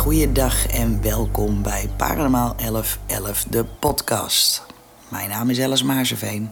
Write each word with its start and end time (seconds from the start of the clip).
Goeiedag 0.00 0.66
en 0.66 1.02
welkom 1.02 1.62
bij 1.62 1.90
Paranormaal 1.96 2.56
1111, 2.56 3.44
de 3.50 3.64
podcast. 3.64 4.62
Mijn 5.08 5.28
naam 5.28 5.50
is 5.50 5.60
Alice 5.60 5.84
Maarseveen. 5.84 6.50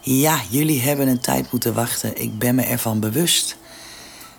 Ja, 0.00 0.40
jullie 0.50 0.80
hebben 0.80 1.08
een 1.08 1.20
tijd 1.20 1.52
moeten 1.52 1.74
wachten. 1.74 2.20
Ik 2.20 2.38
ben 2.38 2.54
me 2.54 2.62
ervan 2.62 3.00
bewust. 3.00 3.56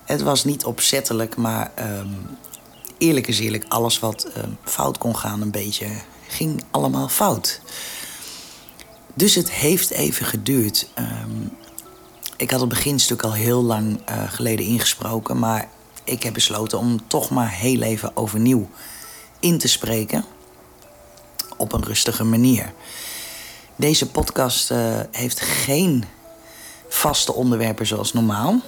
Het 0.04 0.21
was 0.21 0.44
niet 0.44 0.66
opzettelijk, 0.66 1.36
maar 1.36 1.71
ehm, 1.76 2.07
eerlijk 2.98 3.28
is 3.28 3.39
eerlijk, 3.39 3.66
alles 3.68 4.00
wat 4.00 4.24
ehm, 4.24 4.50
fout 4.64 4.98
kon 4.98 5.16
gaan 5.16 5.42
een 5.42 5.52
beetje, 5.52 5.88
ging 6.28 6.64
allemaal 6.72 7.08
fout. 7.08 7.62
Dus 9.14 9.36
het 9.36 9.51
heeft 9.51 9.90
even 9.90 10.26
geduurd. 10.26 10.90
Ehm, 10.93 11.48
ik 12.37 12.51
had 12.51 12.60
het 12.60 12.70
beginstuk 12.70 13.24
al 13.24 13.34
heel 13.34 13.64
lang 13.64 14.01
eh, 14.06 14.24
geleden 14.32 14.65
ingesproken, 14.65 15.40
maar 15.40 15.70
ik 16.05 16.23
heb 16.23 16.33
besloten 16.33 16.77
om 16.77 17.07
toch 17.07 17.29
maar 17.29 17.51
heel 17.51 17.82
even 17.82 18.18
overnieuw 18.18 18.69
in 19.39 19.57
te 19.57 19.68
spreken. 19.68 20.25
Op 21.57 21.73
een 21.73 21.83
rustige 21.83 22.23
manier. 22.23 22.73
Deze 23.75 24.09
podcast 24.09 24.71
uh, 24.71 25.00
heeft 25.11 25.39
geen 25.39 26.04
vaste 26.89 27.33
onderwerpen 27.33 27.87
zoals 27.87 28.14
normaal. 28.14 28.61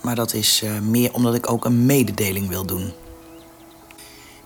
Maar 0.00 0.14
dat 0.14 0.34
is 0.34 0.62
uh, 0.64 0.78
meer 0.78 1.12
omdat 1.12 1.34
ik 1.34 1.50
ook 1.50 1.64
een 1.64 1.86
mededeling 1.86 2.48
wil 2.48 2.64
doen. 2.64 2.92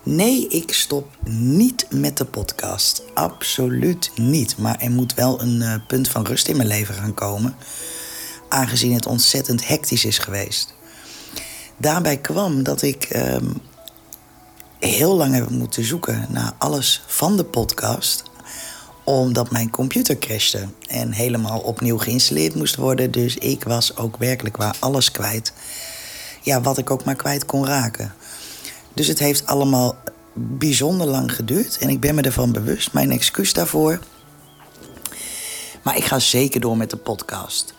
Nee, 0.02 0.48
ik 0.48 0.74
stop 0.74 1.16
niet 1.24 1.86
met 1.90 2.16
de 2.16 2.24
podcast. 2.24 3.02
Absoluut 3.14 4.10
niet. 4.14 4.58
Maar 4.58 4.78
er 4.78 4.90
moet 4.90 5.14
wel 5.14 5.40
een 5.40 5.60
uh, 5.60 5.74
punt 5.86 6.08
van 6.08 6.26
rust 6.26 6.48
in 6.48 6.56
mijn 6.56 6.68
leven 6.68 6.94
gaan 6.94 7.14
komen. 7.14 7.56
Aangezien 8.48 8.94
het 8.94 9.06
ontzettend 9.06 9.66
hectisch 9.66 10.04
is 10.04 10.18
geweest. 10.18 10.74
Daarbij 11.80 12.16
kwam 12.16 12.62
dat 12.62 12.82
ik 12.82 13.08
um, 13.16 13.60
heel 14.78 15.16
lang 15.16 15.34
heb 15.34 15.50
moeten 15.50 15.84
zoeken 15.84 16.26
naar 16.28 16.52
alles 16.58 17.02
van 17.06 17.36
de 17.36 17.44
podcast 17.44 18.22
omdat 19.04 19.50
mijn 19.50 19.70
computer 19.70 20.18
crashte 20.18 20.68
en 20.88 21.12
helemaal 21.12 21.60
opnieuw 21.60 21.98
geïnstalleerd 21.98 22.54
moest 22.54 22.76
worden. 22.76 23.10
Dus 23.10 23.36
ik 23.36 23.64
was 23.64 23.96
ook 23.96 24.16
werkelijk 24.16 24.56
waar 24.56 24.76
alles 24.78 25.10
kwijt. 25.10 25.52
Ja, 26.42 26.60
wat 26.60 26.78
ik 26.78 26.90
ook 26.90 27.04
maar 27.04 27.14
kwijt 27.14 27.44
kon 27.44 27.66
raken. 27.66 28.14
Dus 28.94 29.06
het 29.06 29.18
heeft 29.18 29.46
allemaal 29.46 29.96
bijzonder 30.34 31.06
lang 31.06 31.34
geduurd 31.34 31.78
en 31.78 31.88
ik 31.88 32.00
ben 32.00 32.14
me 32.14 32.22
ervan 32.22 32.52
bewust. 32.52 32.92
Mijn 32.92 33.10
excuus 33.10 33.52
daarvoor. 33.52 33.98
Maar 35.82 35.96
ik 35.96 36.04
ga 36.04 36.18
zeker 36.18 36.60
door 36.60 36.76
met 36.76 36.90
de 36.90 36.96
podcast. 36.96 37.74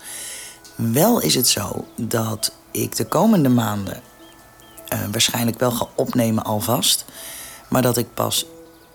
Wel 0.76 1.22
is 1.22 1.36
het 1.36 1.48
zo 1.48 1.86
dat 1.96 2.52
ik 2.72 2.96
de 2.96 3.06
komende 3.06 3.50
maanden 3.50 4.02
uh, 4.94 5.00
waarschijnlijk 5.12 5.60
wel 5.60 5.72
ga 5.72 5.88
opnemen 5.96 6.44
alvast. 6.44 7.06
Maar 7.70 7.82
dat 7.82 7.98
ik 7.98 8.14
pas 8.14 8.46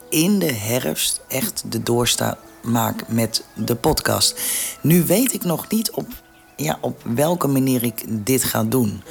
in 0.09 0.39
de 0.39 0.53
herfst 0.53 1.21
echt 1.29 1.63
de 1.73 1.83
doorsta 1.83 2.39
maak 2.63 3.09
met 3.09 3.45
de 3.55 3.75
podcast. 3.75 4.41
Nu 4.81 5.05
weet 5.05 5.33
ik 5.35 5.45
nog 5.45 5.69
niet 5.69 5.91
op, 5.91 6.07
ja, 6.57 6.79
op 6.81 7.03
welke 7.05 7.47
manier 7.47 7.83
ik 7.83 8.05
dit 8.09 8.45
ga 8.45 8.65
doen. 8.65 9.03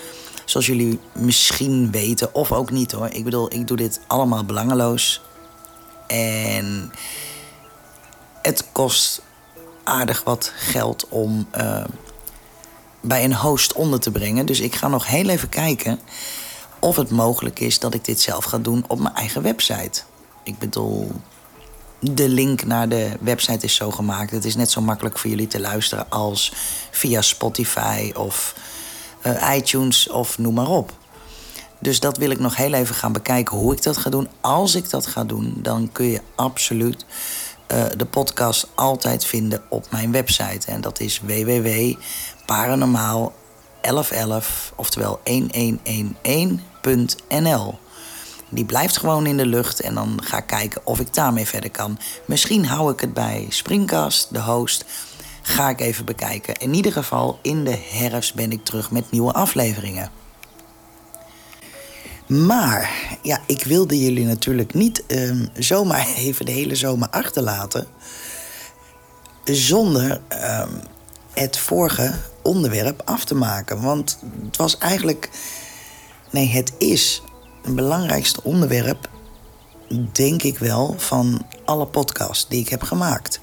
Zoals 0.46 0.66
jullie 0.66 1.00
misschien 1.14 1.92
weten, 1.92 2.34
of 2.34 2.52
ook 2.52 2.72
niet 2.72 2.92
hoor. 2.92 3.10
Ik 3.10 3.24
bedoel, 3.24 3.54
ik 3.54 3.68
doe 3.68 3.78
dit 3.78 4.00
allemaal 4.08 4.46
belangeloos. 4.46 5.22
En 6.08 6.92
het 8.42 8.66
kost 8.72 9.22
aardig 9.84 10.24
wat 10.24 10.52
geld 10.56 11.08
om 11.10 11.48
uh, 11.58 11.84
bij 13.08 13.24
een 13.24 13.36
host 13.36 13.74
onder 13.74 14.00
te 14.00 14.12
brengen. 14.12 14.46
Dus 14.46 14.60
ik 14.60 14.76
ga 14.76 14.88
nog 14.88 15.08
heel 15.08 15.30
even 15.30 15.50
kijken 15.50 16.00
of 16.80 16.96
het 16.96 17.12
mogelijk 17.12 17.60
is 17.60 17.80
dat 17.80 17.94
ik 17.94 18.06
dit 18.06 18.22
zelf 18.22 18.46
ga 18.46 18.58
doen 18.58 18.86
op 18.88 19.00
mijn 19.00 19.16
eigen 19.16 19.42
website. 19.42 20.02
Ik 20.44 20.60
bedoel, 20.60 21.12
de 22.00 22.30
link 22.30 22.66
naar 22.66 22.90
de 22.90 23.18
website 23.20 23.66
is 23.66 23.76
zo 23.76 23.92
gemaakt. 23.92 24.32
Het 24.32 24.46
is 24.46 24.56
net 24.56 24.72
zo 24.72 24.82
makkelijk 24.82 25.18
voor 25.18 25.30
jullie 25.30 25.48
te 25.48 25.60
luisteren 25.60 26.10
als 26.10 26.54
via 26.92 27.22
Spotify 27.22 28.12
of 28.16 28.56
uh, 29.24 29.56
iTunes 29.56 30.10
of 30.10 30.38
noem 30.38 30.54
maar 30.54 30.70
op. 30.70 30.94
Dus 31.80 32.00
dat 32.00 32.18
wil 32.18 32.30
ik 32.30 32.40
nog 32.40 32.56
heel 32.56 32.74
even 32.74 32.96
gaan 32.96 33.14
bekijken 33.14 33.58
hoe 33.58 33.74
ik 33.74 33.84
dat 33.84 33.98
ga 33.98 34.10
doen. 34.10 34.30
Als 34.42 34.76
ik 34.76 34.90
dat 34.90 35.08
ga 35.08 35.24
doen, 35.24 35.54
dan 35.58 35.90
kun 35.92 36.06
je 36.06 36.22
absoluut 36.36 37.06
uh, 37.74 37.86
de 37.98 38.06
podcast 38.06 38.68
altijd 38.76 39.26
vinden 39.26 39.62
op 39.70 39.92
mijn 39.92 40.12
website. 40.12 40.72
En 40.72 40.82
dat 40.82 41.00
is 41.00 41.22
www.paranormaal 42.46 43.34
1111, 43.82 44.74
oftewel 44.76 45.20
1111.nl. 45.24 47.78
Die 48.50 48.66
blijft 48.66 48.98
gewoon 48.98 49.26
in 49.26 49.38
de 49.38 49.46
lucht 49.46 49.80
en 49.80 49.94
dan 49.94 50.20
ga 50.24 50.38
ik 50.38 50.48
kijken 50.48 50.82
of 50.84 51.00
ik 51.00 51.14
daarmee 51.14 51.46
verder 51.46 51.72
kan. 51.72 52.00
Misschien 52.26 52.66
hou 52.66 52.92
ik 52.92 53.00
het 53.00 53.14
bij 53.14 53.46
Springcast, 53.50 54.34
de 54.34 54.42
host. 54.42 54.86
Ga 55.42 55.70
ik 55.70 55.80
even 55.80 56.06
bekijken. 56.06 56.56
In 56.56 56.74
ieder 56.74 56.92
geval, 56.92 57.40
in 57.42 57.64
de 57.64 57.78
herfst 57.90 58.36
ben 58.36 58.52
ik 58.52 58.66
terug 58.66 58.92
met 58.92 59.12
nieuwe 59.12 59.34
afleveringen. 59.34 60.10
Maar 62.28 63.18
ja, 63.22 63.40
ik 63.46 63.64
wilde 63.64 64.00
jullie 64.00 64.26
natuurlijk 64.26 64.74
niet 64.74 65.04
um, 65.08 65.50
zomaar 65.54 66.08
even 66.18 66.46
de 66.46 66.52
hele 66.52 66.76
zomer 66.76 67.10
achterlaten. 67.10 67.88
Zonder 69.44 70.22
um, 70.62 70.80
het 71.34 71.58
vorige 71.58 72.14
onderwerp 72.46 73.02
af 73.06 73.26
te 73.26 73.36
maken. 73.36 73.82
Want 73.82 74.20
het 74.46 74.58
was 74.58 74.78
eigenlijk. 74.78 75.30
Nee, 76.30 76.48
het 76.48 76.74
is 76.78 77.22
het 77.64 77.76
belangrijkste 77.76 78.44
onderwerp, 78.44 79.10
denk 80.12 80.44
ik 80.44 80.58
wel, 80.58 80.96
van 80.98 81.46
alle 81.66 81.86
podcasts 81.86 82.48
die 82.48 82.60
ik 82.60 82.70
heb 82.70 82.84
gemaakt. 82.84 83.40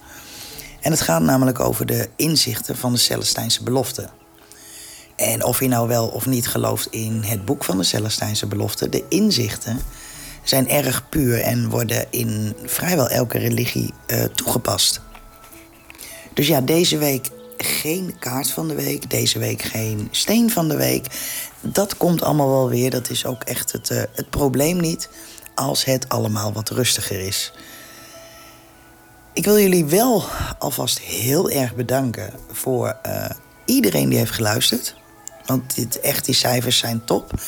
En 0.81 0.91
het 0.91 1.01
gaat 1.01 1.23
namelijk 1.23 1.61
over 1.61 1.87
de 1.87 2.09
inzichten 2.17 2.77
van 2.77 2.93
de 2.93 2.99
Celestijnse 2.99 3.63
belofte. 3.63 4.09
En 5.17 5.45
of 5.45 5.61
je 5.61 5.69
nou 5.69 5.89
wel 5.89 6.09
of 6.09 6.27
niet 6.27 6.49
gelooft 6.49 6.87
in 6.91 7.23
het 7.23 7.45
boek 7.45 7.65
van 7.65 7.79
de 7.79 7.85
Celestijnse 7.85 8.47
belofte, 8.47 8.89
de 8.89 9.05
inzichten 9.09 9.79
zijn 10.43 10.69
erg 10.69 11.09
puur 11.09 11.41
en 11.41 11.71
worden 11.71 12.07
in 12.11 12.57
vrijwel 12.65 13.09
elke 13.09 13.39
religie 13.39 13.95
uh, 14.07 14.25
toegepast. 14.25 15.01
Dus 16.35 16.47
ja, 16.47 16.61
deze 16.61 16.99
week 16.99 17.29
geen 17.63 18.19
kaart 18.19 18.51
van 18.51 18.69
de 18.69 18.75
week, 18.75 19.11
deze 19.11 19.39
week 19.39 19.63
geen 19.63 20.09
steen 20.11 20.51
van 20.51 20.69
de 20.69 20.77
week. 20.77 21.07
Dat 21.61 21.97
komt 21.97 22.23
allemaal 22.23 22.49
wel 22.49 22.69
weer. 22.69 22.91
Dat 22.91 23.11
is 23.11 23.27
ook 23.27 23.43
echt 23.43 23.73
het, 23.73 23.91
uh, 23.91 24.03
het 24.13 24.31
probleem 24.31 24.81
niet 24.81 25.09
als 25.55 25.85
het 25.85 26.09
allemaal 26.09 26.53
wat 26.53 26.71
rustiger 26.71 27.21
is. 27.21 27.53
Ik 29.33 29.45
wil 29.45 29.59
jullie 29.59 29.85
wel 29.85 30.25
alvast 30.59 31.01
heel 31.01 31.51
erg 31.51 31.75
bedanken 31.75 32.33
voor 32.51 32.97
uh, 33.07 33.25
iedereen 33.65 34.09
die 34.09 34.19
heeft 34.19 34.33
geluisterd. 34.33 34.95
Want 35.47 35.75
dit, 35.75 36.01
echt, 36.01 36.25
die 36.25 36.35
cijfers 36.35 36.79
zijn 36.79 37.05
top. 37.05 37.41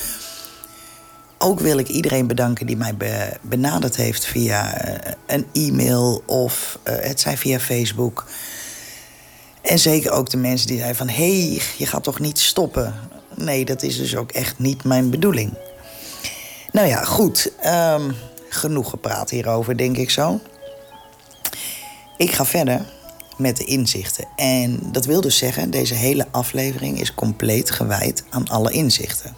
Ook 1.37 1.59
wil 1.59 1.77
ik 1.77 1.87
iedereen 1.87 2.27
bedanken 2.27 2.65
die 2.65 2.77
mij 2.77 2.95
be 2.95 3.37
benaderd 3.41 3.95
heeft 3.95 4.25
via 4.25 4.87
uh, 4.87 5.11
een 5.25 5.47
e-mail 5.53 6.23
of 6.25 6.79
het 6.83 7.19
zij 7.19 7.37
via 7.37 7.59
Facebook. 7.59 8.25
En 9.65 9.79
zeker 9.79 10.11
ook 10.11 10.29
de 10.29 10.37
mensen 10.37 10.67
die 10.67 10.77
zeiden 10.77 10.97
van... 10.97 11.09
hé, 11.09 11.47
hey, 11.47 11.61
je 11.77 11.85
gaat 11.85 12.03
toch 12.03 12.19
niet 12.19 12.39
stoppen? 12.39 12.93
Nee, 13.35 13.65
dat 13.65 13.83
is 13.83 13.97
dus 13.97 14.15
ook 14.15 14.31
echt 14.31 14.59
niet 14.59 14.83
mijn 14.83 15.09
bedoeling. 15.09 15.53
Nou 16.71 16.87
ja, 16.87 17.03
goed. 17.03 17.51
Um, 17.65 18.15
genoeg 18.49 18.89
gepraat 18.89 19.29
hierover, 19.29 19.77
denk 19.77 19.97
ik 19.97 20.09
zo. 20.09 20.39
Ik 22.17 22.31
ga 22.31 22.45
verder 22.45 22.85
met 23.37 23.57
de 23.57 23.63
inzichten. 23.65 24.27
En 24.35 24.79
dat 24.91 25.05
wil 25.05 25.21
dus 25.21 25.37
zeggen, 25.37 25.71
deze 25.71 25.93
hele 25.93 26.27
aflevering 26.31 26.99
is 26.99 27.13
compleet 27.13 27.71
gewijd 27.71 28.23
aan 28.29 28.47
alle 28.47 28.71
inzichten. 28.71 29.35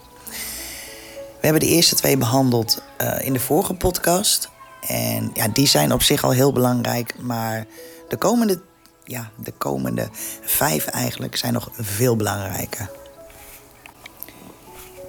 We 1.40 1.44
hebben 1.48 1.62
de 1.62 1.76
eerste 1.76 1.96
twee 1.96 2.18
behandeld 2.18 2.82
uh, 3.02 3.26
in 3.26 3.34
de 3.34 3.40
vorige 3.40 3.74
podcast. 3.74 4.50
En 4.88 5.30
ja, 5.34 5.48
die 5.48 5.68
zijn 5.68 5.94
op 5.94 6.02
zich 6.02 6.24
al 6.24 6.32
heel 6.32 6.52
belangrijk. 6.52 7.16
Maar 7.20 7.66
de 8.10 8.18
komende 8.18 8.62
ja, 9.08 9.32
de 9.44 9.52
komende 9.52 10.10
vijf 10.42 10.86
eigenlijk 10.86 11.36
zijn 11.36 11.54
nog 11.54 11.70
veel 11.74 12.16
belangrijker. 12.16 12.90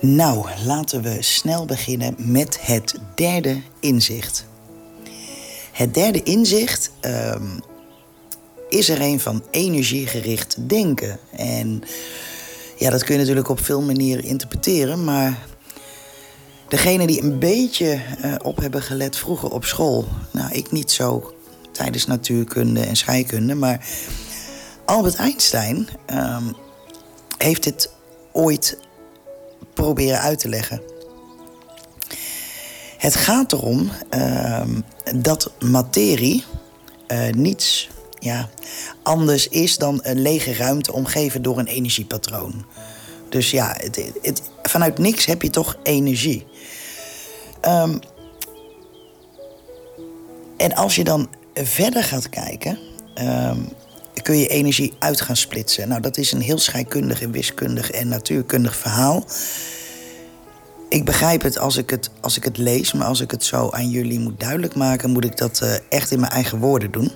Nou, 0.00 0.46
laten 0.64 1.02
we 1.02 1.22
snel 1.22 1.64
beginnen 1.64 2.14
met 2.18 2.66
het 2.66 2.94
derde 3.14 3.60
inzicht. 3.80 4.44
Het 5.72 5.94
derde 5.94 6.22
inzicht 6.22 6.90
um, 7.00 7.60
is 8.68 8.88
er 8.88 9.00
een 9.00 9.20
van 9.20 9.44
energiegericht 9.50 10.68
denken. 10.68 11.18
En 11.30 11.82
ja, 12.76 12.90
dat 12.90 13.04
kun 13.04 13.14
je 13.14 13.20
natuurlijk 13.20 13.48
op 13.48 13.64
veel 13.64 13.82
manieren 13.82 14.24
interpreteren, 14.24 15.04
maar 15.04 15.46
degene 16.68 17.06
die 17.06 17.22
een 17.22 17.38
beetje 17.38 18.00
uh, 18.24 18.34
op 18.42 18.56
hebben 18.56 18.82
gelet 18.82 19.16
vroeger 19.16 19.50
op 19.50 19.64
school, 19.64 20.08
nou, 20.32 20.52
ik 20.52 20.70
niet 20.70 20.90
zo 20.90 21.34
tijdens 21.78 22.06
natuurkunde 22.06 22.80
en 22.80 22.96
scheikunde. 22.96 23.54
Maar 23.54 23.86
Albert 24.84 25.14
Einstein 25.14 25.88
um, 26.12 26.56
heeft 27.38 27.62
dit 27.62 27.90
ooit 28.32 28.78
proberen 29.74 30.20
uit 30.20 30.38
te 30.38 30.48
leggen. 30.48 30.82
Het 32.96 33.16
gaat 33.16 33.52
erom 33.52 33.90
ehm, 34.10 34.80
dat 35.16 35.52
materie 35.64 36.44
uh, 37.08 37.30
niets 37.30 37.88
ja, 38.18 38.48
anders 39.02 39.48
is 39.48 39.78
dan 39.78 40.00
een 40.02 40.22
lege 40.22 40.54
ruimte 40.54 40.92
omgeven 40.92 41.42
door 41.42 41.58
een 41.58 41.66
energiepatroon. 41.66 42.64
Dus 43.28 43.50
ja, 43.50 43.76
het, 44.22 44.42
vanuit 44.62 44.98
niks 44.98 45.24
heb 45.24 45.42
je 45.42 45.50
toch 45.50 45.76
energie. 45.82 46.46
Um, 47.62 47.98
en 50.56 50.74
als 50.74 50.96
je 50.96 51.04
dan 51.04 51.28
verder 51.66 52.04
gaat 52.04 52.28
kijken, 52.28 52.78
um, 53.14 53.68
kun 54.22 54.38
je 54.38 54.48
energie 54.48 54.94
uit 54.98 55.20
gaan 55.20 55.36
splitsen. 55.36 55.88
Nou, 55.88 56.00
dat 56.00 56.16
is 56.16 56.32
een 56.32 56.40
heel 56.40 56.58
scheikundig 56.58 57.22
en 57.22 57.30
wiskundig 57.30 57.90
en 57.90 58.08
natuurkundig 58.08 58.76
verhaal. 58.76 59.24
Ik 60.88 61.04
begrijp 61.04 61.42
het 61.42 61.58
als 61.58 61.76
ik 61.76 61.90
het, 61.90 62.10
als 62.20 62.36
ik 62.36 62.44
het 62.44 62.58
lees, 62.58 62.92
maar 62.92 63.06
als 63.06 63.20
ik 63.20 63.30
het 63.30 63.44
zo 63.44 63.70
aan 63.70 63.90
jullie 63.90 64.18
moet 64.18 64.40
duidelijk 64.40 64.74
maken, 64.74 65.10
moet 65.10 65.24
ik 65.24 65.36
dat 65.36 65.60
uh, 65.62 65.74
echt 65.88 66.10
in 66.10 66.20
mijn 66.20 66.32
eigen 66.32 66.58
woorden 66.58 66.90
doen. 66.90 67.12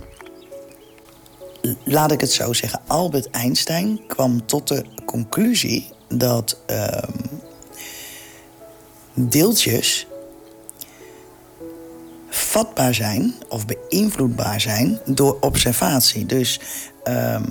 Laat 1.85 2.13
ik 2.13 2.21
het 2.21 2.33
zo 2.33 2.53
zeggen. 2.53 2.81
Albert 2.87 3.31
Einstein 3.31 4.01
kwam 4.07 4.47
tot 4.47 4.69
de 4.69 4.85
conclusie 5.05 5.89
dat 6.09 6.59
uh, 6.71 7.03
deeltjes 9.15 10.07
vatbaar 12.35 12.95
zijn 12.95 13.35
of 13.49 13.65
beïnvloedbaar 13.67 14.61
zijn 14.61 15.01
door 15.05 15.37
observatie. 15.41 16.27
Dus 16.27 16.61
um, 17.05 17.45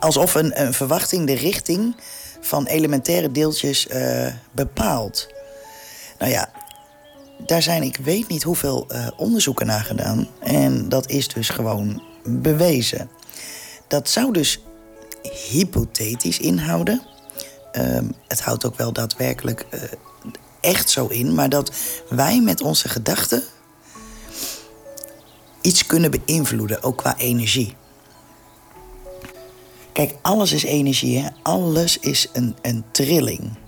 alsof 0.00 0.34
een, 0.34 0.60
een, 0.60 0.72
verwachting 0.72 1.26
de 1.26 1.34
richting 1.34 1.96
van 2.40 2.66
elementaire 2.66 3.32
deeltjes 3.32 3.86
uh, 3.86 4.26
bepaalt. 4.52 5.28
Nou 6.18 6.30
ja, 6.30 6.50
daar 7.46 7.62
zijn 7.62 7.82
ik 7.82 7.96
weet 7.96 8.28
niet 8.28 8.42
hoeveel 8.42 8.86
uh, 8.92 9.06
onderzoeken 9.16 9.66
naar 9.66 9.84
gedaan. 9.84 10.28
En 10.40 10.88
dat 10.88 11.10
is 11.10 11.28
dus 11.28 11.48
gewoon 11.48 12.02
bewezen. 12.24 13.10
Dat 13.88 14.08
zou 14.08 14.32
dus 14.32 14.62
hypothetisch 15.50 16.38
inhouden. 16.38 17.02
Um, 17.72 18.14
het 18.28 18.40
houdt 18.40 18.66
ook 18.66 18.76
wel 18.76 18.92
daadwerkelijk 18.92 19.66
uh, 19.70 19.80
echt 20.66 20.90
zo 20.90 21.06
in, 21.06 21.34
maar 21.34 21.48
dat 21.48 21.70
wij 22.08 22.40
met 22.40 22.60
onze 22.60 22.88
gedachten 22.88 23.42
iets 25.60 25.86
kunnen 25.86 26.10
beïnvloeden, 26.10 26.82
ook 26.82 26.96
qua 26.96 27.16
energie. 27.16 27.76
Kijk, 29.92 30.14
alles 30.22 30.52
is 30.52 30.62
energie, 30.62 31.18
hè? 31.18 31.28
alles 31.42 31.98
is 31.98 32.28
een, 32.32 32.56
een 32.62 32.84
trilling. 32.90 33.58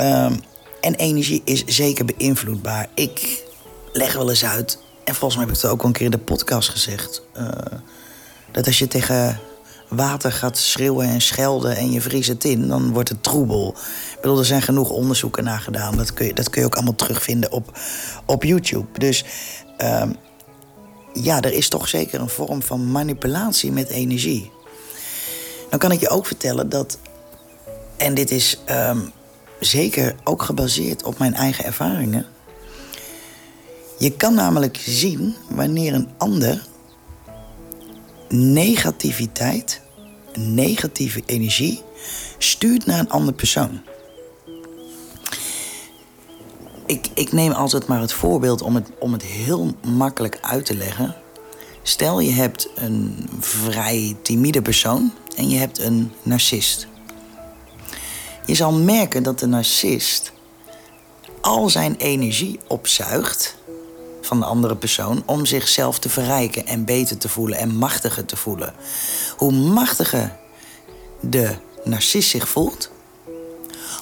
Um, 0.00 0.40
en 0.80 0.94
energie 0.94 1.42
is 1.44 1.64
zeker 1.64 2.04
beïnvloedbaar. 2.04 2.88
Ik 2.94 3.44
leg 3.92 4.12
wel 4.12 4.28
eens 4.28 4.44
uit, 4.44 4.78
en 5.04 5.14
volgens 5.14 5.34
mij 5.34 5.44
heb 5.44 5.56
ik 5.56 5.62
het 5.62 5.70
ook 5.70 5.80
al 5.80 5.86
een 5.86 5.92
keer 5.92 6.04
in 6.04 6.10
de 6.10 6.18
podcast 6.18 6.68
gezegd, 6.68 7.22
uh, 7.36 7.48
dat 8.52 8.66
als 8.66 8.78
je 8.78 8.88
tegen 8.88 9.40
water 9.88 10.32
gaat 10.32 10.58
schreeuwen 10.58 11.08
en 11.08 11.20
schelden 11.20 11.76
en 11.76 11.92
je 11.92 12.00
vries 12.00 12.26
het 12.26 12.44
in, 12.44 12.68
dan 12.68 12.92
wordt 12.92 13.08
het 13.08 13.22
troebel. 13.22 13.74
Ik 14.14 14.18
bedoel, 14.20 14.38
er 14.38 14.44
zijn 14.44 14.62
genoeg 14.62 14.90
onderzoeken 14.90 15.44
naar 15.44 15.60
gedaan. 15.60 15.96
Dat 15.96 16.12
kun 16.12 16.26
je, 16.26 16.34
dat 16.34 16.50
kun 16.50 16.60
je 16.60 16.66
ook 16.66 16.74
allemaal 16.74 16.94
terugvinden 16.94 17.52
op, 17.52 17.78
op 18.24 18.44
YouTube. 18.44 18.98
Dus 18.98 19.24
um, 19.78 20.16
ja, 21.12 21.40
er 21.40 21.52
is 21.52 21.68
toch 21.68 21.88
zeker 21.88 22.20
een 22.20 22.28
vorm 22.28 22.62
van 22.62 22.90
manipulatie 22.90 23.72
met 23.72 23.88
energie. 23.88 24.50
Dan 25.70 25.78
kan 25.78 25.92
ik 25.92 26.00
je 26.00 26.08
ook 26.08 26.26
vertellen 26.26 26.68
dat, 26.68 26.98
en 27.96 28.14
dit 28.14 28.30
is 28.30 28.60
um, 28.70 29.12
zeker 29.60 30.14
ook 30.24 30.42
gebaseerd 30.42 31.02
op 31.02 31.18
mijn 31.18 31.34
eigen 31.34 31.64
ervaringen. 31.64 32.26
Je 33.98 34.12
kan 34.12 34.34
namelijk 34.34 34.80
zien 34.86 35.36
wanneer 35.48 35.94
een 35.94 36.08
ander 36.18 36.66
negativiteit, 38.28 39.80
negatieve 40.34 41.22
energie, 41.26 41.82
stuurt 42.38 42.86
naar 42.86 42.98
een 42.98 43.10
andere 43.10 43.36
persoon. 43.36 43.80
Ik, 46.86 47.06
ik 47.14 47.32
neem 47.32 47.52
altijd 47.52 47.86
maar 47.86 48.00
het 48.00 48.12
voorbeeld 48.12 48.62
om 48.62 48.74
het, 48.74 48.90
om 48.98 49.12
het 49.12 49.22
heel 49.22 49.74
makkelijk 49.86 50.38
uit 50.40 50.64
te 50.64 50.76
leggen. 50.76 51.16
Stel 51.82 52.20
je 52.20 52.30
hebt 52.30 52.68
een 52.74 53.28
vrij 53.40 54.16
timide 54.22 54.62
persoon 54.62 55.12
en 55.36 55.48
je 55.48 55.58
hebt 55.58 55.78
een 55.78 56.12
narcist. 56.22 56.86
Je 58.46 58.54
zal 58.54 58.72
merken 58.72 59.22
dat 59.22 59.38
de 59.38 59.46
narcist 59.46 60.32
al 61.40 61.68
zijn 61.68 61.96
energie 61.96 62.60
opzuigt 62.66 63.57
van 64.28 64.38
de 64.40 64.46
andere 64.46 64.76
persoon 64.76 65.22
om 65.26 65.46
zichzelf 65.46 65.98
te 65.98 66.08
verrijken 66.08 66.66
en 66.66 66.84
beter 66.84 67.18
te 67.18 67.28
voelen 67.28 67.58
en 67.58 67.76
machtiger 67.76 68.24
te 68.24 68.36
voelen. 68.36 68.74
Hoe 69.36 69.52
machtiger 69.52 70.36
de 71.20 71.54
narcist 71.84 72.30
zich 72.30 72.48
voelt, 72.48 72.90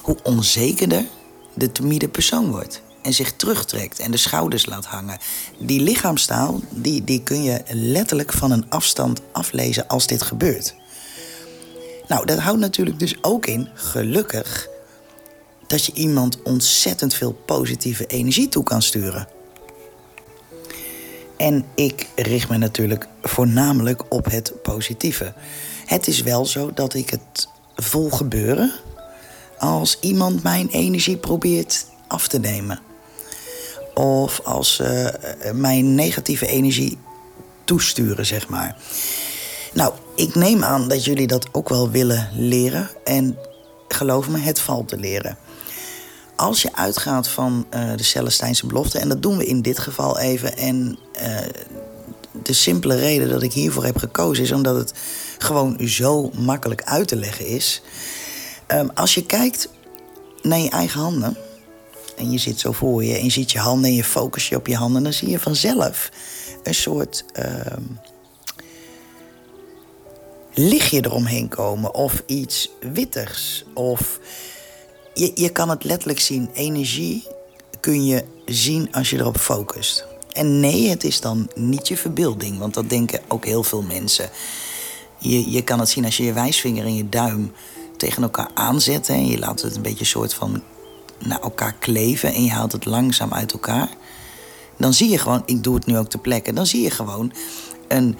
hoe 0.01 0.17
onzekerder 0.23 1.05
de 1.53 1.71
timide 1.71 2.07
persoon 2.07 2.51
wordt 2.51 2.81
en 3.01 3.13
zich 3.13 3.33
terugtrekt 3.35 3.99
en 3.99 4.11
de 4.11 4.17
schouders 4.17 4.65
laat 4.65 4.85
hangen. 4.85 5.17
Die 5.59 5.81
lichaamstaal 5.81 6.59
die, 6.69 7.03
die 7.03 7.23
kun 7.23 7.43
je 7.43 7.61
letterlijk 7.69 8.33
van 8.33 8.51
een 8.51 8.69
afstand 8.69 9.21
aflezen 9.31 9.87
als 9.87 10.07
dit 10.07 10.21
gebeurt. 10.21 10.75
Nou, 12.07 12.25
dat 12.25 12.39
houdt 12.39 12.59
natuurlijk 12.59 12.99
dus 12.99 13.15
ook 13.21 13.45
in, 13.45 13.69
gelukkig, 13.73 14.67
dat 15.67 15.85
je 15.85 15.93
iemand 15.93 16.41
ontzettend 16.41 17.13
veel 17.13 17.31
positieve 17.31 18.05
energie 18.05 18.49
toe 18.49 18.63
kan 18.63 18.81
sturen. 18.81 19.36
En 21.37 21.65
ik 21.75 22.07
richt 22.15 22.49
me 22.49 22.57
natuurlijk 22.57 23.07
voornamelijk 23.21 24.03
op 24.13 24.25
het 24.25 24.53
positieve. 24.61 25.33
Het 25.85 26.07
is 26.07 26.21
wel 26.21 26.45
zo 26.45 26.71
dat 26.73 26.93
ik 26.93 27.09
het 27.09 27.47
vol 27.75 28.09
gebeuren 28.09 28.71
als 29.57 29.97
iemand 29.99 30.43
mijn 30.43 30.67
energie 30.69 31.17
probeert 31.17 31.85
af 32.07 32.27
te 32.27 32.39
nemen. 32.39 32.79
Of 33.93 34.41
als 34.43 34.79
uh, 34.79 35.07
mijn 35.53 35.95
negatieve 35.95 36.47
energie 36.47 36.97
toesturen, 37.63 38.25
zeg 38.25 38.47
maar. 38.47 38.75
Nou, 39.73 39.93
ik 40.15 40.35
neem 40.35 40.63
aan 40.63 40.87
dat 40.87 41.05
jullie 41.05 41.27
dat 41.27 41.47
ook 41.51 41.69
wel 41.69 41.89
willen 41.89 42.29
leren. 42.33 42.89
En 43.03 43.37
geloof 43.87 44.27
me, 44.29 44.37
het 44.37 44.59
valt 44.59 44.87
te 44.87 44.97
leren. 44.97 45.37
Als 46.37 46.61
je 46.61 46.75
uitgaat 46.75 47.27
van 47.27 47.67
uh, 47.73 47.95
de 47.95 48.03
Celestijnse 48.03 48.65
belofte, 48.65 48.99
en 48.99 49.09
dat 49.09 49.21
doen 49.21 49.37
we 49.37 49.45
in 49.45 49.61
dit 49.61 49.79
geval 49.79 50.19
even. 50.19 50.57
En 50.57 50.97
uh, 51.21 51.37
de 52.43 52.53
simpele 52.53 52.95
reden 52.95 53.29
dat 53.29 53.43
ik 53.43 53.53
hiervoor 53.53 53.85
heb 53.85 53.97
gekozen 53.97 54.43
is 54.43 54.51
omdat 54.51 54.75
het 54.75 54.93
gewoon 55.37 55.77
zo 55.87 56.31
makkelijk 56.37 56.83
uit 56.83 57.07
te 57.07 57.15
leggen 57.15 57.45
is. 57.45 57.81
Um, 58.67 58.89
als 58.93 59.13
je 59.13 59.25
kijkt 59.25 59.69
naar 60.41 60.59
je 60.59 60.69
eigen 60.69 60.99
handen. 60.99 61.37
En 62.17 62.31
je 62.31 62.37
zit 62.37 62.59
zo 62.59 62.71
voor 62.71 63.03
je 63.03 63.17
en 63.17 63.23
je 63.23 63.31
ziet 63.31 63.51
je 63.51 63.59
handen 63.59 63.89
en 63.89 63.95
je 63.95 64.03
focus 64.03 64.49
je 64.49 64.55
op 64.55 64.67
je 64.67 64.75
handen. 64.75 65.03
Dan 65.03 65.13
zie 65.13 65.29
je 65.29 65.39
vanzelf 65.39 66.11
een 66.63 66.75
soort. 66.75 67.25
Uh, 67.39 67.45
lichtje 70.53 71.05
eromheen 71.05 71.47
komen. 71.47 71.93
Of 71.93 72.23
iets 72.25 72.69
wittigs. 72.93 73.65
Of 73.73 74.19
je, 75.17 75.31
je 75.35 75.49
kan 75.49 75.69
het 75.69 75.83
letterlijk 75.83 76.19
zien. 76.19 76.49
Energie 76.53 77.27
kun 77.79 78.05
je 78.05 78.23
zien 78.45 78.91
als 78.91 79.09
je 79.09 79.17
erop 79.17 79.37
focust. 79.37 80.05
En 80.31 80.59
nee, 80.59 80.89
het 80.89 81.03
is 81.03 81.21
dan 81.21 81.49
niet 81.55 81.87
je 81.87 81.97
verbeelding. 81.97 82.57
Want 82.57 82.73
dat 82.73 82.89
denken 82.89 83.21
ook 83.27 83.45
heel 83.45 83.63
veel 83.63 83.81
mensen. 83.81 84.29
Je, 85.17 85.51
je 85.51 85.61
kan 85.61 85.79
het 85.79 85.89
zien 85.89 86.05
als 86.05 86.17
je 86.17 86.23
je 86.23 86.33
wijsvinger 86.33 86.85
en 86.85 86.95
je 86.95 87.09
duim 87.09 87.51
tegen 87.97 88.23
elkaar 88.23 88.49
aanzet. 88.53 89.09
En 89.09 89.27
je 89.27 89.39
laat 89.39 89.61
het 89.61 89.75
een 89.75 89.81
beetje 89.81 90.05
soort 90.05 90.33
van 90.33 90.63
naar 91.19 91.39
elkaar 91.39 91.73
kleven. 91.73 92.33
En 92.33 92.43
je 92.43 92.51
haalt 92.51 92.71
het 92.71 92.85
langzaam 92.85 93.33
uit 93.33 93.51
elkaar. 93.51 93.89
Dan 94.77 94.93
zie 94.93 95.09
je 95.09 95.17
gewoon, 95.17 95.43
ik 95.45 95.63
doe 95.63 95.75
het 95.75 95.85
nu 95.85 95.97
ook 95.97 96.09
ter 96.09 96.19
plekke. 96.19 96.53
Dan 96.53 96.65
zie 96.65 96.81
je 96.81 96.91
gewoon 96.91 97.33
een 97.87 98.17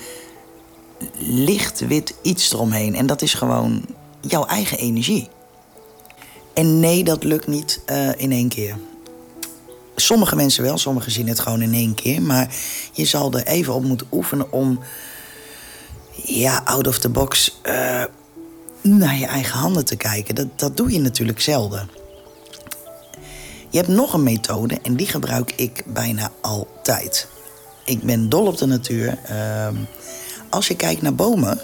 licht 1.18 1.80
wit 1.80 2.14
iets 2.22 2.54
eromheen. 2.54 2.96
En 2.96 3.06
dat 3.06 3.22
is 3.22 3.34
gewoon 3.34 3.86
jouw 4.22 4.46
eigen 4.46 4.78
energie. 4.78 5.30
En 6.58 6.80
nee, 6.80 7.04
dat 7.04 7.24
lukt 7.24 7.48
niet 7.48 7.82
uh, 7.92 8.10
in 8.16 8.32
één 8.32 8.50
keer. 8.50 8.78
Sommige 9.96 10.36
mensen 10.36 10.64
wel, 10.64 10.78
sommigen 10.78 11.12
zien 11.12 11.28
het 11.28 11.40
gewoon 11.40 11.62
in 11.62 11.74
één 11.74 11.96
keer. 11.96 12.22
Maar 12.22 12.56
je 12.92 13.06
zal 13.06 13.34
er 13.34 13.46
even 13.46 13.74
op 13.74 13.84
moeten 13.84 14.08
oefenen 14.12 14.52
om, 14.52 14.80
ja, 16.12 16.62
out 16.66 16.88
of 16.88 17.00
the 17.00 17.10
box 17.10 17.60
uh, 17.64 18.04
naar 18.82 19.18
je 19.18 19.26
eigen 19.26 19.60
handen 19.60 19.86
te 19.86 19.96
kijken. 19.96 20.36
Dat, 20.36 20.48
dat 20.56 20.78
doe 20.78 20.92
je 20.92 21.00
natuurlijk 21.00 21.42
zelden. 21.42 21.90
Je 23.70 23.78
hebt 23.78 23.90
nog 23.90 24.14
een 24.14 24.24
methode 24.24 24.80
en 24.82 24.96
die 24.96 25.08
gebruik 25.08 25.54
ik 25.56 25.84
bijna 25.86 26.32
altijd. 26.42 27.28
Ik 27.86 28.02
ben 28.02 28.30
dol 28.30 28.46
op 28.46 28.58
de 28.58 28.66
natuur. 28.66 29.20
Uh, 29.32 29.68
als 30.50 30.68
je 30.68 30.76
kijkt 30.76 31.02
naar 31.02 31.16
bomen, 31.16 31.60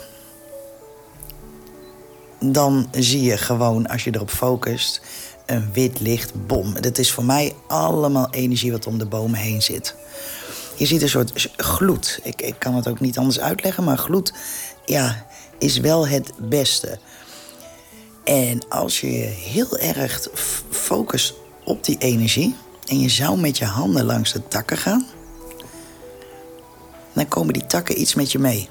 dan 2.51 2.87
zie 2.91 3.21
je 3.21 3.37
gewoon, 3.37 3.87
als 3.87 4.03
je 4.03 4.15
erop 4.15 4.29
focust, 4.29 5.01
een 5.45 5.69
wit 5.73 5.99
licht, 5.99 6.47
bom. 6.47 6.81
Dat 6.81 6.97
is 6.97 7.11
voor 7.11 7.25
mij 7.25 7.53
allemaal 7.67 8.27
energie 8.29 8.71
wat 8.71 8.87
om 8.87 8.97
de 8.97 9.05
bomen 9.05 9.39
heen 9.39 9.61
zit. 9.61 9.95
Je 10.75 10.85
ziet 10.85 11.01
een 11.01 11.09
soort 11.09 11.49
gloed. 11.57 12.19
Ik, 12.23 12.41
ik 12.41 12.55
kan 12.57 12.75
het 12.75 12.87
ook 12.87 12.99
niet 12.99 13.17
anders 13.17 13.39
uitleggen, 13.39 13.83
maar 13.83 13.97
gloed 13.97 14.33
ja, 14.85 15.25
is 15.57 15.77
wel 15.77 16.07
het 16.07 16.31
beste. 16.37 16.99
En 18.23 18.69
als 18.69 19.01
je 19.01 19.07
heel 19.07 19.77
erg 19.77 20.27
focust 20.69 21.33
op 21.63 21.83
die 21.83 21.97
energie 21.97 22.55
en 22.87 22.99
je 22.99 23.09
zou 23.09 23.39
met 23.39 23.57
je 23.57 23.65
handen 23.65 24.05
langs 24.05 24.31
de 24.33 24.47
takken 24.47 24.77
gaan, 24.77 25.05
dan 27.13 27.27
komen 27.27 27.53
die 27.53 27.65
takken 27.65 28.01
iets 28.01 28.13
met 28.13 28.31
je 28.31 28.39
mee. 28.39 28.69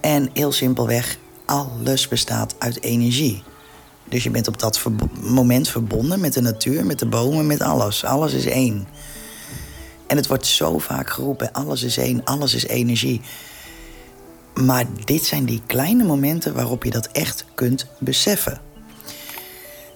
En 0.00 0.30
heel 0.32 0.52
simpelweg, 0.52 1.18
alles 1.46 2.08
bestaat 2.08 2.54
uit 2.58 2.82
energie. 2.82 3.42
Dus 4.08 4.22
je 4.22 4.30
bent 4.30 4.48
op 4.48 4.58
dat 4.58 4.82
moment 5.20 5.68
verbonden 5.68 6.20
met 6.20 6.32
de 6.32 6.40
natuur, 6.40 6.86
met 6.86 6.98
de 6.98 7.06
bomen, 7.06 7.46
met 7.46 7.60
alles. 7.60 8.04
Alles 8.04 8.32
is 8.32 8.46
één. 8.46 8.88
En 10.06 10.16
het 10.16 10.26
wordt 10.26 10.46
zo 10.46 10.78
vaak 10.78 11.10
geroepen: 11.10 11.52
alles 11.52 11.82
is 11.82 11.96
één, 11.96 12.24
alles 12.24 12.54
is 12.54 12.66
energie. 12.66 13.20
Maar 14.54 14.84
dit 15.04 15.24
zijn 15.24 15.44
die 15.44 15.62
kleine 15.66 16.04
momenten 16.04 16.54
waarop 16.54 16.84
je 16.84 16.90
dat 16.90 17.06
echt 17.06 17.44
kunt 17.54 17.86
beseffen. 17.98 18.60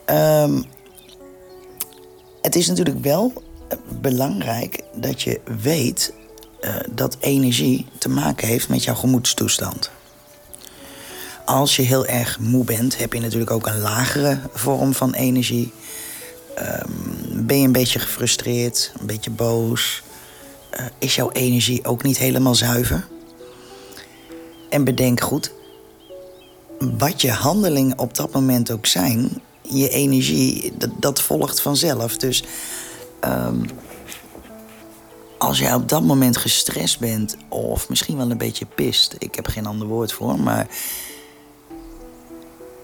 Um, 0.06 0.64
het 2.42 2.56
is 2.56 2.66
natuurlijk 2.66 3.04
wel 3.04 3.32
belangrijk 4.00 4.82
dat 4.94 5.22
je 5.22 5.40
weet 5.60 6.12
uh, 6.60 6.74
dat 6.90 7.16
energie 7.20 7.86
te 7.98 8.08
maken 8.08 8.48
heeft 8.48 8.68
met 8.68 8.84
jouw 8.84 8.94
gemoedstoestand. 8.94 9.90
Als 11.50 11.76
je 11.76 11.82
heel 11.82 12.06
erg 12.06 12.38
moe 12.38 12.64
bent, 12.64 12.98
heb 12.98 13.12
je 13.12 13.20
natuurlijk 13.20 13.50
ook 13.50 13.66
een 13.66 13.80
lagere 13.80 14.38
vorm 14.52 14.94
van 14.94 15.12
energie. 15.12 15.72
Um, 16.58 17.46
ben 17.46 17.58
je 17.58 17.66
een 17.66 17.72
beetje 17.72 17.98
gefrustreerd, 17.98 18.92
een 19.00 19.06
beetje 19.06 19.30
boos? 19.30 20.02
Uh, 20.80 20.86
is 20.98 21.14
jouw 21.14 21.30
energie 21.30 21.84
ook 21.84 22.02
niet 22.02 22.18
helemaal 22.18 22.54
zuiver? 22.54 23.06
En 24.68 24.84
bedenk 24.84 25.20
goed, 25.20 25.52
wat 26.78 27.20
je 27.20 27.30
handelingen 27.30 27.98
op 27.98 28.14
dat 28.14 28.32
moment 28.32 28.70
ook 28.70 28.86
zijn, 28.86 29.42
je 29.62 29.88
energie, 29.88 30.72
dat, 30.78 30.90
dat 30.98 31.22
volgt 31.22 31.60
vanzelf. 31.60 32.16
Dus 32.16 32.44
um, 33.24 33.64
als 35.38 35.58
jij 35.58 35.74
op 35.74 35.88
dat 35.88 36.02
moment 36.02 36.36
gestrest 36.36 36.98
bent, 36.98 37.36
of 37.48 37.88
misschien 37.88 38.16
wel 38.16 38.30
een 38.30 38.38
beetje 38.38 38.66
pist, 38.66 39.14
ik 39.18 39.34
heb 39.34 39.46
geen 39.46 39.66
ander 39.66 39.86
woord 39.86 40.12
voor, 40.12 40.40
maar. 40.40 40.66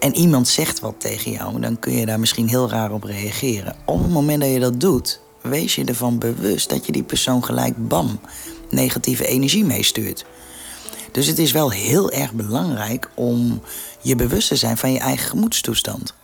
En 0.00 0.15
iemand 0.15 0.49
zegt 0.49 0.81
wat 0.81 0.95
tegen 0.99 1.31
jou, 1.31 1.61
dan 1.61 1.79
kun 1.79 1.93
je 1.93 2.07
daar 2.07 2.21
misschien 2.21 2.49
heel 2.49 2.71
raar 2.71 2.93
op 2.93 3.05
reageren. 3.05 3.76
Op 3.85 4.03
het 4.03 4.11
moment 4.11 4.41
dat 4.41 4.50
je 4.50 4.61
dat 4.61 4.81
doet, 4.81 5.21
wees 5.43 5.75
je 5.75 5.85
ervan 5.85 6.19
bewust 6.19 6.71
dat 6.71 6.87
je 6.87 6.93
die 6.93 7.03
persoon 7.03 7.45
gelijk 7.45 7.88
bam 7.88 8.21
negatieve 8.71 9.26
energie 9.26 9.65
meestuurt. 9.65 10.25
Dus 11.12 11.26
het 11.26 11.38
is 11.38 11.53
wel 11.53 11.71
heel 11.71 12.11
erg 12.11 12.33
belangrijk 12.33 13.11
om 13.15 13.61
je 14.00 14.17
bewust 14.17 14.49
te 14.49 14.57
zijn 14.57 14.76
van 14.76 14.93
je 14.93 14.99
eigen 14.99 15.29
gemoedstoestand. 15.29 16.15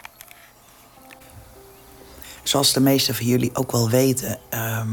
Zoals 2.43 2.73
de 2.73 2.81
meesten 2.81 3.15
van 3.15 3.27
jullie 3.27 3.51
ook 3.55 3.73
wel 3.73 3.91
weten, 3.91 4.39
ehm, 4.49 4.89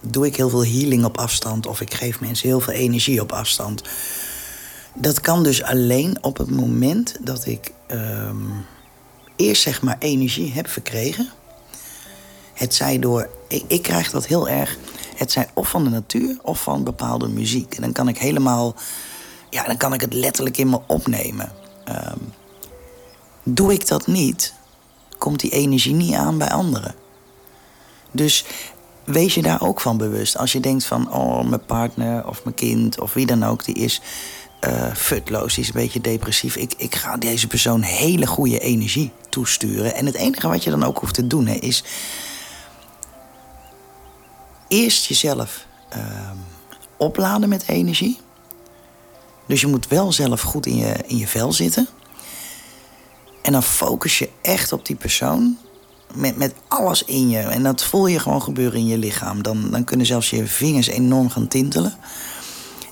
doe 0.00 0.26
ik 0.26 0.36
heel 0.36 0.48
veel 0.48 0.64
healing 0.64 1.04
op 1.04 1.18
afstand 1.18 1.66
of 1.66 1.80
ik 1.80 1.94
geef 1.94 2.20
mensen 2.20 2.48
heel 2.48 2.60
veel 2.60 2.74
energie 2.74 3.20
op 3.20 3.32
afstand. 3.32 3.82
Dat 4.94 5.20
kan 5.20 5.42
dus 5.42 5.62
alleen 5.62 6.18
op 6.20 6.38
het 6.38 6.50
moment 6.50 7.16
dat 7.20 7.46
ik 7.46 7.72
ehm, 7.88 8.36
eerst 9.36 9.62
zeg 9.62 9.82
maar 9.82 9.96
energie 9.98 10.52
heb 10.52 10.68
verkregen. 10.68 11.28
Het 12.54 12.74
zij 12.74 12.98
door, 12.98 13.28
ik, 13.48 13.64
ik 13.66 13.82
krijg 13.82 14.10
dat 14.10 14.26
heel 14.26 14.48
erg, 14.48 14.76
het 15.16 15.32
zij 15.32 15.48
of 15.54 15.68
van 15.68 15.84
de 15.84 15.90
natuur 15.90 16.38
of 16.42 16.62
van 16.62 16.84
bepaalde 16.84 17.28
muziek. 17.28 17.74
En 17.74 17.82
dan 17.82 17.92
kan 17.92 18.08
ik 18.08 18.18
helemaal 18.18 18.74
ja, 19.50 19.64
dan 19.64 19.76
kan 19.76 19.92
ik 19.92 20.00
het 20.00 20.14
letterlijk 20.14 20.56
in 20.56 20.70
me 20.70 20.80
opnemen. 20.86 21.52
Um, 21.88 22.32
doe 23.42 23.72
ik 23.72 23.86
dat 23.86 24.06
niet, 24.06 24.54
komt 25.18 25.40
die 25.40 25.50
energie 25.50 25.94
niet 25.94 26.14
aan 26.14 26.38
bij 26.38 26.50
anderen. 26.50 26.94
Dus 28.10 28.44
wees 29.04 29.34
je 29.34 29.42
daar 29.42 29.62
ook 29.62 29.80
van 29.80 29.96
bewust. 29.96 30.36
Als 30.36 30.52
je 30.52 30.60
denkt 30.60 30.84
van, 30.84 31.12
oh, 31.12 31.44
mijn 31.44 31.64
partner 31.64 32.28
of 32.28 32.44
mijn 32.44 32.56
kind 32.56 33.00
of 33.00 33.14
wie 33.14 33.26
dan 33.26 33.44
ook, 33.44 33.64
die 33.64 33.74
is 33.74 34.00
uh, 34.66 34.94
futloos, 34.94 35.54
die 35.54 35.62
is 35.62 35.68
een 35.68 35.80
beetje 35.80 36.00
depressief. 36.00 36.56
Ik, 36.56 36.74
ik 36.76 36.94
ga 36.94 37.16
deze 37.16 37.46
persoon 37.46 37.82
hele 37.82 38.26
goede 38.26 38.58
energie 38.58 39.12
toesturen. 39.28 39.94
En 39.94 40.06
het 40.06 40.14
enige 40.14 40.48
wat 40.48 40.64
je 40.64 40.70
dan 40.70 40.84
ook 40.84 40.98
hoeft 40.98 41.14
te 41.14 41.26
doen, 41.26 41.46
hè, 41.46 41.54
is 41.54 41.84
eerst 44.68 45.04
jezelf 45.06 45.66
uh, 45.96 46.30
opladen 46.96 47.48
met 47.48 47.64
energie. 47.66 48.18
Dus 49.46 49.60
je 49.60 49.66
moet 49.66 49.88
wel 49.88 50.12
zelf 50.12 50.40
goed 50.40 50.66
in 50.66 50.76
je, 50.76 50.94
in 51.06 51.16
je 51.16 51.26
vel 51.26 51.52
zitten. 51.52 51.88
En 53.42 53.52
dan 53.52 53.62
focus 53.62 54.18
je 54.18 54.30
echt 54.42 54.72
op 54.72 54.86
die 54.86 54.96
persoon. 54.96 55.58
Met, 56.14 56.36
met 56.36 56.54
alles 56.68 57.04
in 57.04 57.28
je. 57.28 57.38
En 57.38 57.62
dat 57.62 57.84
voel 57.84 58.06
je 58.06 58.18
gewoon 58.18 58.42
gebeuren 58.42 58.78
in 58.78 58.86
je 58.86 58.98
lichaam. 58.98 59.42
Dan, 59.42 59.70
dan 59.70 59.84
kunnen 59.84 60.06
zelfs 60.06 60.30
je 60.30 60.46
vingers 60.46 60.86
enorm 60.86 61.30
gaan 61.30 61.48
tintelen. 61.48 61.96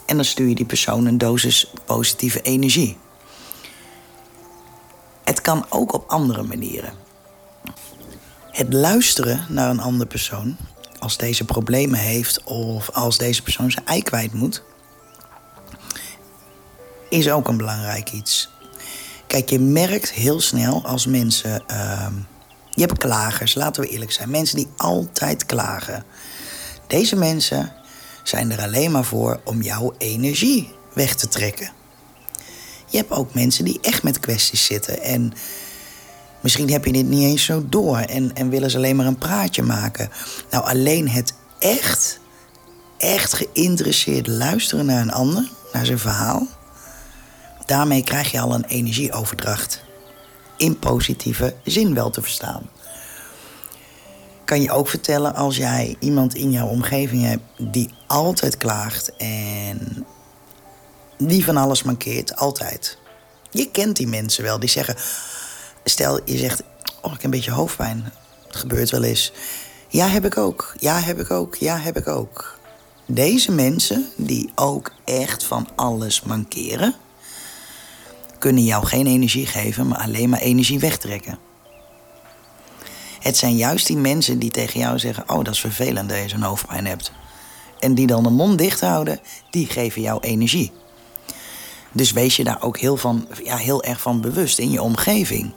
En 0.06 0.16
dan 0.16 0.24
stuur 0.24 0.48
je 0.48 0.54
die 0.54 0.66
persoon 0.66 1.06
een 1.06 1.18
dosis 1.18 1.72
positieve 1.84 2.42
energie. 2.42 2.98
Het 5.24 5.40
kan 5.40 5.66
ook 5.68 5.92
op 5.92 6.08
andere 6.08 6.42
manieren. 6.42 6.92
Het 8.50 8.72
luisteren 8.72 9.46
naar 9.48 9.70
een 9.70 9.80
andere 9.80 10.08
persoon, 10.08 10.56
als 10.98 11.16
deze 11.16 11.44
problemen 11.44 11.98
heeft 11.98 12.42
of 12.44 12.90
als 12.90 13.18
deze 13.18 13.42
persoon 13.42 13.70
zijn 13.70 13.86
ei 13.86 14.02
kwijt 14.02 14.32
moet, 14.32 14.62
is 17.08 17.30
ook 17.30 17.48
een 17.48 17.56
belangrijk 17.56 18.12
iets. 18.12 18.48
Kijk, 19.26 19.50
je 19.50 19.58
merkt 19.58 20.12
heel 20.12 20.40
snel 20.40 20.84
als 20.84 21.06
mensen. 21.06 21.62
Uh, 21.70 22.06
je 22.70 22.80
hebt 22.80 22.98
klagers, 22.98 23.54
laten 23.54 23.82
we 23.82 23.88
eerlijk 23.88 24.12
zijn. 24.12 24.30
Mensen 24.30 24.56
die 24.56 24.68
altijd 24.76 25.46
klagen. 25.46 26.04
Deze 26.86 27.16
mensen 27.16 27.72
zijn 28.28 28.52
er 28.52 28.62
alleen 28.62 28.90
maar 28.90 29.04
voor 29.04 29.40
om 29.44 29.62
jouw 29.62 29.94
energie 29.98 30.72
weg 30.92 31.14
te 31.14 31.28
trekken. 31.28 31.70
Je 32.86 32.96
hebt 32.96 33.10
ook 33.10 33.34
mensen 33.34 33.64
die 33.64 33.78
echt 33.80 34.02
met 34.02 34.20
kwesties 34.20 34.64
zitten. 34.64 35.02
En 35.02 35.32
misschien 36.40 36.70
heb 36.70 36.84
je 36.84 36.92
dit 36.92 37.06
niet 37.06 37.22
eens 37.22 37.44
zo 37.44 37.66
door. 37.68 37.98
En, 37.98 38.34
en 38.34 38.48
willen 38.48 38.70
ze 38.70 38.76
alleen 38.76 38.96
maar 38.96 39.06
een 39.06 39.18
praatje 39.18 39.62
maken. 39.62 40.10
Nou, 40.50 40.64
alleen 40.64 41.08
het 41.08 41.34
echt, 41.58 42.20
echt 42.98 43.34
geïnteresseerd 43.34 44.26
luisteren 44.26 44.86
naar 44.86 45.00
een 45.00 45.12
ander, 45.12 45.50
naar 45.72 45.86
zijn 45.86 45.98
verhaal 45.98 46.46
Daarmee 47.66 48.02
krijg 48.02 48.30
je 48.30 48.40
al 48.40 48.54
een 48.54 48.64
energieoverdracht. 48.64 49.84
In 50.56 50.78
positieve 50.78 51.54
zin 51.64 51.94
wel 51.94 52.10
te 52.10 52.22
verstaan. 52.22 52.62
Kan 54.46 54.62
je 54.62 54.70
ook 54.70 54.88
vertellen 54.88 55.34
als 55.34 55.56
jij 55.56 55.96
iemand 56.00 56.34
in 56.34 56.50
jouw 56.50 56.66
omgeving 56.66 57.22
hebt 57.22 57.42
die 57.58 57.94
altijd 58.06 58.56
klaagt 58.56 59.16
en 59.16 60.06
die 61.18 61.44
van 61.44 61.56
alles 61.56 61.82
mankeert, 61.82 62.36
altijd. 62.36 62.98
Je 63.50 63.70
kent 63.70 63.96
die 63.96 64.06
mensen 64.06 64.42
wel, 64.42 64.58
die 64.58 64.68
zeggen. 64.68 64.96
Stel, 65.84 66.20
je 66.24 66.36
zegt: 66.36 66.62
Oh, 67.02 67.12
ik 67.12 67.12
heb 67.12 67.24
een 67.24 67.30
beetje 67.30 67.50
hoofdpijn. 67.50 68.12
Het 68.46 68.56
gebeurt 68.56 68.90
wel 68.90 69.02
eens. 69.02 69.32
Ja, 69.88 70.08
heb 70.08 70.24
ik 70.24 70.36
ook. 70.36 70.74
Ja, 70.78 71.00
heb 71.00 71.20
ik 71.20 71.30
ook. 71.30 71.54
Ja, 71.54 71.78
heb 71.78 71.96
ik 71.96 72.08
ook. 72.08 72.58
Deze 73.06 73.52
mensen, 73.52 74.06
die 74.16 74.52
ook 74.54 74.92
echt 75.04 75.44
van 75.44 75.68
alles 75.74 76.22
mankeren, 76.22 76.94
kunnen 78.38 78.64
jou 78.64 78.86
geen 78.86 79.06
energie 79.06 79.46
geven, 79.46 79.88
maar 79.88 79.98
alleen 79.98 80.28
maar 80.28 80.40
energie 80.40 80.78
wegtrekken. 80.78 81.45
Het 83.20 83.36
zijn 83.36 83.56
juist 83.56 83.86
die 83.86 83.96
mensen 83.96 84.38
die 84.38 84.50
tegen 84.50 84.80
jou 84.80 84.98
zeggen: 84.98 85.24
Oh, 85.26 85.44
dat 85.44 85.54
is 85.54 85.60
vervelend 85.60 86.08
dat 86.08 86.18
je 86.18 86.28
zo'n 86.28 86.42
hoofdpijn 86.42 86.86
hebt. 86.86 87.12
En 87.78 87.94
die 87.94 88.06
dan 88.06 88.22
de 88.22 88.30
mond 88.30 88.58
dicht 88.58 88.80
houden, 88.80 89.20
die 89.50 89.66
geven 89.66 90.02
jou 90.02 90.20
energie. 90.20 90.72
Dus 91.92 92.12
wees 92.12 92.36
je 92.36 92.44
daar 92.44 92.62
ook 92.62 92.78
heel, 92.78 92.96
van, 92.96 93.28
ja, 93.44 93.56
heel 93.56 93.82
erg 93.82 94.00
van 94.00 94.20
bewust 94.20 94.58
in 94.58 94.70
je 94.70 94.82
omgeving. 94.82 95.54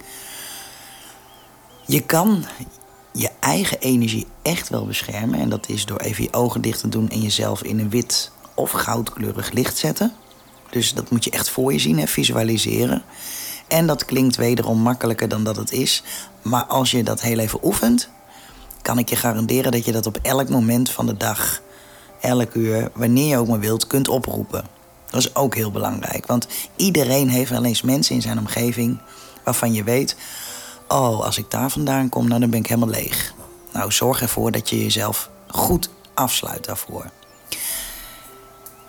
Je 1.86 2.02
kan 2.02 2.46
je 3.14 3.30
eigen 3.40 3.80
energie 3.80 4.28
echt 4.42 4.70
wel 4.70 4.86
beschermen. 4.86 5.40
En 5.40 5.50
dat 5.50 5.70
is 5.70 5.86
door 5.86 6.00
even 6.00 6.24
je 6.24 6.34
ogen 6.34 6.62
dicht 6.62 6.80
te 6.80 6.90
doen 6.90 7.10
en 7.10 7.22
jezelf 7.22 7.64
in 7.64 7.80
een 7.80 7.90
wit 7.90 8.32
of 8.56 8.72
goudkleurig 8.72 9.52
licht 9.52 9.78
zetten. 9.78 10.14
Dus 10.70 10.94
dat 10.94 11.10
moet 11.10 11.24
je 11.24 11.32
echt 11.32 11.50
voor 11.50 11.74
je 11.74 11.80
zien, 11.80 12.00
hè, 12.00 12.08
visualiseren. 12.08 13.04
En 13.70 13.88
dat 13.88 14.06
klinkt 14.06 14.36
wederom 14.36 14.80
makkelijker 14.80 15.28
dan 15.28 15.44
dat 15.44 15.56
het 15.56 15.72
is. 15.72 16.04
Maar 16.42 16.66
als 16.66 16.92
je 16.92 17.04
dat 17.04 17.22
heel 17.22 17.40
even 17.40 17.60
oefent, 17.64 18.10
kan 18.82 18.98
ik 18.98 19.10
je 19.10 19.16
garanderen 19.16 19.72
dat 19.72 19.86
je 19.86 19.92
dat 19.92 20.06
op 20.06 20.20
elk 20.22 20.50
moment 20.50 20.92
van 20.92 21.06
de 21.06 21.18
dag, 21.18 21.62
elk 22.22 22.54
uur, 22.54 22.92
wanneer 22.94 23.28
je 23.28 23.38
ook 23.38 23.48
maar 23.48 23.60
wilt, 23.60 23.88
kunt 23.88 24.08
oproepen. 24.08 24.66
Dat 25.10 25.20
is 25.20 25.36
ook 25.36 25.56
heel 25.56 25.72
belangrijk. 25.72 26.26
Want 26.26 26.48
iedereen 26.76 27.30
heeft 27.30 27.50
wel 27.50 27.64
eens 27.64 27.82
mensen 27.82 28.16
in 28.16 28.22
zijn 28.22 28.40
omgeving 28.40 29.00
waarvan 29.44 29.74
je 29.74 29.84
weet: 29.84 30.16
oh, 30.88 31.26
als 31.26 31.38
ik 31.38 31.52
daar 31.52 31.70
vandaan 31.70 32.10
kom, 32.10 32.28
nou, 32.28 32.40
dan 32.40 32.50
ben 32.50 32.60
ik 32.60 32.68
helemaal 32.68 32.90
leeg. 32.90 33.34
Nou, 33.74 33.92
zorg 33.92 34.22
ervoor 34.22 34.52
dat 34.52 34.70
je 34.70 34.84
jezelf 34.84 35.30
goed 35.48 35.90
afsluit 36.14 36.66
daarvoor. 36.66 37.06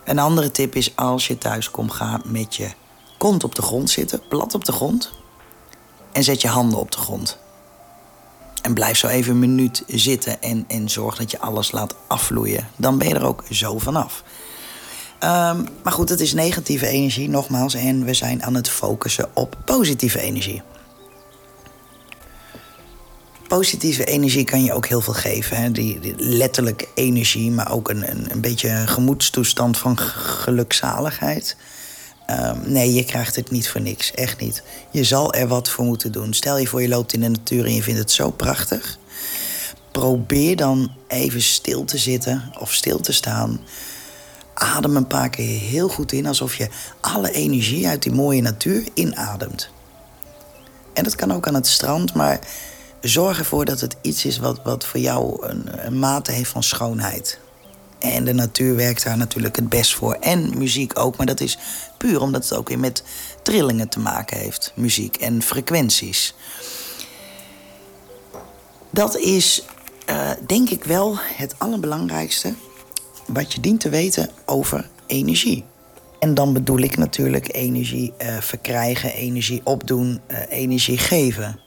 Een 0.04 0.18
andere 0.18 0.50
tip 0.50 0.74
is 0.74 0.96
als 0.96 1.26
je 1.26 1.38
thuis 1.38 1.70
komt, 1.70 1.92
ga 1.92 2.20
met 2.24 2.56
je 2.56 2.70
kont 3.20 3.44
op 3.44 3.54
de 3.54 3.62
grond 3.62 3.90
zitten, 3.90 4.20
plat 4.28 4.54
op 4.54 4.64
de 4.64 4.72
grond. 4.72 5.10
En 6.12 6.24
zet 6.24 6.40
je 6.40 6.48
handen 6.48 6.78
op 6.78 6.90
de 6.90 6.98
grond. 6.98 7.38
En 8.62 8.74
blijf 8.74 8.98
zo 8.98 9.06
even 9.06 9.32
een 9.32 9.38
minuut 9.38 9.84
zitten 9.86 10.42
en, 10.42 10.64
en 10.68 10.88
zorg 10.88 11.16
dat 11.16 11.30
je 11.30 11.40
alles 11.40 11.72
laat 11.72 11.94
afvloeien. 12.06 12.68
Dan 12.76 12.98
ben 12.98 13.08
je 13.08 13.14
er 13.14 13.26
ook 13.26 13.44
zo 13.50 13.78
vanaf. 13.78 14.22
Um, 15.24 15.66
maar 15.82 15.92
goed, 15.92 16.08
het 16.08 16.20
is 16.20 16.32
negatieve 16.32 16.86
energie, 16.86 17.28
nogmaals. 17.28 17.74
En 17.74 18.04
we 18.04 18.14
zijn 18.14 18.42
aan 18.42 18.54
het 18.54 18.68
focussen 18.68 19.30
op 19.34 19.56
positieve 19.64 20.20
energie. 20.20 20.62
Positieve 23.48 24.04
energie 24.04 24.44
kan 24.44 24.64
je 24.64 24.72
ook 24.72 24.86
heel 24.86 25.00
veel 25.00 25.14
geven. 25.14 25.56
Hè? 25.56 25.70
Die, 25.70 26.00
die 26.00 26.14
letterlijk 26.16 26.88
energie, 26.94 27.50
maar 27.50 27.72
ook 27.72 27.88
een, 27.88 28.10
een, 28.10 28.30
een 28.30 28.40
beetje 28.40 28.68
een 28.68 28.88
gemoedstoestand 28.88 29.78
van 29.78 29.98
gelukzaligheid. 29.98 31.56
Um, 32.30 32.60
nee, 32.64 32.94
je 32.94 33.04
krijgt 33.04 33.36
het 33.36 33.50
niet 33.50 33.68
voor 33.68 33.80
niks. 33.80 34.10
Echt 34.10 34.40
niet. 34.40 34.62
Je 34.90 35.04
zal 35.04 35.34
er 35.34 35.48
wat 35.48 35.68
voor 35.68 35.84
moeten 35.84 36.12
doen. 36.12 36.34
Stel 36.34 36.58
je 36.58 36.66
voor, 36.66 36.82
je 36.82 36.88
loopt 36.88 37.12
in 37.12 37.20
de 37.20 37.28
natuur 37.28 37.64
en 37.64 37.74
je 37.74 37.82
vindt 37.82 38.00
het 38.00 38.10
zo 38.10 38.30
prachtig. 38.30 38.98
Probeer 39.90 40.56
dan 40.56 40.92
even 41.08 41.42
stil 41.42 41.84
te 41.84 41.98
zitten 41.98 42.52
of 42.58 42.72
stil 42.72 43.00
te 43.00 43.12
staan. 43.12 43.60
Adem 44.54 44.96
een 44.96 45.06
paar 45.06 45.30
keer 45.30 45.60
heel 45.60 45.88
goed 45.88 46.12
in, 46.12 46.26
alsof 46.26 46.54
je 46.54 46.68
alle 47.00 47.32
energie 47.32 47.88
uit 47.88 48.02
die 48.02 48.12
mooie 48.12 48.42
natuur 48.42 48.84
inademt. 48.94 49.70
En 50.92 51.04
dat 51.04 51.14
kan 51.14 51.32
ook 51.32 51.46
aan 51.46 51.54
het 51.54 51.66
strand, 51.66 52.14
maar 52.14 52.38
zorg 53.00 53.38
ervoor 53.38 53.64
dat 53.64 53.80
het 53.80 53.96
iets 54.00 54.24
is 54.24 54.38
wat, 54.38 54.60
wat 54.64 54.86
voor 54.86 55.00
jou 55.00 55.46
een, 55.46 55.86
een 55.86 55.98
mate 55.98 56.32
heeft 56.32 56.50
van 56.50 56.62
schoonheid. 56.62 57.38
En 58.00 58.24
de 58.24 58.32
natuur 58.32 58.76
werkt 58.76 59.04
daar 59.04 59.16
natuurlijk 59.16 59.56
het 59.56 59.68
best 59.68 59.94
voor. 59.94 60.14
En 60.14 60.58
muziek 60.58 60.98
ook, 60.98 61.16
maar 61.16 61.26
dat 61.26 61.40
is 61.40 61.58
puur 61.96 62.20
omdat 62.20 62.48
het 62.48 62.58
ook 62.58 62.68
weer 62.68 62.78
met 62.78 63.02
trillingen 63.42 63.88
te 63.88 63.98
maken 64.00 64.38
heeft. 64.38 64.72
Muziek 64.74 65.16
en 65.16 65.42
frequenties. 65.42 66.34
Dat 68.90 69.16
is 69.16 69.64
uh, 70.10 70.30
denk 70.46 70.70
ik 70.70 70.84
wel 70.84 71.16
het 71.18 71.54
allerbelangrijkste 71.58 72.54
wat 73.26 73.52
je 73.52 73.60
dient 73.60 73.80
te 73.80 73.88
weten 73.88 74.30
over 74.44 74.88
energie. 75.06 75.64
En 76.18 76.34
dan 76.34 76.52
bedoel 76.52 76.78
ik 76.78 76.96
natuurlijk 76.96 77.54
energie 77.54 78.12
uh, 78.18 78.40
verkrijgen, 78.40 79.12
energie 79.12 79.60
opdoen, 79.64 80.20
uh, 80.30 80.38
energie 80.48 80.98
geven. 80.98 81.60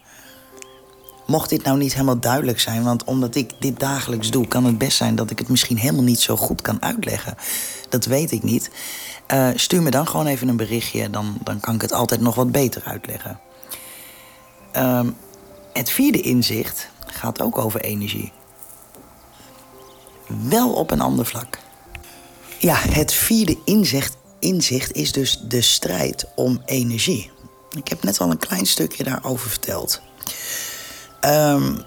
Mocht 1.33 1.49
dit 1.49 1.63
nou 1.63 1.77
niet 1.77 1.93
helemaal 1.93 2.19
duidelijk 2.19 2.59
zijn, 2.59 2.83
want 2.83 3.03
omdat 3.03 3.35
ik 3.35 3.51
dit 3.59 3.79
dagelijks 3.79 4.31
doe, 4.31 4.47
kan 4.47 4.65
het 4.65 4.77
best 4.77 4.97
zijn 4.97 5.15
dat 5.15 5.31
ik 5.31 5.39
het 5.39 5.49
misschien 5.49 5.77
helemaal 5.77 6.03
niet 6.03 6.19
zo 6.19 6.35
goed 6.35 6.61
kan 6.61 6.81
uitleggen. 6.81 7.35
Dat 7.89 8.05
weet 8.05 8.31
ik 8.31 8.43
niet. 8.43 8.69
Uh, 9.33 9.49
stuur 9.55 9.81
me 9.81 9.89
dan 9.89 10.07
gewoon 10.07 10.25
even 10.25 10.47
een 10.47 10.57
berichtje, 10.57 11.09
dan, 11.09 11.37
dan 11.43 11.59
kan 11.59 11.75
ik 11.75 11.81
het 11.81 11.91
altijd 11.91 12.21
nog 12.21 12.35
wat 12.35 12.51
beter 12.51 12.83
uitleggen. 12.85 13.39
Um, 14.77 15.15
het 15.73 15.89
vierde 15.89 16.21
inzicht 16.21 16.89
gaat 17.05 17.41
ook 17.41 17.57
over 17.57 17.81
energie. 17.81 18.31
Wel 20.47 20.73
op 20.73 20.91
een 20.91 21.01
ander 21.01 21.25
vlak. 21.25 21.59
Ja, 22.57 22.75
het 22.75 23.13
vierde 23.13 23.57
inzicht, 23.65 24.17
inzicht 24.39 24.91
is 24.91 25.11
dus 25.11 25.43
de 25.47 25.61
strijd 25.61 26.25
om 26.35 26.61
energie. 26.65 27.31
Ik 27.77 27.87
heb 27.87 28.03
net 28.03 28.19
al 28.19 28.31
een 28.31 28.37
klein 28.37 28.65
stukje 28.65 29.03
daarover 29.03 29.49
verteld. 29.49 30.01
Um, 31.25 31.77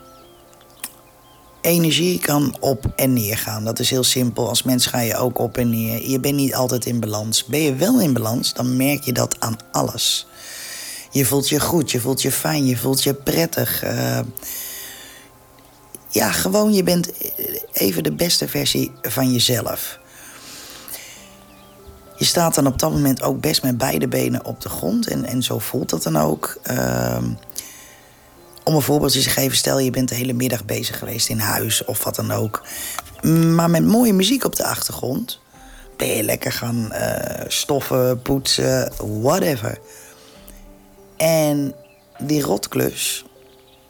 energie 1.60 2.18
kan 2.18 2.56
op 2.60 2.92
en 2.96 3.12
neer 3.12 3.38
gaan. 3.38 3.64
Dat 3.64 3.78
is 3.78 3.90
heel 3.90 4.04
simpel. 4.04 4.48
Als 4.48 4.62
mens 4.62 4.86
ga 4.86 5.00
je 5.00 5.16
ook 5.16 5.38
op 5.38 5.58
en 5.58 5.70
neer. 5.70 6.10
Je 6.10 6.20
bent 6.20 6.34
niet 6.34 6.54
altijd 6.54 6.86
in 6.86 7.00
balans. 7.00 7.44
Ben 7.44 7.60
je 7.60 7.74
wel 7.74 8.00
in 8.00 8.12
balans, 8.12 8.54
dan 8.54 8.76
merk 8.76 9.02
je 9.02 9.12
dat 9.12 9.40
aan 9.40 9.56
alles. 9.72 10.26
Je 11.10 11.24
voelt 11.24 11.48
je 11.48 11.60
goed, 11.60 11.90
je 11.90 12.00
voelt 12.00 12.22
je 12.22 12.32
fijn, 12.32 12.66
je 12.66 12.76
voelt 12.76 13.02
je 13.02 13.14
prettig. 13.14 13.84
Uh, 13.84 14.18
ja, 16.08 16.32
gewoon, 16.32 16.72
je 16.72 16.82
bent 16.82 17.10
even 17.72 18.02
de 18.02 18.12
beste 18.12 18.48
versie 18.48 18.92
van 19.02 19.32
jezelf. 19.32 19.98
Je 22.16 22.24
staat 22.24 22.54
dan 22.54 22.66
op 22.66 22.78
dat 22.78 22.90
moment 22.90 23.22
ook 23.22 23.40
best 23.40 23.62
met 23.62 23.78
beide 23.78 24.08
benen 24.08 24.44
op 24.44 24.60
de 24.60 24.68
grond. 24.68 25.06
En, 25.06 25.24
en 25.24 25.42
zo 25.42 25.58
voelt 25.58 25.90
dat 25.90 26.02
dan 26.02 26.18
ook. 26.18 26.60
Uh, 26.70 27.16
om 28.66 28.74
een 28.74 28.82
voorbeeldje 28.82 29.22
te 29.22 29.30
geven, 29.30 29.56
stel 29.56 29.78
je 29.78 29.90
bent 29.90 30.08
de 30.08 30.14
hele 30.14 30.32
middag 30.32 30.64
bezig 30.64 30.98
geweest 30.98 31.28
in 31.28 31.38
huis 31.38 31.84
of 31.84 32.04
wat 32.04 32.14
dan 32.14 32.30
ook. 32.30 32.62
Maar 33.54 33.70
met 33.70 33.84
mooie 33.84 34.12
muziek 34.12 34.44
op 34.44 34.56
de 34.56 34.64
achtergrond 34.64 35.40
ben 35.96 36.08
je 36.08 36.22
lekker 36.22 36.52
gaan 36.52 36.88
uh, 36.92 37.44
stoffen, 37.46 38.22
poetsen, 38.22 38.92
whatever. 39.20 39.78
En 41.16 41.74
die 42.18 42.42
rotklus, 42.42 43.24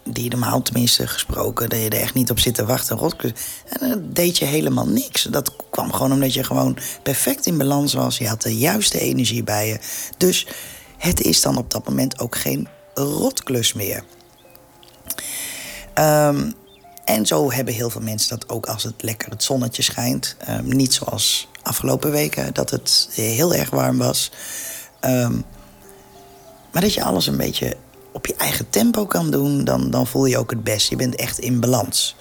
die 0.05 0.31
normaal 0.31 0.63
tenminste 0.63 1.07
gesproken, 1.07 1.69
dat 1.69 1.79
je 1.79 1.89
er 1.89 2.01
echt 2.01 2.15
niet 2.15 2.31
op 2.31 2.39
zit 2.39 2.55
te 2.55 2.65
wachten, 2.65 2.97
rotklus, 2.97 3.33
en 3.69 3.89
dan 3.89 4.03
deed 4.13 4.39
je 4.39 4.45
helemaal 4.45 4.89
niks. 4.89 5.23
Dat 5.23 5.57
kwam 5.71 5.93
gewoon 5.93 6.13
omdat 6.13 6.35
je 6.35 6.45
gewoon 6.45 6.79
perfect 7.03 7.47
in 7.47 7.59
balans 7.59 7.95
was. 7.95 8.19
Je 8.19 8.29
had 8.29 8.43
de 8.43 8.57
juiste 8.57 9.01
energie 9.01 9.45
bij 9.45 9.69
je. 9.69 9.79
Dus 10.17 10.47
het 10.99 11.21
is 11.21 11.41
dan 11.41 11.57
op 11.57 11.71
dat 11.71 11.89
moment 11.89 12.19
ook 12.19 12.37
geen 12.37 12.69
rotklus 12.95 13.73
meer. 13.73 14.05
Um, 15.99 16.55
en 17.05 17.27
zo 17.27 17.53
hebben 17.53 17.75
heel 17.75 17.91
veel 17.91 18.01
mensen 18.01 18.29
dat 18.29 18.49
ook 18.49 18.67
als 18.67 18.83
het 18.83 19.03
lekker 19.03 19.31
het 19.31 19.43
zonnetje 19.43 19.83
schijnt. 19.83 20.37
Um, 20.49 20.77
niet 20.77 20.95
zoals 20.95 21.49
afgelopen 21.63 22.11
weken, 22.11 22.55
dat 22.55 22.71
het 22.71 23.09
heel 23.13 23.55
erg 23.55 23.71
warm 23.71 23.99
was. 23.99 24.31
Um, 25.01 25.45
maar 26.73 26.83
dat 26.83 26.95
je 26.95 27.05
alles 27.05 27.27
een 27.27 27.37
beetje 27.37 27.77
op 28.13 28.27
je 28.27 28.35
eigen 28.35 28.71
tempo 28.71 29.07
kan 29.07 29.31
doen, 29.31 29.65
dan, 29.65 29.91
dan 29.91 30.07
voel 30.07 30.25
je 30.25 30.39
ook 30.39 30.51
het 30.51 30.65
best. 30.65 30.89
Je 30.89 30.97
bent 30.97 31.15
echt 31.15 31.39
in 31.39 31.61
balans. 31.61 32.17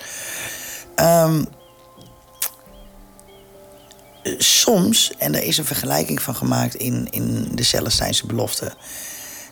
Soms, 4.37 5.13
en 5.17 5.35
er 5.35 5.43
is 5.43 5.57
een 5.57 5.65
vergelijking 5.65 6.21
van 6.21 6.35
gemaakt 6.35 6.75
in, 6.75 7.07
in 7.11 7.49
de 7.53 7.63
Celestijnse 7.63 8.25
belofte. 8.25 8.73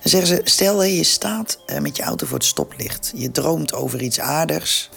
Dan 0.04 0.12
zeggen 0.12 0.28
ze, 0.28 0.42
stel 0.44 0.84
je 0.84 1.04
staat 1.04 1.60
uh, 1.68 1.80
met 1.80 1.98
je 1.98 2.04
auto 2.04 2.26
voor 2.26 2.38
het 2.38 2.46
stoplicht. 2.46 3.12
Je 3.16 3.32
droomt 3.32 3.74
over 3.74 4.02
iets 4.02 4.20
aardigs. 4.20 4.90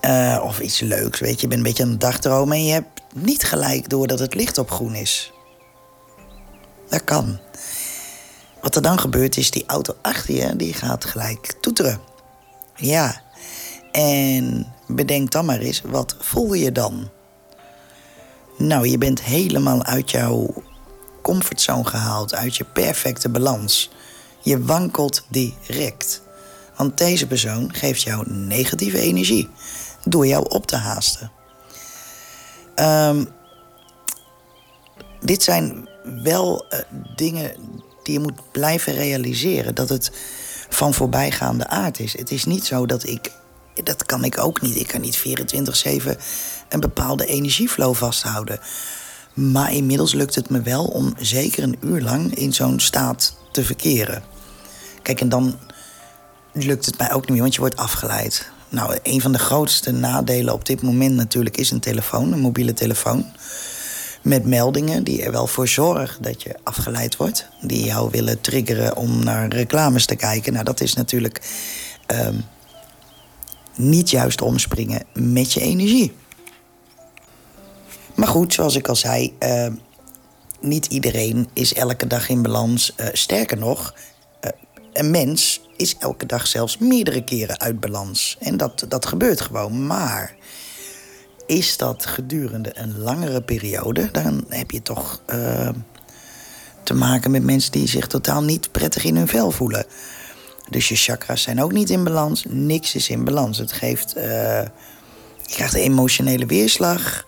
Uh, 0.00 0.40
of 0.44 0.60
iets 0.60 0.80
leuks, 0.80 1.20
weet 1.20 1.34
je. 1.34 1.40
Je 1.40 1.46
bent 1.46 1.60
een 1.60 1.66
beetje 1.66 1.82
aan 1.82 1.90
het 1.90 2.00
dagdromen 2.00 2.56
en 2.56 2.64
je 2.64 2.72
hebt 2.72 3.00
niet 3.14 3.44
gelijk 3.44 3.88
door 3.88 4.06
dat 4.06 4.18
het 4.18 4.34
licht 4.34 4.58
op 4.58 4.70
groen 4.70 4.94
is. 4.94 5.32
Dat 6.88 7.04
kan. 7.04 7.38
Wat 8.60 8.76
er 8.76 8.82
dan 8.82 8.98
gebeurt 8.98 9.36
is, 9.36 9.50
die 9.50 9.64
auto 9.66 9.96
achter 10.02 10.34
je, 10.34 10.56
die 10.56 10.72
gaat 10.72 11.04
gelijk 11.04 11.54
toeteren. 11.60 12.00
Ja. 12.76 13.22
En 13.92 14.72
bedenk 14.86 15.30
dan 15.30 15.44
maar 15.44 15.58
eens, 15.58 15.82
wat 15.84 16.16
voel 16.18 16.52
je 16.52 16.72
dan? 16.72 17.10
Nou, 18.58 18.88
je 18.88 18.98
bent 18.98 19.22
helemaal 19.22 19.84
uit 19.84 20.10
jouw 20.10 20.62
comfortzone 21.28 21.84
gehaald, 21.84 22.34
uit 22.34 22.56
je 22.56 22.64
perfecte 22.64 23.28
balans. 23.28 23.90
Je 24.42 24.64
wankelt 24.64 25.24
direct. 25.28 26.22
Want 26.76 26.98
deze 26.98 27.26
persoon 27.26 27.74
geeft 27.74 28.02
jou 28.02 28.30
negatieve 28.30 29.00
energie 29.00 29.48
door 30.04 30.26
jou 30.26 30.48
op 30.48 30.66
te 30.66 30.76
haasten. 30.76 31.30
Um, 32.76 33.28
dit 35.20 35.42
zijn 35.42 35.88
wel 36.22 36.66
uh, 36.70 36.78
dingen 37.16 37.52
die 38.02 38.12
je 38.12 38.20
moet 38.20 38.50
blijven 38.52 38.92
realiseren. 38.92 39.74
Dat 39.74 39.88
het 39.88 40.12
van 40.68 40.94
voorbijgaande 40.94 41.66
aard 41.66 41.98
is. 41.98 42.18
Het 42.18 42.30
is 42.30 42.44
niet 42.44 42.66
zo 42.66 42.86
dat 42.86 43.06
ik. 43.06 43.32
Dat 43.84 44.04
kan 44.04 44.24
ik 44.24 44.38
ook 44.38 44.60
niet. 44.60 44.76
Ik 44.76 44.86
kan 44.86 45.00
niet 45.00 45.18
24-7 45.18 45.22
een 46.68 46.80
bepaalde 46.80 47.26
energieflow 47.26 47.94
vasthouden. 47.94 48.60
Maar 49.38 49.72
inmiddels 49.72 50.12
lukt 50.12 50.34
het 50.34 50.50
me 50.50 50.60
wel 50.62 50.84
om 50.84 51.14
zeker 51.20 51.62
een 51.62 51.78
uur 51.80 52.00
lang 52.00 52.34
in 52.34 52.52
zo'n 52.52 52.80
staat 52.80 53.36
te 53.52 53.64
verkeren. 53.64 54.22
Kijk, 55.02 55.20
en 55.20 55.28
dan 55.28 55.58
lukt 56.52 56.86
het 56.86 56.98
mij 56.98 57.12
ook 57.12 57.20
niet 57.20 57.30
meer, 57.30 57.40
want 57.40 57.54
je 57.54 57.60
wordt 57.60 57.76
afgeleid. 57.76 58.50
Nou, 58.68 58.98
een 59.02 59.20
van 59.20 59.32
de 59.32 59.38
grootste 59.38 59.90
nadelen 59.90 60.54
op 60.54 60.66
dit 60.66 60.82
moment 60.82 61.14
natuurlijk 61.14 61.56
is 61.56 61.70
een 61.70 61.80
telefoon, 61.80 62.32
een 62.32 62.40
mobiele 62.40 62.72
telefoon. 62.72 63.26
Met 64.22 64.44
meldingen 64.44 65.04
die 65.04 65.22
er 65.22 65.32
wel 65.32 65.46
voor 65.46 65.68
zorgen 65.68 66.22
dat 66.22 66.42
je 66.42 66.56
afgeleid 66.62 67.16
wordt. 67.16 67.48
Die 67.60 67.84
jou 67.84 68.10
willen 68.10 68.40
triggeren 68.40 68.96
om 68.96 69.24
naar 69.24 69.48
reclames 69.48 70.06
te 70.06 70.16
kijken. 70.16 70.52
Nou, 70.52 70.64
dat 70.64 70.80
is 70.80 70.94
natuurlijk 70.94 71.40
um, 72.06 72.44
niet 73.76 74.10
juist 74.10 74.42
omspringen 74.42 75.04
met 75.12 75.52
je 75.52 75.60
energie. 75.60 76.12
Maar 78.18 78.28
goed, 78.28 78.54
zoals 78.54 78.76
ik 78.76 78.88
al 78.88 78.96
zei, 78.96 79.36
uh, 79.42 79.66
niet 80.60 80.86
iedereen 80.86 81.48
is 81.52 81.74
elke 81.74 82.06
dag 82.06 82.28
in 82.28 82.42
balans. 82.42 82.94
Uh, 83.00 83.06
sterker 83.12 83.58
nog, 83.58 83.94
uh, 84.40 84.50
een 84.92 85.10
mens 85.10 85.60
is 85.76 85.96
elke 85.98 86.26
dag 86.26 86.46
zelfs 86.46 86.78
meerdere 86.78 87.24
keren 87.24 87.60
uit 87.60 87.80
balans. 87.80 88.36
En 88.40 88.56
dat, 88.56 88.84
dat 88.88 89.06
gebeurt 89.06 89.40
gewoon. 89.40 89.86
Maar 89.86 90.34
is 91.46 91.76
dat 91.76 92.06
gedurende 92.06 92.70
een 92.74 92.98
langere 92.98 93.42
periode, 93.42 94.10
dan 94.10 94.44
heb 94.48 94.70
je 94.70 94.82
toch 94.82 95.22
te 96.82 96.94
maken 96.94 97.30
met 97.30 97.42
mensen 97.42 97.72
die 97.72 97.88
zich 97.88 98.06
totaal 98.06 98.42
niet 98.42 98.72
prettig 98.72 99.04
in 99.04 99.16
hun 99.16 99.28
vel 99.28 99.50
voelen. 99.50 99.86
Dus 100.70 100.88
je 100.88 100.96
chakras 100.96 101.42
zijn 101.42 101.62
ook 101.62 101.72
niet 101.72 101.90
in 101.90 102.04
balans. 102.04 102.44
Niks 102.48 102.94
is 102.94 103.08
in 103.08 103.24
balans. 103.24 103.58
Het 103.58 103.72
geeft. 103.72 104.12
Je 104.14 104.70
krijgt 105.46 105.74
een 105.74 105.80
emotionele 105.80 106.46
weerslag. 106.46 107.24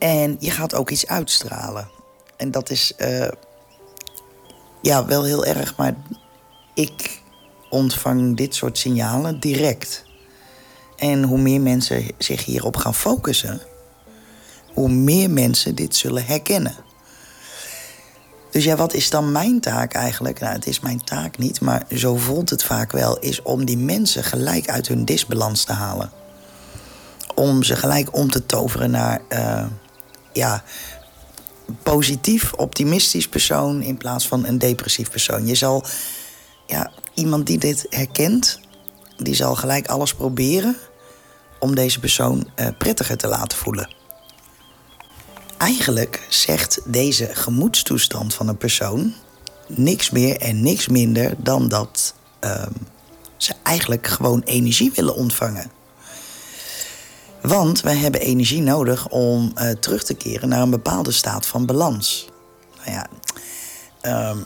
En 0.00 0.36
je 0.38 0.50
gaat 0.50 0.74
ook 0.74 0.90
iets 0.90 1.06
uitstralen. 1.06 1.88
En 2.36 2.50
dat 2.50 2.70
is. 2.70 2.92
Uh, 2.98 3.28
ja, 4.82 5.06
wel 5.06 5.24
heel 5.24 5.44
erg, 5.44 5.76
maar 5.76 5.94
ik 6.74 7.22
ontvang 7.70 8.36
dit 8.36 8.54
soort 8.54 8.78
signalen 8.78 9.40
direct. 9.40 10.04
En 10.96 11.22
hoe 11.22 11.38
meer 11.38 11.60
mensen 11.60 12.06
zich 12.18 12.44
hierop 12.44 12.76
gaan 12.76 12.94
focussen, 12.94 13.60
hoe 14.74 14.88
meer 14.88 15.30
mensen 15.30 15.74
dit 15.74 15.96
zullen 15.96 16.24
herkennen. 16.24 16.74
Dus 18.50 18.64
ja, 18.64 18.76
wat 18.76 18.94
is 18.94 19.10
dan 19.10 19.32
mijn 19.32 19.60
taak 19.60 19.92
eigenlijk? 19.92 20.40
Nou, 20.40 20.52
het 20.54 20.66
is 20.66 20.80
mijn 20.80 21.04
taak 21.04 21.38
niet, 21.38 21.60
maar 21.60 21.86
zo 21.94 22.16
voelt 22.16 22.50
het 22.50 22.64
vaak 22.64 22.92
wel, 22.92 23.18
is 23.18 23.42
om 23.42 23.64
die 23.64 23.78
mensen 23.78 24.24
gelijk 24.24 24.68
uit 24.68 24.88
hun 24.88 25.04
disbalans 25.04 25.64
te 25.64 25.72
halen. 25.72 26.10
Om 27.34 27.62
ze 27.62 27.76
gelijk 27.76 28.16
om 28.16 28.30
te 28.30 28.46
toveren 28.46 28.90
naar, 28.90 29.20
uh, 29.28 29.64
ja, 30.32 30.62
positief, 31.82 32.52
optimistisch 32.52 33.28
persoon 33.28 33.82
in 33.82 33.96
plaats 33.96 34.28
van 34.28 34.46
een 34.46 34.58
depressief 34.58 35.10
persoon. 35.10 35.46
Je 35.46 35.54
zal, 35.54 35.84
ja, 36.66 36.92
iemand 37.14 37.46
die 37.46 37.58
dit 37.58 37.86
herkent, 37.90 38.60
die 39.16 39.34
zal 39.34 39.54
gelijk 39.54 39.88
alles 39.88 40.14
proberen 40.14 40.76
om 41.58 41.74
deze 41.74 42.00
persoon 42.00 42.50
uh, 42.56 42.66
prettiger 42.78 43.16
te 43.16 43.28
laten 43.28 43.58
voelen. 43.58 43.94
Eigenlijk 45.58 46.26
zegt 46.28 46.80
deze 46.86 47.28
gemoedstoestand 47.32 48.34
van 48.34 48.48
een 48.48 48.56
persoon 48.56 49.14
niks 49.66 50.10
meer 50.10 50.36
en 50.36 50.62
niks 50.62 50.88
minder 50.88 51.34
dan 51.38 51.68
dat 51.68 52.14
uh, 52.44 52.66
ze 53.36 53.54
eigenlijk 53.62 54.06
gewoon 54.06 54.40
energie 54.40 54.92
willen 54.94 55.14
ontvangen. 55.14 55.70
Want 57.42 57.80
wij 57.80 57.96
hebben 57.96 58.20
energie 58.20 58.62
nodig 58.62 59.08
om 59.08 59.52
uh, 59.54 59.70
terug 59.70 60.04
te 60.04 60.14
keren 60.14 60.48
naar 60.48 60.62
een 60.62 60.70
bepaalde 60.70 61.12
staat 61.12 61.46
van 61.46 61.66
balans. 61.66 62.28
Nou 62.76 62.90
ja, 62.90 63.06
uh, 64.02 64.36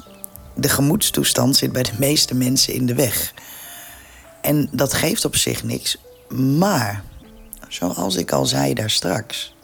de 0.55 0.69
gemoedstoestand 0.69 1.57
zit 1.57 1.73
bij 1.73 1.83
de 1.83 1.93
meeste 1.99 2.35
mensen 2.35 2.75
in 2.75 2.87
de 2.87 2.95
weg. 2.95 3.35
En 4.41 4.69
dat 4.73 4.93
geeft 4.93 5.25
op 5.25 5.37
zich 5.37 5.65
niks. 5.65 5.97
Maar, 6.59 7.05
zoals 7.69 8.17
ik 8.17 8.33
al 8.33 8.47
zei 8.47 8.75
daar 8.75 8.91
straks, 8.91 9.55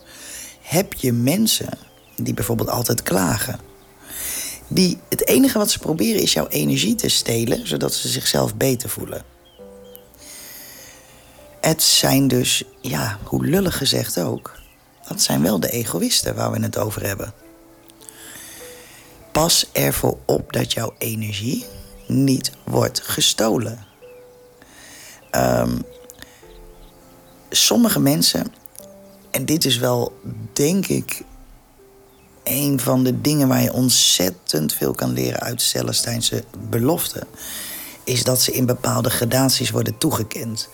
heb 0.62 0.92
je 0.92 1.12
mensen 1.12 1.68
die 2.16 2.34
bijvoorbeeld 2.34 2.70
altijd 2.70 3.02
klagen. 3.02 3.60
Die 4.68 4.98
het 5.08 5.26
enige 5.26 5.58
wat 5.58 5.70
ze 5.70 5.78
proberen 5.78 6.22
is 6.22 6.32
jouw 6.32 6.48
energie 6.48 6.94
te 6.94 7.08
stelen, 7.08 7.68
zodat 7.68 7.94
ze 7.94 8.08
zichzelf 8.08 8.54
beter 8.54 8.88
voelen. 8.88 9.24
Het 11.60 11.82
zijn 11.82 12.28
dus, 12.28 12.64
ja, 12.80 13.18
hoe 13.24 13.46
lullig 13.46 13.76
gezegd 13.76 14.18
ook, 14.20 14.58
dat 15.08 15.20
zijn 15.20 15.42
wel 15.42 15.60
de 15.60 15.70
egoïsten 15.70 16.34
waar 16.34 16.50
we 16.50 16.62
het 16.62 16.78
over 16.78 17.06
hebben. 17.06 17.32
Pas 19.32 19.68
ervoor 19.72 20.18
op 20.24 20.52
dat 20.52 20.72
jouw 20.72 20.94
energie 20.98 21.66
niet 22.06 22.52
wordt 22.64 23.00
gestolen. 23.00 23.86
Um, 25.30 25.82
sommige 27.50 28.00
mensen, 28.00 28.52
en 29.30 29.44
dit 29.44 29.64
is 29.64 29.78
wel, 29.78 30.20
denk 30.52 30.86
ik, 30.86 31.22
een 32.44 32.80
van 32.80 33.04
de 33.04 33.20
dingen 33.20 33.48
waar 33.48 33.62
je 33.62 33.72
ontzettend 33.72 34.74
veel 34.74 34.94
kan 34.94 35.12
leren 35.12 35.40
uit 35.40 35.62
Celestijnse 35.62 36.44
beloften, 36.68 37.26
is 38.04 38.24
dat 38.24 38.40
ze 38.40 38.52
in 38.52 38.66
bepaalde 38.66 39.10
gradaties 39.10 39.70
worden 39.70 39.98
toegekend. 39.98 40.68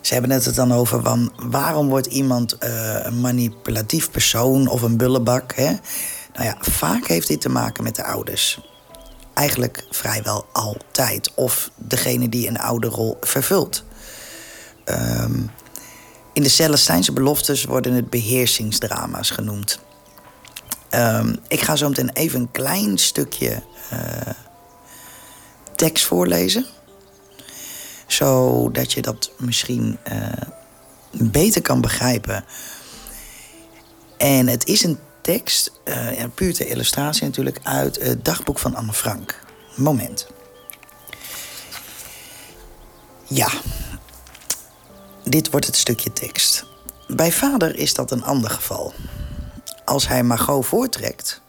Ze 0.00 0.12
hebben 0.12 0.30
het 0.30 0.54
dan 0.54 0.72
over 0.72 1.02
van 1.02 1.32
waarom 1.36 1.88
wordt 1.88 2.06
iemand 2.06 2.56
uh, 2.60 3.04
een 3.04 3.20
manipulatief 3.20 4.10
persoon 4.10 4.68
of 4.68 4.82
een 4.82 4.96
bullebak. 4.96 5.54
Hè? 5.54 5.70
Nou 6.32 6.44
ja, 6.44 6.56
vaak 6.60 7.06
heeft 7.06 7.28
dit 7.28 7.40
te 7.40 7.48
maken 7.48 7.84
met 7.84 7.96
de 7.96 8.04
ouders. 8.04 8.60
Eigenlijk 9.34 9.86
vrijwel 9.90 10.46
altijd. 10.52 11.34
Of 11.34 11.70
degene 11.76 12.28
die 12.28 12.48
een 12.48 12.58
ouderrol 12.58 13.16
vervult. 13.20 13.84
Um, 14.84 15.50
in 16.32 16.42
de 16.42 16.48
Celestijnse 16.48 17.12
beloftes 17.12 17.64
worden 17.64 17.92
het 17.92 18.10
beheersingsdrama's 18.10 19.30
genoemd. 19.30 19.80
Um, 20.90 21.36
ik 21.48 21.60
ga 21.60 21.76
zo 21.76 21.88
meteen 21.88 22.10
even 22.10 22.40
een 22.40 22.50
klein 22.50 22.98
stukje 22.98 23.62
uh, 23.92 23.98
tekst 25.74 26.04
voorlezen. 26.04 26.66
Zodat 28.12 28.92
je 28.92 29.02
dat 29.02 29.30
misschien 29.38 29.98
uh, 30.12 30.32
beter 31.10 31.62
kan 31.62 31.80
begrijpen. 31.80 32.44
En 34.16 34.46
het 34.46 34.66
is 34.66 34.84
een 34.84 34.98
tekst, 35.20 35.72
uh, 35.84 36.24
puur 36.34 36.54
ter 36.54 36.66
illustratie 36.66 37.24
natuurlijk, 37.24 37.58
uit 37.62 38.02
het 38.02 38.24
dagboek 38.24 38.58
van 38.58 38.74
Anne 38.74 38.92
Frank. 38.92 39.42
Moment. 39.76 40.26
Ja, 43.26 43.48
dit 45.24 45.50
wordt 45.50 45.66
het 45.66 45.76
stukje 45.76 46.12
tekst. 46.12 46.64
Bij 47.08 47.32
vader 47.32 47.76
is 47.76 47.94
dat 47.94 48.10
een 48.10 48.24
ander 48.24 48.50
geval. 48.50 48.92
Als 49.84 50.08
hij 50.08 50.22
Margot 50.22 50.66
voortrekt, 50.66 51.40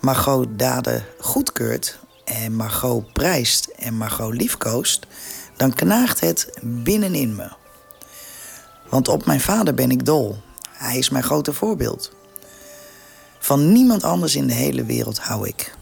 Margot 0.00 0.46
daden 0.58 1.04
goedkeurt 1.18 1.98
en 2.26 2.54
Margot 2.54 3.12
prijst 3.12 3.66
en 3.66 3.94
Margot 3.94 4.34
liefkoost, 4.34 5.06
dan 5.56 5.74
knaagt 5.74 6.20
het 6.20 6.50
binnenin 6.62 7.34
me. 7.34 7.48
Want 8.88 9.08
op 9.08 9.26
mijn 9.26 9.40
vader 9.40 9.74
ben 9.74 9.90
ik 9.90 10.04
dol. 10.04 10.36
Hij 10.70 10.98
is 10.98 11.10
mijn 11.10 11.24
grote 11.24 11.52
voorbeeld. 11.52 12.12
Van 13.38 13.72
niemand 13.72 14.04
anders 14.04 14.36
in 14.36 14.46
de 14.46 14.54
hele 14.54 14.84
wereld 14.84 15.18
hou 15.18 15.48
ik. 15.48 15.74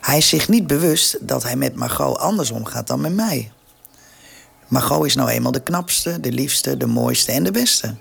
Hij 0.00 0.18
is 0.18 0.28
zich 0.28 0.48
niet 0.48 0.66
bewust 0.66 1.28
dat 1.28 1.42
hij 1.42 1.56
met 1.56 1.74
Margot 1.74 2.18
anders 2.18 2.50
omgaat 2.50 2.86
dan 2.86 3.00
met 3.00 3.14
mij. 3.14 3.52
Margot 4.68 5.06
is 5.06 5.14
nou 5.14 5.28
eenmaal 5.28 5.52
de 5.52 5.62
knapste, 5.62 6.20
de 6.20 6.32
liefste, 6.32 6.76
de 6.76 6.86
mooiste 6.86 7.32
en 7.32 7.44
de 7.44 7.50
beste. 7.50 7.94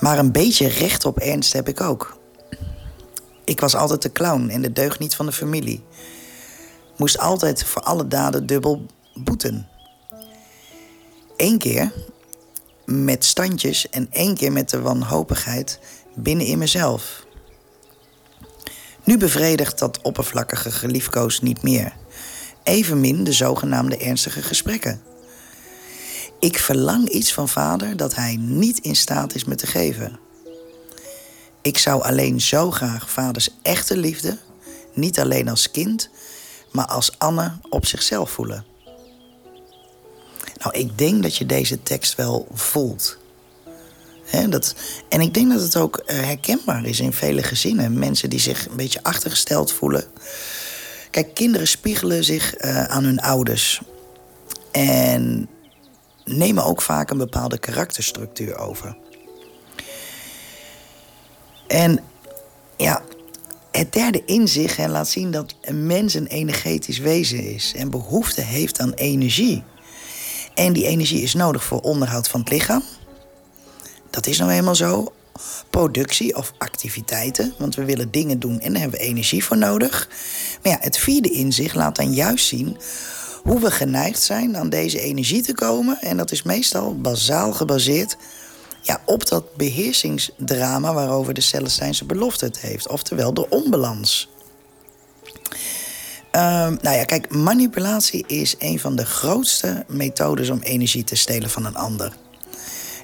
Maar 0.00 0.18
een 0.18 0.32
beetje 0.32 0.68
recht 0.68 1.04
op 1.04 1.18
ernst 1.18 1.52
heb 1.52 1.68
ik 1.68 1.80
ook. 1.80 2.18
Ik 3.46 3.60
was 3.60 3.74
altijd 3.74 4.02
de 4.02 4.12
clown 4.12 4.48
en 4.48 4.62
de 4.62 4.72
deugniet 4.72 5.14
van 5.14 5.26
de 5.26 5.32
familie. 5.32 5.84
Moest 6.96 7.18
altijd 7.18 7.64
voor 7.64 7.82
alle 7.82 8.08
daden 8.08 8.46
dubbel 8.46 8.86
boeten. 9.14 9.68
Eén 11.36 11.58
keer 11.58 11.92
met 12.84 13.24
standjes 13.24 13.88
en 13.88 14.08
één 14.10 14.34
keer 14.34 14.52
met 14.52 14.70
de 14.70 14.80
wanhopigheid 14.80 15.78
binnen 16.14 16.46
in 16.46 16.58
mezelf. 16.58 17.26
Nu 19.04 19.18
bevredigt 19.18 19.78
dat 19.78 20.02
oppervlakkige 20.02 20.70
geliefkoos 20.70 21.40
niet 21.40 21.62
meer 21.62 21.92
evenmin 22.66 23.24
de 23.24 23.32
zogenaamde 23.32 23.96
ernstige 23.96 24.42
gesprekken. 24.42 25.00
Ik 26.40 26.58
verlang 26.58 27.08
iets 27.08 27.32
van 27.32 27.48
vader 27.48 27.96
dat 27.96 28.14
hij 28.14 28.36
niet 28.36 28.78
in 28.78 28.96
staat 28.96 29.34
is 29.34 29.44
me 29.44 29.54
te 29.54 29.66
geven. 29.66 30.25
Ik 31.66 31.78
zou 31.78 32.02
alleen 32.02 32.40
zo 32.40 32.70
graag 32.70 33.10
vaders 33.10 33.48
echte 33.62 33.96
liefde, 33.96 34.38
niet 34.94 35.20
alleen 35.20 35.48
als 35.48 35.70
kind, 35.70 36.10
maar 36.72 36.86
als 36.86 37.18
Anne 37.18 37.52
op 37.68 37.86
zichzelf 37.86 38.30
voelen. 38.30 38.64
Nou, 40.58 40.78
ik 40.78 40.98
denk 40.98 41.22
dat 41.22 41.36
je 41.36 41.46
deze 41.46 41.82
tekst 41.82 42.14
wel 42.14 42.48
voelt. 42.52 43.18
dat, 44.48 44.74
en 45.08 45.20
ik 45.20 45.34
denk 45.34 45.52
dat 45.52 45.60
het 45.60 45.76
ook 45.76 45.96
eh, 45.96 46.16
herkenbaar 46.16 46.84
is 46.84 47.00
in 47.00 47.12
vele 47.12 47.42
gezinnen. 47.42 47.98
Mensen 47.98 48.30
die 48.30 48.40
zich 48.40 48.66
een 48.66 48.76
beetje 48.76 49.02
achtergesteld 49.02 49.72
voelen. 49.72 50.04
Kijk, 51.10 51.34
kinderen 51.34 51.68
spiegelen 51.68 52.24
zich 52.24 52.64
uh, 52.64 52.84
aan 52.84 53.04
hun 53.04 53.20
ouders. 53.20 53.80
En 54.72 55.48
nemen 56.24 56.64
ook 56.64 56.82
vaak 56.82 57.10
een 57.10 57.18
bepaalde 57.18 57.58
karakterstructuur 57.58 58.58
over. 58.58 58.96
En 61.66 62.00
ja, 62.76 63.02
het 63.70 63.92
derde 63.92 64.22
inzicht 64.24 64.78
laat 64.78 65.08
zien 65.08 65.30
dat 65.30 65.54
een 65.60 65.86
mens 65.86 66.14
een 66.14 66.26
energetisch 66.26 66.98
wezen 66.98 67.54
is 67.54 67.72
en 67.76 67.90
behoefte 67.90 68.40
heeft 68.40 68.80
aan 68.80 68.92
energie. 68.92 69.62
En 70.54 70.72
die 70.72 70.86
energie 70.86 71.22
is 71.22 71.34
nodig 71.34 71.64
voor 71.64 71.80
onderhoud 71.80 72.28
van 72.28 72.40
het 72.40 72.50
lichaam. 72.50 72.82
Dat 74.10 74.26
is 74.26 74.38
nou 74.38 74.50
eenmaal 74.50 74.74
zo. 74.74 75.12
productie 75.70 76.36
of 76.36 76.52
activiteiten. 76.58 77.54
Want 77.58 77.74
we 77.74 77.84
willen 77.84 78.10
dingen 78.10 78.38
doen 78.38 78.60
en 78.60 78.72
daar 78.72 78.80
hebben 78.80 78.98
we 78.98 79.06
energie 79.06 79.44
voor 79.44 79.56
nodig. 79.56 80.08
Maar 80.62 80.72
ja, 80.72 80.78
het 80.80 80.98
vierde 80.98 81.30
inzicht 81.30 81.74
laat 81.74 81.96
dan 81.96 82.12
juist 82.12 82.46
zien 82.46 82.76
hoe 83.42 83.60
we 83.60 83.70
geneigd 83.70 84.22
zijn 84.22 84.56
aan 84.56 84.68
deze 84.68 85.00
energie 85.00 85.42
te 85.42 85.54
komen. 85.54 85.98
En 86.00 86.16
dat 86.16 86.32
is 86.32 86.42
meestal 86.42 87.00
bazaal 87.00 87.52
gebaseerd 87.52 88.16
ja, 88.86 89.00
op 89.04 89.28
dat 89.28 89.56
beheersingsdrama 89.56 90.94
waarover 90.94 91.34
de 91.34 91.40
Celestijnse 91.40 92.04
belofte 92.04 92.44
het 92.44 92.58
heeft. 92.58 92.88
Oftewel 92.88 93.34
de 93.34 93.48
onbalans. 93.48 94.28
Um, 96.32 96.78
nou 96.82 96.96
ja, 96.96 97.04
kijk, 97.04 97.30
manipulatie 97.30 98.24
is 98.26 98.54
een 98.58 98.80
van 98.80 98.96
de 98.96 99.06
grootste 99.06 99.84
methodes 99.88 100.50
om 100.50 100.60
energie 100.60 101.04
te 101.04 101.16
stelen 101.16 101.50
van 101.50 101.64
een 101.64 101.76
ander. 101.76 102.16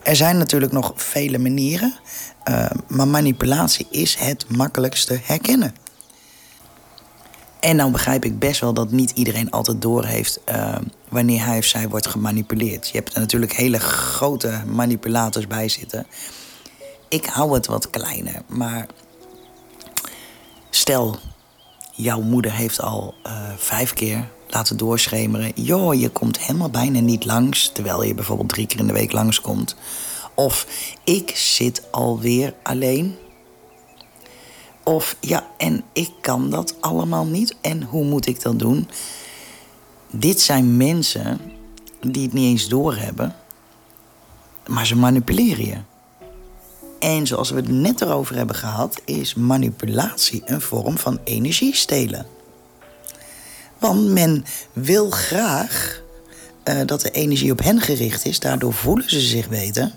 Er 0.03 0.17
zijn 0.17 0.39
natuurlijk 0.39 0.73
nog 0.73 0.93
vele 0.97 1.39
manieren, 1.39 1.95
uh, 2.49 2.71
maar 2.89 3.09
manipulatie 3.09 3.87
is 3.91 4.15
het 4.15 4.45
makkelijkste 4.49 5.21
herkennen. 5.23 5.75
En 7.63 7.77
nou 7.77 7.91
begrijp 7.91 8.25
ik 8.25 8.39
best 8.39 8.61
wel 8.61 8.73
dat 8.73 8.91
niet 8.91 9.11
iedereen 9.11 9.51
altijd 9.51 9.83
doorheeft 9.83 10.41
uh, 10.49 10.77
wanneer 11.09 11.45
hij 11.45 11.59
of 11.59 11.65
zij 11.65 11.89
wordt 11.89 12.07
gemanipuleerd. 12.07 12.89
Je 12.89 12.97
hebt 12.97 13.15
er 13.15 13.21
natuurlijk 13.21 13.53
hele 13.53 13.79
grote 13.79 14.63
manipulators 14.67 15.47
bij 15.47 15.69
zitten. 15.69 16.07
Ik 17.09 17.27
hou 17.27 17.55
het 17.55 17.67
wat 17.67 17.91
kleiner, 17.91 18.43
maar 18.47 18.87
stel, 20.71 21.17
jouw 21.93 22.21
moeder 22.21 22.53
heeft 22.53 22.81
al 22.81 23.15
uh, 23.27 23.33
vijf 23.57 23.93
keer 23.93 24.29
laten 24.49 24.77
doorschemeren. 24.77 25.53
Joh, 25.55 25.95
je 25.95 26.09
komt 26.09 26.39
helemaal 26.39 26.71
bijna 26.71 27.01
niet 27.01 27.25
langs, 27.25 27.71
terwijl 27.73 28.03
je 28.03 28.15
bijvoorbeeld 28.15 28.49
drie 28.49 28.67
keer 28.67 28.79
in 28.79 28.87
de 28.87 28.93
week 28.93 29.13
langskomt. 29.13 29.77
Of 30.35 30.67
ik 31.05 31.37
zit 31.37 31.83
alweer 31.91 32.55
alleen. 32.63 33.17
Of 34.85 35.17
ja, 35.21 35.47
en 35.57 35.85
ik 35.93 36.11
kan 36.21 36.51
dat 36.51 36.75
allemaal 36.81 37.27
niet. 37.27 37.55
En 37.61 37.83
hoe 37.83 38.05
moet 38.05 38.27
ik 38.27 38.43
dat 38.43 38.59
doen? 38.59 38.89
Dit 40.11 40.41
zijn 40.41 40.77
mensen 40.77 41.41
die 42.01 42.23
het 42.23 42.33
niet 42.33 42.45
eens 42.45 42.69
doorhebben, 42.69 43.35
maar 44.67 44.87
ze 44.87 44.97
manipuleren 44.97 45.67
je. 45.67 45.79
En 46.99 47.27
zoals 47.27 47.51
we 47.51 47.57
het 47.57 47.69
net 47.69 48.01
erover 48.01 48.37
hebben 48.37 48.57
gehad, 48.57 49.01
is 49.05 49.35
manipulatie 49.35 50.43
een 50.45 50.61
vorm 50.61 50.99
van 50.99 51.21
energie 51.25 51.75
stelen. 51.75 52.27
Want 53.79 54.09
men 54.09 54.45
wil 54.73 55.11
graag 55.11 56.03
uh, 56.65 56.81
dat 56.87 57.01
de 57.01 57.11
energie 57.11 57.53
op 57.53 57.63
hen 57.63 57.81
gericht 57.81 58.25
is, 58.25 58.41
daardoor 58.41 58.73
voelen 58.73 59.11
ze 59.11 59.21
zich 59.21 59.49
beter. 59.49 59.93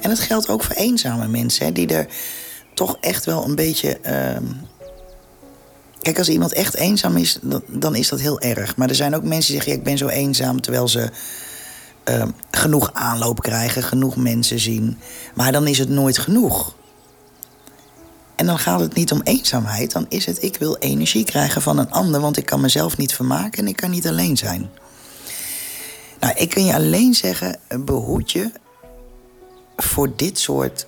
En 0.00 0.08
dat 0.08 0.18
geldt 0.18 0.48
ook 0.48 0.62
voor 0.62 0.76
eenzame 0.76 1.28
mensen, 1.28 1.74
die 1.74 1.86
er 1.86 2.06
toch 2.80 2.96
echt 3.00 3.24
wel 3.24 3.44
een 3.44 3.54
beetje. 3.54 3.98
Uh... 4.06 4.50
Kijk, 6.02 6.18
als 6.18 6.28
iemand 6.28 6.52
echt 6.52 6.74
eenzaam 6.74 7.16
is, 7.16 7.38
dan, 7.66 7.94
is 7.94 8.08
dat 8.08 8.20
heel 8.20 8.40
erg. 8.40 8.76
Maar 8.76 8.88
er 8.88 8.94
zijn 8.94 9.14
ook 9.14 9.22
mensen 9.22 9.52
die 9.52 9.62
zeggen: 9.62 9.72
ik 9.72 9.84
ben 9.84 9.98
zo 9.98 10.08
eenzaam, 10.08 10.60
terwijl 10.60 10.88
ze 10.88 11.10
uh, 12.10 12.24
genoeg 12.50 12.92
aanloop 12.92 13.40
krijgen, 13.40 13.82
genoeg 13.82 14.16
mensen 14.16 14.58
zien. 14.58 14.98
Maar 15.34 15.52
dan 15.52 15.66
is 15.66 15.78
het 15.78 15.88
nooit 15.88 16.18
genoeg. 16.18 16.74
En 18.36 18.46
dan 18.46 18.58
gaat 18.58 18.80
het 18.80 18.94
niet 18.94 19.12
om 19.12 19.20
eenzaamheid, 19.22 19.92
dan 19.92 20.06
is 20.08 20.26
het 20.26 20.42
ik 20.42 20.56
wil 20.56 20.76
energie 20.76 21.24
krijgen 21.24 21.62
van 21.62 21.78
een 21.78 21.90
ander, 21.90 22.20
want 22.20 22.36
ik 22.36 22.46
kan 22.46 22.60
mezelf 22.60 22.96
niet 22.96 23.14
vermaken 23.14 23.58
en 23.58 23.68
ik 23.68 23.76
kan 23.76 23.90
niet 23.90 24.06
alleen 24.06 24.36
zijn. 24.36 24.70
Nou, 26.20 26.34
ik 26.36 26.50
kan 26.50 26.64
je 26.64 26.74
alleen 26.74 27.14
zeggen, 27.14 27.58
behoed 27.84 28.32
je 28.32 28.50
voor 29.76 30.16
dit 30.16 30.38
soort 30.38 30.86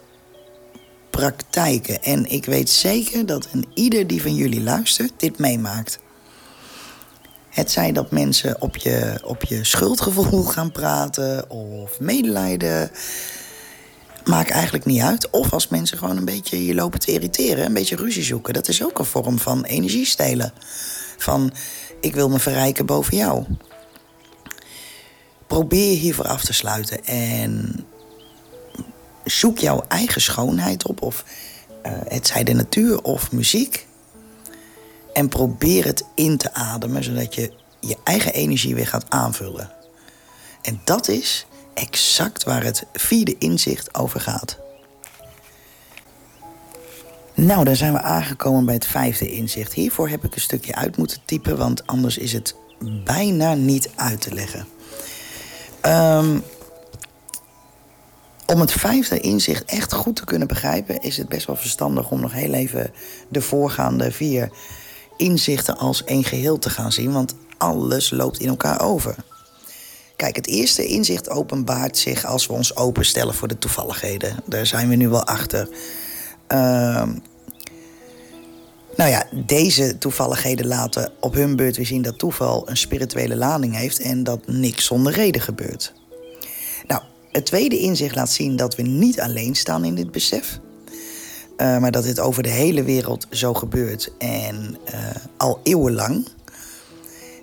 praktijken. 1.13 2.03
En 2.03 2.31
ik 2.31 2.45
weet 2.45 2.71
zeker 2.71 3.27
dat 3.27 3.49
een 3.53 3.67
ieder 3.75 4.07
die 4.07 4.23
van 4.23 4.35
jullie 4.35 4.63
luistert 4.63 5.13
dit 5.17 5.39
meemaakt. 5.39 5.99
Het 7.49 7.71
zij 7.71 7.93
dat 7.93 8.11
mensen 8.11 8.61
op 8.61 8.77
je, 8.77 9.21
op 9.25 9.43
je 9.45 9.65
schuldgevoel 9.65 10.43
gaan 10.57 10.73
praten 10.73 11.51
of 11.51 12.01
medelijden. 12.01 12.91
Maakt 14.25 14.51
eigenlijk 14.51 14.85
niet 14.85 15.03
uit. 15.03 15.31
Of 15.31 15.53
als 15.53 15.69
mensen 15.69 15.99
gewoon 15.99 16.17
een 16.17 16.25
beetje 16.25 16.65
je 16.65 16.75
lopen 16.75 17.01
te 17.01 17.13
irriteren, 17.13 17.65
een 17.65 17.75
beetje 17.75 17.97
ruzie 17.97 18.25
zoeken. 18.25 18.55
Dat 18.55 18.69
is 18.69 18.85
ook 18.85 18.99
een 18.99 19.05
vorm 19.05 19.39
van 19.39 19.65
energie 19.65 20.07
stelen. 20.07 20.53
Van 21.19 21.53
ik 22.01 22.15
wil 22.15 22.29
me 22.29 22.39
verrijken 22.39 22.87
boven 22.87 23.17
jou. 23.17 23.45
Probeer 25.47 25.97
hiervoor 25.97 26.29
af 26.29 26.45
te 26.45 26.53
sluiten. 26.53 27.05
En 27.05 27.85
zoek 29.25 29.59
jouw 29.59 29.85
eigen 29.89 30.21
schoonheid 30.21 30.87
op. 30.87 31.03
Of 31.03 31.25
uh, 31.87 31.93
het 32.09 32.27
zij 32.27 32.45
de 32.45 32.53
natuur 32.53 33.03
of 33.03 33.33
muziek. 33.33 33.87
En 35.13 35.29
probeer 35.29 35.85
het 35.85 36.05
in 36.15 36.37
te 36.37 36.55
ademen, 36.55 37.05
zodat 37.05 37.35
je 37.35 37.53
je 37.81 37.97
eigen 38.05 38.33
energie 38.33 38.75
weer 38.75 38.87
gaat 38.87 39.05
aanvullen. 39.09 39.71
En 40.63 40.81
dat 40.85 41.09
is 41.09 41.47
exact 41.75 42.45
waar 42.45 42.65
het 42.65 42.85
vierde 42.93 43.39
inzicht 43.39 43.95
over 43.95 44.21
gaat. 44.21 44.59
Nou, 47.35 47.65
dan 47.65 47.77
zijn 47.77 47.93
we 47.93 48.01
aangekomen 48.01 48.65
bij 48.65 48.75
het 48.75 48.87
vijfde 48.87 49.31
inzicht. 49.31 49.73
Hiervoor 49.73 50.09
heb 50.09 50.25
ik 50.25 50.35
een 50.35 50.41
stukje 50.41 50.75
uit 50.75 50.97
moeten 50.97 51.19
typen, 51.25 51.57
want 51.57 51.87
anders 51.87 52.19
is 52.19 52.33
het 52.33 52.55
bijna 53.05 53.55
niet 53.55 53.91
uit 53.97 54.21
te 54.21 54.35
leggen. 54.35 54.67
Um, 55.87 56.43
om 58.47 58.61
het 58.61 58.73
vijfde 58.73 59.21
inzicht 59.21 59.65
echt 59.65 59.93
goed 59.93 60.17
te 60.17 60.25
kunnen 60.25 60.49
begrijpen, 60.49 61.01
is 61.01 61.17
het 61.17 61.29
best 61.29 61.47
wel 61.47 61.57
verstandig 61.57 62.11
om 62.11 62.21
nog 62.21 62.33
heel 62.33 62.53
even 62.53 62.91
de 63.29 63.41
voorgaande 63.41 64.13
vier 64.13 64.51
inzichten 65.17 65.79
als 65.79 66.05
één 66.05 66.25
geheel 66.25 66.59
te 66.59 66.71
gaan 66.71 66.93
zien, 66.93 67.13
want 67.13 67.35
alles 67.59 68.11
loopt 68.11 68.41
in 68.41 68.49
elkaar 68.49 68.81
over. 68.81 69.15
Kijk, 70.17 70.37
het 70.37 70.47
eerste 70.47 70.87
inzicht 70.87 71.31
openbaart 71.31 71.99
zich 71.99 72.25
als 72.25 72.47
we 72.47 72.53
ons 72.53 72.77
openstellen 72.77 73.35
voor 73.35 73.49
de 73.49 73.59
toevalligheden. 73.59 74.37
Daar 74.47 74.67
zijn 74.67 74.89
we 74.89 74.95
nu 74.95 75.09
wel 75.09 75.25
achter. 75.25 75.69
Uh, 76.49 77.09
nou 78.97 79.11
ja, 79.11 79.27
deze 79.47 79.99
toevalligheden 79.99 80.67
laten 80.67 81.13
op 81.21 81.35
hun 81.35 81.57
beurt 81.57 81.77
weer 81.77 81.87
zien 81.87 82.03
dat 82.03 82.19
toeval 82.19 82.69
een 82.69 82.77
spirituele 82.77 83.37
lading 83.37 83.77
heeft 83.77 84.01
en 84.01 84.25
dat 84.25 84.47
niks 84.47 84.85
zonder 84.85 85.13
reden 85.13 85.41
gebeurt. 85.41 85.93
Het 87.33 87.47
tweede 87.47 87.79
inzicht 87.79 88.15
laat 88.15 88.31
zien 88.31 88.57
dat 88.57 88.75
we 88.75 88.83
niet 88.83 89.21
alleen 89.21 89.55
staan 89.55 89.85
in 89.85 89.95
dit 89.95 90.11
besef. 90.11 90.61
Uh, 91.57 91.79
maar 91.79 91.91
dat 91.91 92.05
dit 92.05 92.21
over 92.21 92.43
de 92.43 92.49
hele 92.49 92.83
wereld 92.83 93.27
zo 93.31 93.55
gebeurt 93.55 94.13
en 94.19 94.77
uh, 94.95 95.01
al 95.37 95.61
eeuwenlang. 95.63 96.27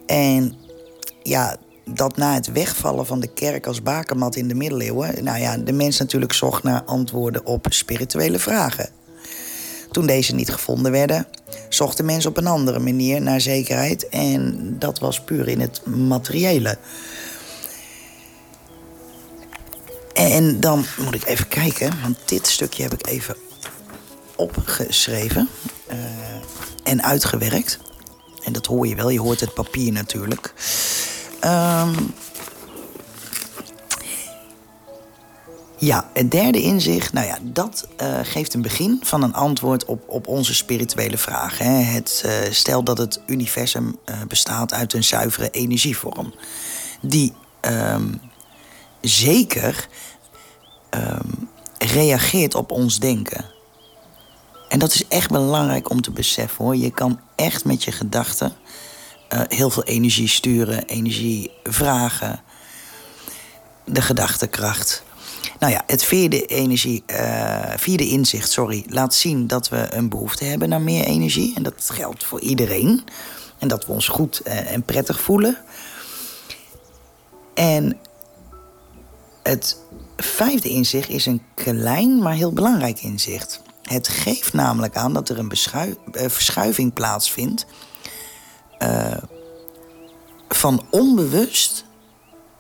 En 0.06 0.54
ja, 1.24 1.58
dat 1.86 2.18
na 2.18 2.34
het 2.34 2.52
wegvallen 2.52 3.06
van 3.06 3.20
de 3.20 3.34
kerk 3.34 3.68
als 3.68 3.84
bakermat 3.84 4.36
in 4.36 4.48
de 4.48 4.56
middeleeuwen, 4.56 5.24
nou 5.24 5.40
ja, 5.40 5.58
de 5.58 5.72
mens 5.72 6.00
natuurlijk 6.00 6.34
zocht 6.34 6.64
naar 6.64 6.84
antwoorden 6.84 7.46
op 7.46 7.66
spirituele 7.70 8.40
vragen. 8.40 8.90
Toen 9.92 10.06
deze 10.06 10.36
niet 10.36 10.52
gevonden 10.52 10.92
werden, 10.92 11.28
zocht 11.70 11.98
de 11.98 12.04
mens 12.04 12.26
op 12.26 12.38
een 12.38 12.48
andere 12.48 12.80
manier 12.80 13.22
naar 13.22 13.42
zekerheid 13.42 14.10
en 14.10 14.76
dat 14.80 15.00
was 15.00 15.22
puur 15.22 15.48
in 15.48 15.60
het 15.60 15.86
materiële. 15.86 16.78
En 20.14 20.60
dan 20.60 20.86
moet 20.98 21.16
ik 21.16 21.26
even 21.26 21.48
kijken, 21.48 22.02
want 22.02 22.18
dit 22.26 22.48
stukje 22.48 22.84
heb 22.84 22.94
ik 22.94 23.08
even 23.08 23.36
opgeschreven 24.36 25.50
uh, 25.92 25.96
en 26.84 27.04
uitgewerkt. 27.04 27.80
En 28.44 28.54
dat 28.54 28.66
hoor 28.66 28.88
je 28.88 28.96
wel, 28.96 29.10
je 29.10 29.20
hoort 29.20 29.40
het 29.40 29.54
papier 29.54 29.92
natuurlijk. 29.92 30.54
Um, 31.46 32.14
ja, 35.78 36.10
het 36.14 36.32
derde 36.32 36.62
inzicht, 36.62 37.14
nou 37.14 37.28
ja, 37.28 37.38
dat 37.42 37.88
uh, 38.02 38.20
geeft 38.24 38.54
een 38.54 38.62
begin 38.62 39.00
van 39.04 39.24
een 39.24 39.34
antwoord 39.34 39.86
op, 39.86 40.10
op 40.10 40.28
onze 40.28 40.56
spirituele 40.56 41.18
vraag. 41.18 41.58
Hè. 41.58 41.70
Het, 41.70 42.24
uh, 42.26 42.32
stel 42.52 42.84
dat 42.84 42.98
het 42.98 43.22
universum 43.26 43.98
bestaat 44.28 44.74
uit 44.74 44.94
een 44.94 45.04
zuivere 45.04 45.50
energievorm, 45.50 46.34
die 47.02 47.34
um, 47.62 48.22
zeker 49.02 49.88
um, 50.90 51.50
reageert 51.78 52.56
op 52.56 52.72
ons 52.72 53.00
denken. 53.00 53.46
En 54.70 54.80
dat 54.80 54.94
is 54.94 55.08
echt 55.08 55.30
belangrijk 55.30 55.90
om 55.90 56.02
te 56.02 56.12
beseffen 56.12 56.66
hoor. 56.66 56.76
Je 56.76 56.92
kan 56.92 57.20
echt 57.36 57.66
met 57.66 57.84
je 57.84 57.92
gedachten 57.92 58.54
uh, 59.34 59.42
heel 59.48 59.70
veel 59.70 59.84
energie 59.84 60.28
sturen, 60.28 60.86
energie 60.86 61.52
vragen. 61.64 62.42
De 63.86 64.02
gedachtekracht. 64.02 65.04
Nou 65.60 65.74
ja, 65.74 65.84
het 65.88 66.04
vierde, 66.04 66.46
energie, 66.46 67.04
uh, 67.08 67.74
vierde 67.76 68.08
inzicht 68.08 68.52
sorry, 68.52 68.86
laat 68.88 69.14
zien 69.14 69.48
dat 69.48 69.70
we 69.70 69.94
een 69.94 70.10
behoefte 70.10 70.44
hebben 70.44 70.70
naar 70.70 70.82
meer 70.82 71.04
energie. 71.04 71.56
En 71.56 71.64
dat 71.64 71.90
geldt 71.90 72.24
voor 72.24 72.40
iedereen. 72.40 73.04
En 73.58 73.68
dat 73.68 73.86
we 73.86 73.92
ons 73.92 74.08
goed 74.08 74.42
uh, 74.48 74.72
en 74.72 74.84
prettig 74.84 75.22
voelen. 75.22 75.58
En 77.54 77.98
het 79.44 79.78
vijfde 80.18 80.70
inzicht 80.70 81.10
is 81.10 81.26
een 81.26 81.42
klein, 81.54 82.22
maar 82.22 82.34
heel 82.34 82.54
belangrijk 82.54 83.02
inzicht. 83.02 83.62
Het 83.82 84.08
geeft 84.08 84.54
namelijk 84.54 84.96
aan 84.96 85.14
dat 85.14 85.30
er 85.30 85.40
een 85.40 85.52
uh, 85.52 86.30
verschuiving 86.30 86.94
plaatsvindt 86.94 87.66
uh, 88.80 89.18
van 90.50 90.86
onbewust 90.90 91.86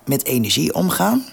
met 0.06 0.26
energie 0.26 0.74
omgaan 0.74 1.26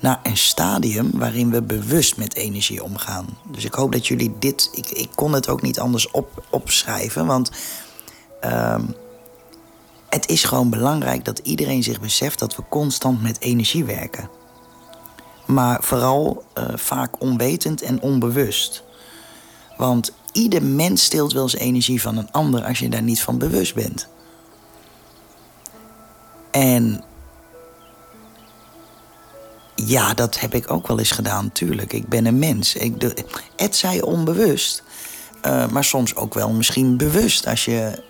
naar 0.00 0.20
een 0.22 0.36
stadium 0.36 1.10
waarin 1.14 1.50
we 1.50 1.62
bewust 1.62 2.16
met 2.16 2.34
energie 2.34 2.82
omgaan. 2.82 3.26
Dus 3.50 3.64
ik 3.64 3.74
hoop 3.74 3.92
dat 3.92 4.06
jullie 4.06 4.34
dit. 4.38 4.70
Ik, 4.72 4.90
ik 4.90 5.08
kon 5.14 5.32
het 5.32 5.48
ook 5.48 5.62
niet 5.62 5.80
anders 5.80 6.10
op, 6.10 6.44
opschrijven, 6.50 7.26
want 7.26 7.50
uh, 8.44 8.78
het 10.08 10.28
is 10.28 10.44
gewoon 10.44 10.70
belangrijk 10.70 11.24
dat 11.24 11.38
iedereen 11.38 11.82
zich 11.82 12.00
beseft 12.00 12.38
dat 12.38 12.56
we 12.56 12.62
constant 12.68 13.22
met 13.22 13.40
energie 13.40 13.84
werken. 13.84 14.30
Maar 15.46 15.82
vooral 15.82 16.44
uh, 16.58 16.64
vaak 16.74 17.20
onwetend 17.20 17.82
en 17.82 18.00
onbewust. 18.00 18.82
Want 19.76 20.12
ieder 20.32 20.62
mens 20.62 21.04
steelt 21.04 21.32
wel 21.32 21.42
eens 21.42 21.56
energie 21.56 22.00
van 22.00 22.16
een 22.16 22.32
ander 22.32 22.64
als 22.64 22.78
je 22.78 22.88
daar 22.88 23.02
niet 23.02 23.20
van 23.20 23.38
bewust 23.38 23.74
bent. 23.74 24.08
En 26.50 27.04
ja, 29.74 30.14
dat 30.14 30.40
heb 30.40 30.54
ik 30.54 30.70
ook 30.70 30.86
wel 30.86 30.98
eens 30.98 31.10
gedaan, 31.10 31.44
natuurlijk. 31.44 31.92
Ik 31.92 32.08
ben 32.08 32.26
een 32.26 32.38
mens. 32.38 32.74
Ik 32.74 32.98
zij 33.74 34.02
onbewust, 34.02 34.82
uh, 35.46 35.68
maar 35.68 35.84
soms 35.84 36.14
ook 36.14 36.34
wel 36.34 36.50
misschien 36.50 36.96
bewust 36.96 37.46
als 37.46 37.64
je 37.64 38.02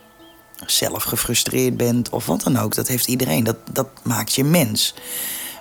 zelf 0.66 1.02
gefrustreerd 1.02 1.76
bent 1.76 2.10
of 2.10 2.26
wat 2.26 2.42
dan 2.42 2.56
ook. 2.56 2.74
Dat 2.74 2.88
heeft 2.88 3.06
iedereen. 3.06 3.44
Dat, 3.44 3.56
dat 3.72 3.88
maakt 4.02 4.34
je 4.34 4.44
mens. 4.44 4.94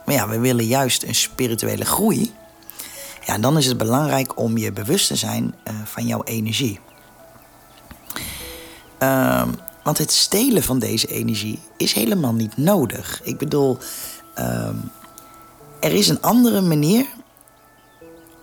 Maar 0.06 0.16
ja, 0.16 0.28
we 0.28 0.40
willen 0.40 0.66
juist 0.66 1.04
een 1.04 1.16
spirituele 1.16 1.86
groei. 1.86 2.34
Ja, 3.26 3.38
dan 3.38 3.58
is 3.58 3.66
het 3.66 3.78
belangrijk 3.78 4.40
om 4.40 4.58
je 4.58 4.72
bewust 4.72 5.08
te 5.08 5.16
zijn 5.16 5.56
uh, 5.68 5.74
van 5.84 6.08
jouw 6.08 6.24
energie. 6.24 6.80
Uh, 9.00 9.48
want 9.84 9.98
het 9.98 10.12
stelen 10.12 10.64
van 10.64 10.80
deze 10.80 11.08
energie 11.08 11.60
is 11.78 11.94
helemaal 11.94 12.34
niet 12.34 12.58
nodig. 12.58 13.22
Ik 13.24 13.38
bedoel, 13.38 13.78
uh, 14.40 14.70
er 15.80 15.94
is 15.94 16.08
een 16.08 16.22
andere 16.22 16.62
manier 16.62 17.06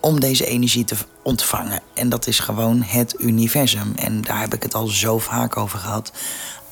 om 0.00 0.20
deze 0.20 0.46
energie 0.46 0.84
te 0.84 0.96
ontvangen. 1.22 1.80
En 1.94 2.08
dat 2.08 2.26
is 2.26 2.38
gewoon 2.38 2.82
het 2.82 3.14
universum. 3.18 3.92
En 3.96 4.22
daar 4.22 4.40
heb 4.40 4.54
ik 4.54 4.62
het 4.62 4.74
al 4.74 4.86
zo 4.86 5.18
vaak 5.18 5.56
over 5.56 5.78
gehad. 5.78 6.12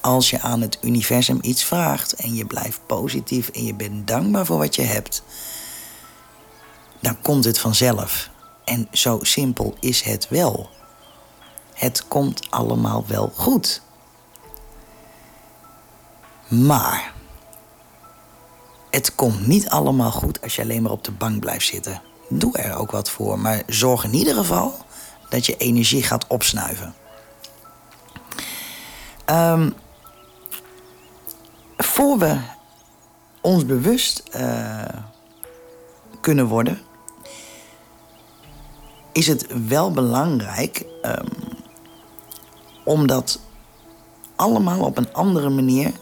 Als 0.00 0.30
je 0.30 0.40
aan 0.40 0.60
het 0.60 0.78
universum 0.82 1.38
iets 1.42 1.64
vraagt 1.64 2.12
en 2.12 2.34
je 2.34 2.44
blijft 2.44 2.80
positief 2.86 3.48
en 3.48 3.64
je 3.64 3.74
bent 3.74 4.06
dankbaar 4.06 4.46
voor 4.46 4.58
wat 4.58 4.74
je 4.74 4.82
hebt, 4.82 5.22
dan 7.00 7.20
komt 7.22 7.44
het 7.44 7.58
vanzelf. 7.58 8.30
En 8.64 8.88
zo 8.92 9.18
simpel 9.22 9.74
is 9.80 10.02
het 10.02 10.28
wel. 10.28 10.70
Het 11.74 12.08
komt 12.08 12.50
allemaal 12.50 13.04
wel 13.06 13.32
goed. 13.34 13.82
Maar 16.48 17.12
het 18.90 19.14
komt 19.14 19.46
niet 19.46 19.68
allemaal 19.68 20.10
goed 20.10 20.42
als 20.42 20.56
je 20.56 20.62
alleen 20.62 20.82
maar 20.82 20.92
op 20.92 21.04
de 21.04 21.12
bank 21.12 21.40
blijft 21.40 21.66
zitten. 21.66 22.02
Doe 22.28 22.56
er 22.56 22.76
ook 22.76 22.90
wat 22.90 23.10
voor, 23.10 23.38
maar 23.38 23.62
zorg 23.66 24.04
in 24.04 24.14
ieder 24.14 24.34
geval 24.34 24.74
dat 25.28 25.46
je 25.46 25.56
energie 25.56 26.02
gaat 26.02 26.26
opsnuiven. 26.26 26.94
Um, 29.26 29.74
voor 31.84 32.18
we 32.18 32.38
ons 33.40 33.66
bewust 33.66 34.22
uh, 34.36 34.82
kunnen 36.20 36.46
worden, 36.46 36.78
is 39.12 39.26
het 39.26 39.46
wel 39.68 39.92
belangrijk 39.92 40.84
um, 41.02 41.28
om 42.84 43.06
dat 43.06 43.40
allemaal 44.36 44.80
op 44.80 44.98
een 44.98 45.12
andere 45.12 45.48
manier 45.48 45.92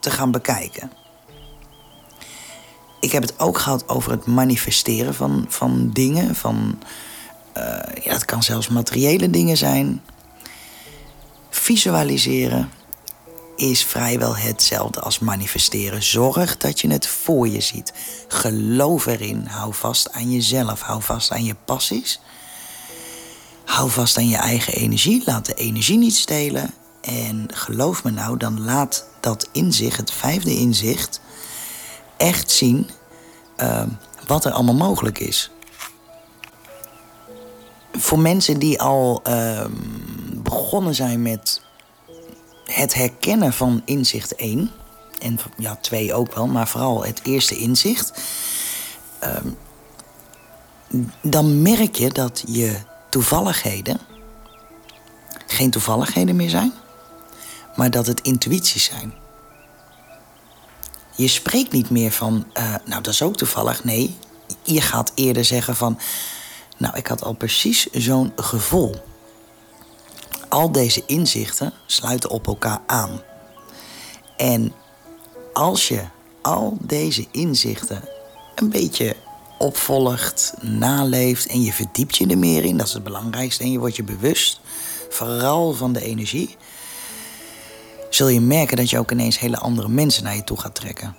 te 0.00 0.10
gaan 0.10 0.30
bekijken. 0.30 0.90
Ik 3.00 3.12
heb 3.12 3.22
het 3.22 3.38
ook 3.38 3.58
gehad 3.58 3.88
over 3.88 4.10
het 4.10 4.26
manifesteren 4.26 5.14
van, 5.14 5.44
van 5.48 5.90
dingen. 5.90 6.34
Van, 6.34 6.78
uh, 7.56 7.62
ja, 8.02 8.12
het 8.12 8.24
kan 8.24 8.42
zelfs 8.42 8.68
materiële 8.68 9.30
dingen 9.30 9.56
zijn. 9.56 10.02
Visualiseren 11.50 12.70
is 13.56 13.84
vrijwel 13.84 14.36
hetzelfde 14.36 15.00
als 15.00 15.18
manifesteren. 15.18 16.02
Zorg 16.02 16.56
dat 16.56 16.80
je 16.80 16.88
het 16.90 17.06
voor 17.06 17.48
je 17.48 17.60
ziet. 17.60 17.92
Geloof 18.28 19.06
erin. 19.06 19.46
Hou 19.46 19.74
vast 19.74 20.12
aan 20.12 20.30
jezelf. 20.30 20.80
Hou 20.80 21.02
vast 21.02 21.30
aan 21.30 21.44
je 21.44 21.56
passies. 21.64 22.20
Hou 23.64 23.90
vast 23.90 24.16
aan 24.16 24.28
je 24.28 24.36
eigen 24.36 24.72
energie. 24.72 25.22
Laat 25.24 25.46
de 25.46 25.54
energie 25.54 25.98
niet 25.98 26.16
stelen. 26.16 26.74
En 27.00 27.48
geloof 27.54 28.04
me 28.04 28.10
nou, 28.10 28.36
dan 28.36 28.64
laat 28.64 29.08
dat 29.20 29.48
inzicht, 29.52 29.96
het 29.96 30.12
vijfde 30.12 30.56
inzicht, 30.56 31.20
echt 32.16 32.50
zien 32.50 32.90
uh, 33.56 33.82
wat 34.26 34.44
er 34.44 34.52
allemaal 34.52 34.74
mogelijk 34.74 35.18
is. 35.18 35.50
Voor 37.92 38.18
mensen 38.18 38.58
die 38.58 38.80
al 38.80 39.22
uh, 39.28 39.64
begonnen 40.32 40.94
zijn 40.94 41.22
met 41.22 41.63
het 42.64 42.94
herkennen 42.94 43.52
van 43.52 43.82
inzicht 43.84 44.34
1, 44.34 44.70
en 45.20 45.38
ja, 45.56 45.76
2 45.76 46.14
ook 46.14 46.34
wel, 46.34 46.46
maar 46.46 46.68
vooral 46.68 47.04
het 47.04 47.20
eerste 47.22 47.56
inzicht, 47.56 48.12
uh, 49.22 49.36
dan 51.20 51.62
merk 51.62 51.94
je 51.94 52.08
dat 52.08 52.42
je 52.46 52.76
toevalligheden 53.08 54.00
geen 55.46 55.70
toevalligheden 55.70 56.36
meer 56.36 56.50
zijn, 56.50 56.72
maar 57.76 57.90
dat 57.90 58.06
het 58.06 58.20
intuïties 58.20 58.84
zijn. 58.84 59.14
Je 61.16 61.28
spreekt 61.28 61.72
niet 61.72 61.90
meer 61.90 62.12
van, 62.12 62.46
uh, 62.58 62.74
nou 62.84 63.02
dat 63.02 63.12
is 63.12 63.22
ook 63.22 63.36
toevallig. 63.36 63.84
Nee, 63.84 64.16
je 64.62 64.80
gaat 64.80 65.12
eerder 65.14 65.44
zeggen 65.44 65.76
van, 65.76 65.98
nou 66.76 66.96
ik 66.96 67.06
had 67.06 67.24
al 67.24 67.32
precies 67.32 67.90
zo'n 67.90 68.32
gevoel. 68.36 68.94
Al 70.54 70.72
deze 70.72 71.02
inzichten 71.06 71.72
sluiten 71.86 72.30
op 72.30 72.46
elkaar 72.46 72.80
aan. 72.86 73.20
En 74.36 74.72
als 75.52 75.88
je 75.88 76.02
al 76.42 76.76
deze 76.80 77.26
inzichten 77.30 78.02
een 78.54 78.70
beetje 78.70 79.16
opvolgt, 79.58 80.54
naleeft 80.60 81.46
en 81.46 81.62
je 81.62 81.72
verdiept 81.72 82.16
je 82.16 82.26
er 82.26 82.38
meer 82.38 82.64
in, 82.64 82.76
dat 82.76 82.86
is 82.86 82.92
het 82.92 83.04
belangrijkste, 83.04 83.62
en 83.62 83.70
je 83.70 83.78
wordt 83.78 83.96
je 83.96 84.02
bewust, 84.02 84.60
vooral 85.10 85.72
van 85.72 85.92
de 85.92 86.02
energie, 86.02 86.56
zul 88.10 88.28
je 88.28 88.40
merken 88.40 88.76
dat 88.76 88.90
je 88.90 88.98
ook 88.98 89.10
ineens 89.10 89.38
hele 89.38 89.58
andere 89.58 89.88
mensen 89.88 90.24
naar 90.24 90.36
je 90.36 90.44
toe 90.44 90.60
gaat 90.60 90.74
trekken. 90.74 91.16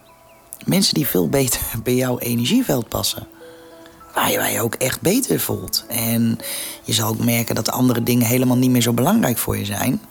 Mensen 0.65 0.93
die 0.93 1.07
veel 1.07 1.29
beter 1.29 1.61
bij 1.83 1.95
jouw 1.95 2.19
energieveld 2.19 2.89
passen. 2.89 3.27
Waar 4.15 4.31
je, 4.31 4.51
je 4.51 4.61
ook 4.61 4.75
echt 4.75 5.01
beter 5.01 5.39
voelt. 5.39 5.85
En 5.87 6.39
je 6.83 6.93
zal 6.93 7.09
ook 7.09 7.23
merken 7.23 7.55
dat 7.55 7.71
andere 7.71 8.03
dingen 8.03 8.27
helemaal 8.27 8.57
niet 8.57 8.69
meer 8.69 8.81
zo 8.81 8.93
belangrijk 8.93 9.37
voor 9.37 9.57
je 9.57 9.65
zijn. 9.65 10.01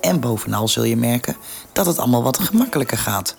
En 0.00 0.20
bovenal 0.20 0.68
zul 0.68 0.84
je 0.84 0.96
merken 0.96 1.36
dat 1.72 1.86
het 1.86 1.98
allemaal 1.98 2.22
wat 2.22 2.38
gemakkelijker 2.38 2.98
gaat. 2.98 3.36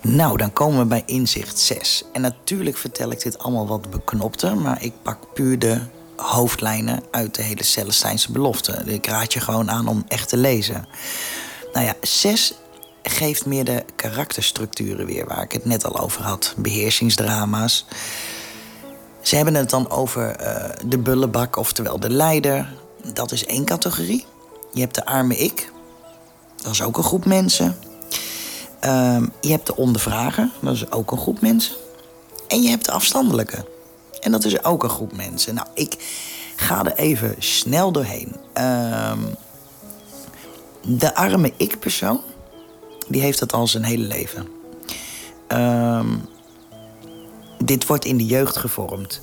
Nou, 0.00 0.36
dan 0.36 0.52
komen 0.52 0.78
we 0.78 0.84
bij 0.84 1.02
inzicht 1.06 1.58
6. 1.58 2.04
En 2.12 2.20
natuurlijk 2.20 2.76
vertel 2.76 3.10
ik 3.10 3.22
dit 3.22 3.38
allemaal 3.38 3.66
wat 3.66 3.90
beknopter, 3.90 4.56
maar 4.56 4.82
ik 4.82 4.92
pak 5.02 5.34
puur 5.34 5.58
de 5.58 5.80
hoofdlijnen 6.16 7.02
uit 7.10 7.34
de 7.34 7.42
hele 7.42 7.62
Celestijnse 7.62 8.32
belofte. 8.32 8.82
Ik 8.86 9.06
raad 9.06 9.32
je 9.32 9.40
gewoon 9.40 9.70
aan 9.70 9.88
om 9.88 10.04
echt 10.08 10.28
te 10.28 10.36
lezen. 10.36 10.88
Nou 11.72 11.86
ja, 11.86 11.94
6 12.00 12.54
geeft 13.08 13.46
meer 13.46 13.64
de 13.64 13.84
karakterstructuren 13.96 15.06
weer, 15.06 15.26
waar 15.26 15.42
ik 15.42 15.52
het 15.52 15.64
net 15.64 15.84
al 15.84 16.00
over 16.00 16.22
had. 16.22 16.54
Beheersingsdrama's. 16.56 17.86
Ze 19.20 19.36
hebben 19.36 19.54
het 19.54 19.70
dan 19.70 19.90
over 19.90 20.40
uh, 20.40 20.64
de 20.86 20.98
bullebak, 20.98 21.56
oftewel 21.56 22.00
de 22.00 22.10
leider. 22.10 22.72
Dat 23.12 23.32
is 23.32 23.46
één 23.46 23.64
categorie. 23.64 24.26
Je 24.72 24.80
hebt 24.80 24.94
de 24.94 25.06
arme 25.06 25.36
ik. 25.36 25.72
Dat 26.56 26.72
is 26.72 26.82
ook 26.82 26.96
een 26.96 27.04
groep 27.04 27.24
mensen. 27.24 27.76
Uh, 28.84 29.22
je 29.40 29.50
hebt 29.50 29.66
de 29.66 29.76
ondervrager. 29.76 30.50
Dat 30.60 30.74
is 30.74 30.90
ook 30.90 31.10
een 31.10 31.18
groep 31.18 31.40
mensen. 31.40 31.76
En 32.48 32.62
je 32.62 32.68
hebt 32.68 32.84
de 32.84 32.92
afstandelijke. 32.92 33.64
En 34.20 34.32
dat 34.32 34.44
is 34.44 34.64
ook 34.64 34.82
een 34.82 34.90
groep 34.90 35.12
mensen. 35.12 35.54
Nou, 35.54 35.66
ik 35.74 35.96
ga 36.56 36.84
er 36.84 36.94
even 36.94 37.34
snel 37.38 37.92
doorheen. 37.92 38.36
Uh, 38.54 39.12
de 40.82 41.14
arme 41.14 41.52
ik-persoon 41.56 42.20
die 43.08 43.20
heeft 43.20 43.38
dat 43.38 43.52
al 43.52 43.66
zijn 43.66 43.84
hele 43.84 44.06
leven. 44.06 44.48
Um, 45.48 46.28
dit 47.64 47.86
wordt 47.86 48.04
in 48.04 48.16
de 48.16 48.26
jeugd 48.26 48.56
gevormd. 48.56 49.20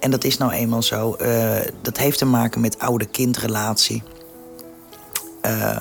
En 0.00 0.10
dat 0.10 0.24
is 0.24 0.38
nou 0.38 0.52
eenmaal 0.52 0.82
zo. 0.82 1.16
Uh, 1.20 1.56
dat 1.82 1.96
heeft 1.96 2.18
te 2.18 2.24
maken 2.24 2.60
met 2.60 2.78
oude-kindrelatie. 2.78 4.02
Uh, 5.42 5.80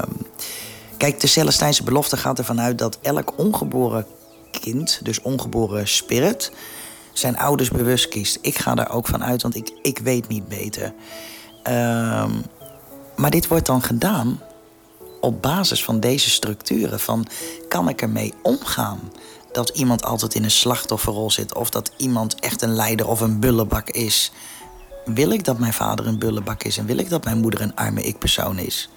kijk, 0.98 1.20
de 1.20 1.28
Celestijnse 1.28 1.84
belofte 1.84 2.18
gaat 2.18 2.38
ervan 2.38 2.62
uit 2.62 2.78
dat 2.78 2.98
elk 3.02 3.38
ongeboren 3.38 4.06
kind, 4.52 5.00
dus 5.04 5.22
ongeboren 5.22 5.88
spirit, 5.88 6.52
zijn 7.14 7.38
ouders 7.38 7.70
bewust 7.70 8.08
kiest. 8.08 8.38
Ik 8.42 8.58
ga 8.58 8.76
daar 8.76 8.92
ook 8.92 9.08
van 9.08 9.24
uit, 9.24 9.42
want 9.42 9.56
ik, 9.56 9.72
ik 9.82 10.00
weet 10.00 10.28
niet 10.28 10.48
beter. 10.48 10.94
Ehm, 11.64 12.32
maar 13.16 13.32
dit 13.32 13.48
wordt 13.48 13.66
dan 13.66 13.82
gedaan 13.82 14.42
op 15.28 15.42
basis 15.42 15.84
van 15.84 16.00
deze 16.00 16.30
structuren. 16.30 17.00
Van 17.00 17.28
kan 17.68 17.90
ik 17.90 18.02
ermee 18.02 18.34
omgaan 18.42 19.00
dat 19.52 19.70
iemand 19.70 20.04
altijd 20.04 20.36
in 20.36 20.44
een 20.44 20.52
slachtofferrol 20.52 21.32
zit, 21.32 21.56
of 21.56 21.70
dat 21.70 21.92
iemand 21.98 22.40
echt 22.40 22.62
een 22.62 22.76
leider 22.76 23.08
of 23.08 23.22
een 23.22 23.40
bullebak 23.40 23.90
is? 23.90 24.32
Wil 25.06 25.32
ik 25.32 25.44
dat 25.44 25.60
mijn 25.60 25.74
vader 25.74 26.08
een 26.08 26.20
bullebak 26.20 26.64
is 26.64 26.78
en 26.78 26.86
wil 26.86 26.98
ik 26.98 27.10
dat 27.10 27.24
mijn 27.24 27.38
moeder 27.38 27.62
een 27.62 27.76
arme 27.76 28.02
ik-persoon 28.02 28.60
is? 28.60 28.90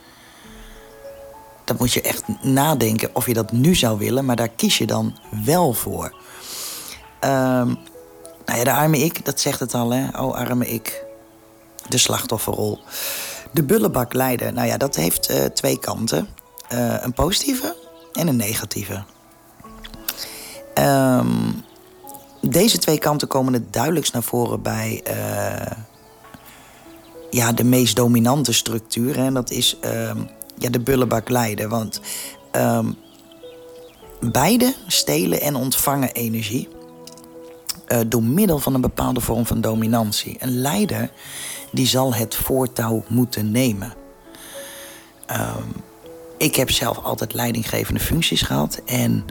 Dat 1.65 1.79
moet 1.79 1.93
je 1.93 2.01
echt 2.01 2.23
nadenken 2.43 3.11
of 3.13 3.27
je 3.27 3.35
dat 3.35 3.53
nu 3.53 3.75
zou 3.75 3.99
willen, 3.99 4.25
maar 4.25 4.37
daar 4.37 4.49
kies 4.49 4.79
je 4.79 4.87
dan 4.87 5.19
wel 5.45 5.73
voor. 5.73 6.15
Um, 7.25 7.79
nou 8.45 8.59
ja, 8.59 8.65
de 8.65 8.73
arme 8.73 8.99
ik, 8.99 9.25
dat 9.25 9.41
zegt 9.41 9.61
het 9.61 9.75
al, 9.75 9.91
hè? 9.91 10.21
Oh, 10.21 10.35
arme 10.35 10.69
ik. 10.69 11.05
De 11.89 11.99
slachtofferrol. 11.99 12.81
De 13.53 13.63
bullebak 13.63 14.15
leiden, 14.15 14.55
nou 14.55 14.67
ja, 14.67 14.77
dat 14.77 14.97
heeft 14.97 15.31
uh, 15.31 15.45
twee 15.45 15.79
kanten. 15.79 16.29
Uh, 16.73 16.95
een 17.01 17.13
positieve 17.13 17.77
en 18.13 18.29
een 18.29 18.37
negatieve. 18.37 19.03
Um, 20.75 21.65
deze 22.41 22.79
twee 22.79 22.99
kanten 22.99 23.29
komen 23.29 23.53
het 23.53 23.73
duidelijkst 23.73 24.13
naar 24.13 24.23
voren 24.23 24.63
bij 24.63 25.03
uh, 25.09 25.77
ja, 27.31 27.53
de 27.53 27.65
meest 27.65 27.97
dominante 27.97 28.53
structuur. 28.53 29.19
En 29.19 29.35
dat 29.35 29.51
is 29.51 29.77
um, 29.85 30.29
ja, 30.57 30.71
de 30.71 30.81
bullebak 30.81 31.29
leiden. 31.29 31.69
Want 31.69 32.01
um, 32.53 32.97
beide 34.21 34.75
stelen 34.87 35.41
en 35.41 35.55
ontvangen 35.55 36.13
energie. 36.13 36.69
Door 38.07 38.23
middel 38.23 38.59
van 38.59 38.75
een 38.75 38.81
bepaalde 38.81 39.21
vorm 39.21 39.47
van 39.47 39.61
dominantie. 39.61 40.37
Een 40.39 40.61
leider 40.61 41.11
die 41.71 41.87
zal 41.87 42.15
het 42.15 42.35
voortouw 42.35 43.05
moeten 43.09 43.51
nemen. 43.51 43.95
Um, 45.31 45.83
ik 46.41 46.57
heb 46.57 46.71
zelf 46.71 46.99
altijd 46.99 47.35
leidinggevende 47.35 48.01
functies 48.01 48.43
gehad. 48.43 48.81
En 48.85 49.25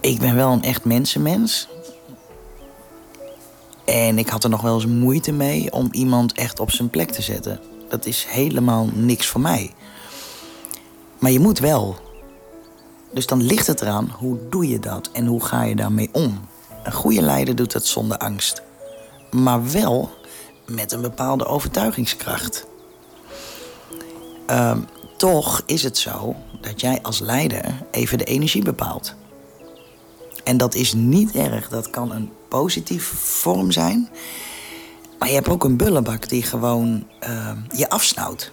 ik 0.00 0.18
ben 0.18 0.34
wel 0.34 0.52
een 0.52 0.62
echt 0.62 0.84
mensenmens. 0.84 1.68
En 3.84 4.18
ik 4.18 4.28
had 4.28 4.44
er 4.44 4.50
nog 4.50 4.60
wel 4.60 4.74
eens 4.74 4.86
moeite 4.86 5.32
mee 5.32 5.72
om 5.72 5.88
iemand 5.90 6.32
echt 6.32 6.60
op 6.60 6.70
zijn 6.70 6.90
plek 6.90 7.10
te 7.10 7.22
zetten. 7.22 7.60
Dat 7.88 8.06
is 8.06 8.26
helemaal 8.28 8.88
niks 8.92 9.26
voor 9.26 9.40
mij. 9.40 9.74
Maar 11.18 11.30
je 11.30 11.40
moet 11.40 11.58
wel. 11.58 11.96
Dus 13.12 13.26
dan 13.26 13.42
ligt 13.42 13.66
het 13.66 13.80
eraan 13.80 14.14
hoe 14.18 14.38
doe 14.50 14.68
je 14.68 14.78
dat 14.78 15.10
en 15.12 15.26
hoe 15.26 15.44
ga 15.44 15.62
je 15.62 15.76
daarmee 15.76 16.08
om. 16.12 16.40
Een 16.82 16.92
goede 16.92 17.22
leider 17.22 17.56
doet 17.56 17.72
dat 17.72 17.86
zonder 17.86 18.18
angst. 18.18 18.62
Maar 19.30 19.70
wel 19.70 20.10
met 20.66 20.92
een 20.92 21.00
bepaalde 21.00 21.46
overtuigingskracht. 21.46 22.66
Uh, 24.50 24.76
toch 25.16 25.62
is 25.66 25.82
het 25.82 25.98
zo 25.98 26.36
dat 26.60 26.80
jij 26.80 26.98
als 27.02 27.18
leider 27.18 27.82
even 27.90 28.18
de 28.18 28.24
energie 28.24 28.62
bepaalt. 28.62 29.14
En 30.44 30.56
dat 30.56 30.74
is 30.74 30.92
niet 30.92 31.34
erg. 31.34 31.68
Dat 31.68 31.90
kan 31.90 32.12
een 32.12 32.30
positieve 32.48 33.16
vorm 33.16 33.72
zijn. 33.72 34.08
Maar 35.18 35.28
je 35.28 35.34
hebt 35.34 35.48
ook 35.48 35.64
een 35.64 35.76
bullebak 35.76 36.28
die 36.28 36.42
gewoon 36.42 37.06
uh, 37.28 37.50
je 37.76 37.88
afsnauwt. 37.88 38.52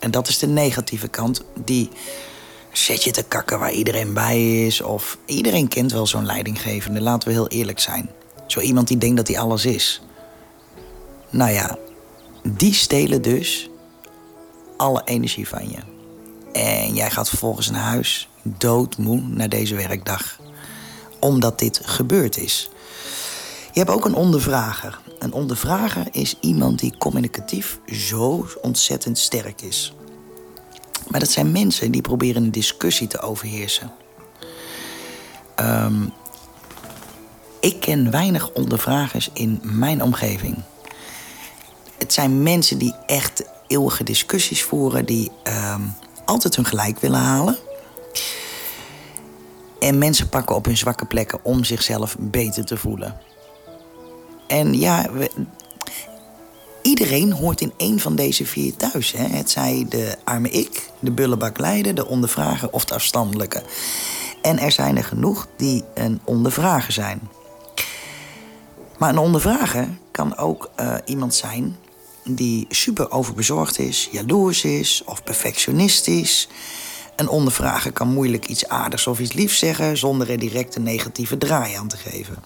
En 0.00 0.10
dat 0.10 0.28
is 0.28 0.38
de 0.38 0.46
negatieve 0.46 1.08
kant. 1.08 1.44
Die 1.64 1.90
zet 2.72 3.04
je 3.04 3.10
te 3.10 3.22
kakken 3.22 3.58
waar 3.58 3.72
iedereen 3.72 4.14
bij 4.14 4.66
is. 4.66 4.80
Of 4.80 5.18
iedereen 5.26 5.68
kent 5.68 5.92
wel 5.92 6.06
zo'n 6.06 6.26
leidinggevende, 6.26 7.00
laten 7.00 7.28
we 7.28 7.34
heel 7.34 7.48
eerlijk 7.48 7.80
zijn. 7.80 8.10
Zo 8.46 8.60
iemand 8.60 8.88
die 8.88 8.98
denkt 8.98 9.16
dat 9.16 9.28
hij 9.28 9.38
alles 9.38 9.64
is. 9.64 10.02
Nou 11.32 11.50
ja, 11.50 11.78
die 12.42 12.74
stelen 12.74 13.22
dus 13.22 13.70
alle 14.76 15.02
energie 15.04 15.48
van 15.48 15.70
je. 15.70 15.78
En 16.52 16.94
jij 16.94 17.10
gaat 17.10 17.28
vervolgens 17.28 17.70
naar 17.70 17.82
huis, 17.82 18.28
doodmoe, 18.42 19.20
naar 19.20 19.48
deze 19.48 19.74
werkdag. 19.74 20.38
Omdat 21.20 21.58
dit 21.58 21.80
gebeurd 21.84 22.36
is. 22.36 22.70
Je 23.72 23.78
hebt 23.78 23.90
ook 23.90 24.04
een 24.04 24.14
ondervrager. 24.14 25.00
Een 25.18 25.32
ondervrager 25.32 26.06
is 26.10 26.36
iemand 26.40 26.78
die 26.78 26.96
communicatief 26.98 27.78
zo 27.86 28.46
ontzettend 28.62 29.18
sterk 29.18 29.62
is. 29.62 29.94
Maar 31.08 31.20
dat 31.20 31.30
zijn 31.30 31.52
mensen 31.52 31.90
die 31.90 32.02
proberen 32.02 32.42
een 32.42 32.52
discussie 32.52 33.06
te 33.06 33.20
overheersen. 33.20 33.92
Um, 35.60 36.12
ik 37.60 37.80
ken 37.80 38.10
weinig 38.10 38.52
ondervragers 38.52 39.30
in 39.32 39.60
mijn 39.62 40.02
omgeving. 40.02 40.56
Het 42.02 42.12
zijn 42.12 42.42
mensen 42.42 42.78
die 42.78 42.94
echt 43.06 43.44
eeuwige 43.66 44.04
discussies 44.04 44.62
voeren, 44.62 45.04
die 45.04 45.30
um, 45.74 45.94
altijd 46.24 46.56
hun 46.56 46.64
gelijk 46.64 46.98
willen 47.00 47.20
halen. 47.20 47.58
En 49.80 49.98
mensen 49.98 50.28
pakken 50.28 50.56
op 50.56 50.64
hun 50.64 50.76
zwakke 50.76 51.04
plekken 51.04 51.38
om 51.42 51.64
zichzelf 51.64 52.16
beter 52.18 52.64
te 52.64 52.76
voelen. 52.76 53.16
En 54.46 54.78
ja, 54.78 55.06
iedereen 56.82 57.32
hoort 57.32 57.60
in 57.60 57.72
één 57.76 58.00
van 58.00 58.14
deze 58.16 58.46
vier 58.46 58.76
thuis. 58.76 59.12
Hè? 59.12 59.24
Het 59.24 59.50
zij 59.50 59.86
de 59.88 60.16
arme 60.24 60.50
ik, 60.50 60.90
de 60.98 61.10
bullebak 61.10 61.58
leider, 61.58 61.94
de 61.94 62.06
ondervrager 62.06 62.70
of 62.70 62.84
de 62.84 62.94
afstandelijke. 62.94 63.62
En 64.40 64.58
er 64.58 64.72
zijn 64.72 64.96
er 64.96 65.04
genoeg 65.04 65.46
die 65.56 65.84
een 65.94 66.20
ondervrager 66.24 66.92
zijn. 66.92 67.20
Maar 68.98 69.10
een 69.10 69.18
ondervrager 69.18 69.88
kan 70.10 70.36
ook 70.36 70.70
uh, 70.80 70.94
iemand 71.04 71.34
zijn 71.34 71.76
die 72.24 72.66
super 72.68 73.10
overbezorgd 73.10 73.78
is, 73.78 74.08
jaloers 74.12 74.64
is 74.64 75.02
of 75.04 75.22
perfectionistisch. 75.22 76.48
Een 77.16 77.28
ondervrager 77.28 77.92
kan 77.92 78.08
moeilijk 78.08 78.46
iets 78.46 78.68
aardigs 78.68 79.06
of 79.06 79.20
iets 79.20 79.32
liefs 79.32 79.58
zeggen 79.58 79.96
zonder 79.96 80.30
er 80.30 80.38
direct 80.38 80.74
een 80.74 80.82
negatieve 80.82 81.38
draai 81.38 81.74
aan 81.74 81.88
te 81.88 81.96
geven. 81.96 82.36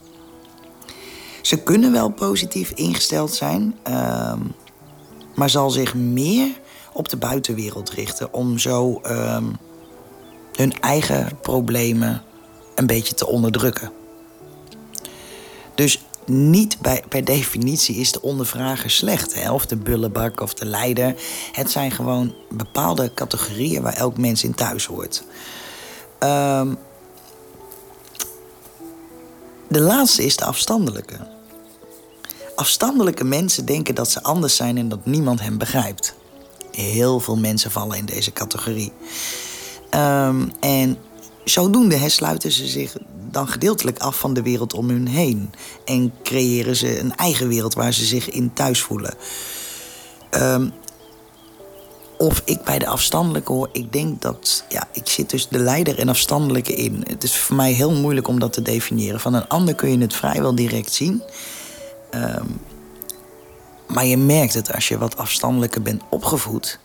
Ze 1.42 1.56
kunnen 1.56 1.92
wel 1.92 2.08
positief 2.08 2.70
ingesteld 2.70 3.34
zijn, 3.34 3.74
uh, 3.88 4.32
maar 5.34 5.50
zal 5.50 5.70
zich 5.70 5.94
meer 5.94 6.60
op 6.92 7.08
de 7.08 7.16
buitenwereld 7.16 7.90
richten 7.90 8.32
om 8.32 8.58
zo 8.58 9.00
uh, 9.04 9.38
hun 10.52 10.80
eigen 10.80 11.38
problemen 11.42 12.22
een 12.74 12.86
beetje 12.86 13.14
te 13.14 13.26
onderdrukken. 13.26 13.92
Dus 15.74 16.05
niet 16.26 16.78
bij, 16.80 17.04
per 17.08 17.24
definitie 17.24 17.96
is 17.96 18.12
de 18.12 18.22
ondervrager 18.22 18.90
slecht, 18.90 19.50
of 19.50 19.66
de 19.66 19.76
bullebak 19.76 20.40
of 20.40 20.54
de 20.54 20.66
leider. 20.66 21.14
Het 21.52 21.70
zijn 21.70 21.90
gewoon 21.90 22.34
bepaalde 22.50 23.14
categorieën 23.14 23.82
waar 23.82 23.94
elk 23.94 24.18
mens 24.18 24.44
in 24.44 24.54
thuis 24.54 24.86
hoort. 24.86 25.24
Um, 26.20 26.78
de 29.68 29.80
laatste 29.80 30.24
is 30.24 30.36
de 30.36 30.44
afstandelijke. 30.44 31.16
Afstandelijke 32.54 33.24
mensen 33.24 33.64
denken 33.64 33.94
dat 33.94 34.10
ze 34.10 34.22
anders 34.22 34.56
zijn 34.56 34.78
en 34.78 34.88
dat 34.88 35.06
niemand 35.06 35.40
hen 35.40 35.58
begrijpt. 35.58 36.14
Heel 36.70 37.20
veel 37.20 37.36
mensen 37.36 37.70
vallen 37.70 37.96
in 37.96 38.04
deze 38.04 38.32
categorie. 38.32 38.92
Um, 39.94 40.52
en 40.60 40.98
zodoende 41.50 42.08
sluiten 42.08 42.52
ze 42.52 42.66
zich 42.66 42.96
dan 43.30 43.48
gedeeltelijk 43.48 43.98
af 43.98 44.18
van 44.18 44.34
de 44.34 44.42
wereld 44.42 44.74
om 44.74 44.88
hun 44.88 45.08
heen. 45.08 45.50
En 45.84 46.12
creëren 46.22 46.76
ze 46.76 47.00
een 47.00 47.16
eigen 47.16 47.48
wereld 47.48 47.74
waar 47.74 47.92
ze 47.92 48.04
zich 48.04 48.30
in 48.30 48.52
thuis 48.52 48.80
voelen. 48.80 49.14
Um, 50.30 50.72
of 52.18 52.42
ik 52.44 52.64
bij 52.64 52.78
de 52.78 52.86
afstandelijke 52.86 53.52
hoor, 53.52 53.68
ik 53.72 53.92
denk 53.92 54.22
dat. 54.22 54.64
Ja, 54.68 54.88
ik 54.92 55.08
zit 55.08 55.28
tussen 55.28 55.52
de 55.52 55.58
leider 55.58 55.98
en 55.98 56.08
afstandelijke 56.08 56.74
in. 56.74 57.04
Het 57.08 57.22
is 57.22 57.36
voor 57.36 57.56
mij 57.56 57.72
heel 57.72 57.92
moeilijk 57.92 58.28
om 58.28 58.40
dat 58.40 58.52
te 58.52 58.62
definiëren. 58.62 59.20
Van 59.20 59.34
een 59.34 59.48
ander 59.48 59.74
kun 59.74 59.90
je 59.90 59.98
het 59.98 60.14
vrijwel 60.14 60.54
direct 60.54 60.92
zien. 60.92 61.22
Um, 62.14 62.60
maar 63.86 64.06
je 64.06 64.16
merkt 64.16 64.54
het 64.54 64.72
als 64.72 64.88
je 64.88 64.98
wat 64.98 65.16
afstandelijker 65.16 65.82
bent 65.82 66.02
opgevoed, 66.10 66.78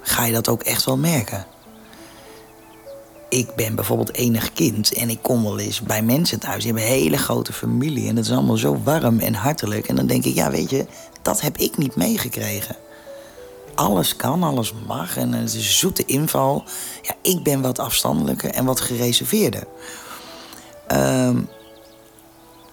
ga 0.00 0.24
je 0.24 0.32
dat 0.32 0.48
ook 0.48 0.62
echt 0.62 0.84
wel 0.84 0.96
merken. 0.96 1.46
Ik 3.32 3.54
ben 3.54 3.74
bijvoorbeeld 3.74 4.14
enig 4.14 4.52
kind 4.52 4.92
en 4.92 5.10
ik 5.10 5.18
kom 5.22 5.42
wel 5.42 5.58
eens 5.58 5.80
bij 5.80 6.02
mensen 6.02 6.38
thuis. 6.38 6.62
Die 6.62 6.72
hebben 6.72 6.90
een 6.90 6.96
hele 6.98 7.16
grote 7.16 7.52
familie 7.52 8.08
en 8.08 8.16
het 8.16 8.24
is 8.24 8.32
allemaal 8.32 8.56
zo 8.56 8.80
warm 8.84 9.18
en 9.20 9.34
hartelijk. 9.34 9.88
En 9.88 9.96
dan 9.96 10.06
denk 10.06 10.24
ik, 10.24 10.34
ja, 10.34 10.50
weet 10.50 10.70
je, 10.70 10.86
dat 11.22 11.40
heb 11.40 11.56
ik 11.56 11.78
niet 11.78 11.96
meegekregen. 11.96 12.76
Alles 13.74 14.16
kan, 14.16 14.42
alles 14.42 14.74
mag 14.86 15.16
en 15.16 15.32
het 15.32 15.48
is 15.48 15.54
een 15.54 15.62
zoete 15.62 16.04
inval. 16.04 16.64
Ja, 17.02 17.14
ik 17.22 17.42
ben 17.42 17.60
wat 17.60 17.78
afstandelijker 17.78 18.50
en 18.50 18.64
wat 18.64 18.80
gereserveerder. 18.80 19.64
Um, 20.92 21.48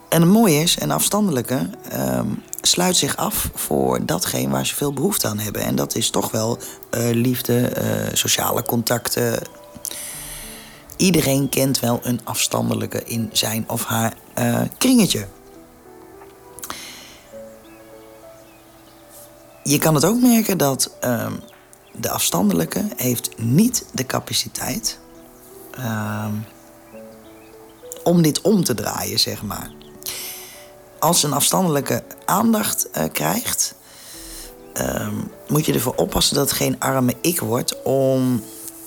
en 0.09 0.21
het 0.21 0.31
mooie 0.31 0.61
is, 0.61 0.81
een 0.81 0.91
afstandelijke 0.91 1.69
um, 1.93 2.43
sluit 2.61 2.95
zich 2.95 3.17
af 3.17 3.49
voor 3.53 4.05
datgene 4.05 4.49
waar 4.49 4.65
ze 4.65 4.75
veel 4.75 4.93
behoefte 4.93 5.27
aan 5.27 5.39
hebben. 5.39 5.61
En 5.61 5.75
dat 5.75 5.95
is 5.95 6.09
toch 6.09 6.31
wel 6.31 6.57
uh, 6.57 7.09
liefde, 7.11 7.71
uh, 7.81 8.13
sociale 8.13 8.63
contacten, 8.63 9.39
iedereen 10.99 11.49
kent 11.49 11.79
wel 11.79 11.99
een 12.03 12.19
afstandelijke 12.23 13.03
in 13.03 13.29
zijn 13.31 13.63
of 13.67 13.83
haar 13.85 14.13
uh, 14.39 14.61
kringetje. 14.77 15.27
Je 19.63 19.77
kan 19.77 19.95
het 19.95 20.05
ook 20.05 20.21
merken 20.21 20.57
dat 20.57 20.91
uh, 21.03 21.31
de 21.95 22.09
afstandelijke 22.09 22.83
heeft 22.95 23.29
niet 23.37 23.85
de 23.91 24.05
capaciteit 24.05 24.99
uh, 25.79 26.27
om 28.03 28.21
dit 28.21 28.41
om 28.41 28.63
te 28.63 28.73
draaien, 28.73 29.19
zeg 29.19 29.43
maar. 29.43 29.71
Als 30.99 31.23
een 31.23 31.33
afstandelijke 31.33 32.03
aandacht 32.25 32.87
uh, 32.97 33.03
krijgt, 33.11 33.75
ehm, 34.73 35.15
moet 35.47 35.65
je 35.65 35.73
ervoor 35.73 35.95
oppassen 35.95 36.35
dat 36.35 36.49
het 36.49 36.57
geen 36.57 36.79
arme 36.79 37.13
ik 37.21 37.39
wordt. 37.39 37.81
Om, 37.83 38.43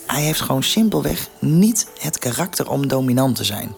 hij 0.06 0.22
heeft 0.22 0.40
gewoon 0.40 0.62
simpelweg 0.62 1.28
niet 1.38 1.86
het 1.98 2.18
karakter 2.18 2.70
om 2.70 2.88
dominant 2.88 3.36
te 3.36 3.44
zijn. 3.44 3.74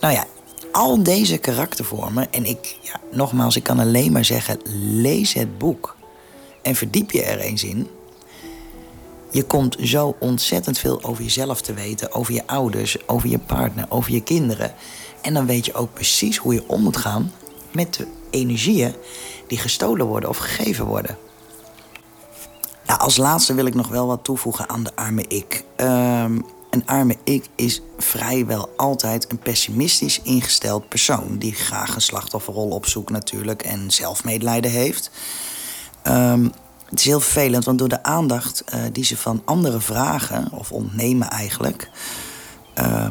Nou 0.00 0.14
ja, 0.14 0.26
al 0.72 1.02
deze 1.02 1.38
karaktervormen, 1.38 2.32
en 2.32 2.44
ik, 2.44 2.78
ja, 2.80 3.00
nogmaals, 3.12 3.56
ik 3.56 3.62
kan 3.62 3.78
alleen 3.78 4.12
maar 4.12 4.24
zeggen: 4.24 4.60
lees 5.00 5.32
het 5.32 5.58
boek 5.58 5.96
en 6.62 6.74
verdiep 6.74 7.10
je 7.10 7.22
er 7.22 7.38
eens 7.38 7.64
in. 7.64 7.88
Je 9.30 9.44
komt 9.44 9.76
zo 9.80 10.16
ontzettend 10.20 10.78
veel 10.78 11.02
over 11.02 11.22
jezelf 11.22 11.60
te 11.60 11.74
weten, 11.74 12.12
over 12.12 12.34
je 12.34 12.46
ouders, 12.46 13.08
over 13.08 13.28
je 13.28 13.38
partner, 13.38 13.86
over 13.88 14.12
je 14.12 14.22
kinderen. 14.22 14.74
En 15.20 15.34
dan 15.34 15.46
weet 15.46 15.66
je 15.66 15.74
ook 15.74 15.92
precies 15.92 16.36
hoe 16.36 16.54
je 16.54 16.68
om 16.68 16.82
moet 16.82 16.96
gaan 16.96 17.32
met 17.72 17.94
de 17.94 18.06
energieën 18.30 18.94
die 19.46 19.58
gestolen 19.58 20.06
worden 20.06 20.28
of 20.28 20.36
gegeven 20.36 20.86
worden. 20.86 21.18
Nou, 22.88 23.00
als 23.00 23.16
laatste 23.16 23.54
wil 23.54 23.66
ik 23.66 23.74
nog 23.74 23.88
wel 23.88 24.06
wat 24.06 24.24
toevoegen 24.24 24.68
aan 24.68 24.82
de 24.82 24.90
arme 24.94 25.24
ik. 25.26 25.64
Um, 25.76 26.44
een 26.70 26.86
arme 26.86 27.16
ik 27.24 27.48
is 27.54 27.82
vrijwel 27.98 28.68
altijd 28.76 29.30
een 29.30 29.38
pessimistisch 29.38 30.20
ingesteld 30.22 30.88
persoon. 30.88 31.38
Die 31.38 31.54
graag 31.54 31.94
een 31.94 32.00
slachtofferrol 32.00 32.68
opzoekt 32.68 33.10
natuurlijk 33.10 33.62
en 33.62 33.90
zelfmedelijden 33.90 34.70
heeft. 34.70 35.10
Um, 36.04 36.52
het 36.84 36.98
is 36.98 37.04
heel 37.04 37.20
vervelend, 37.20 37.64
want 37.64 37.78
door 37.78 37.88
de 37.88 38.02
aandacht 38.02 38.64
uh, 38.74 38.80
die 38.92 39.04
ze 39.04 39.16
van 39.16 39.42
anderen 39.44 39.82
vragen, 39.82 40.52
of 40.52 40.72
ontnemen 40.72 41.30
eigenlijk, 41.30 41.90
uh, 42.78 43.08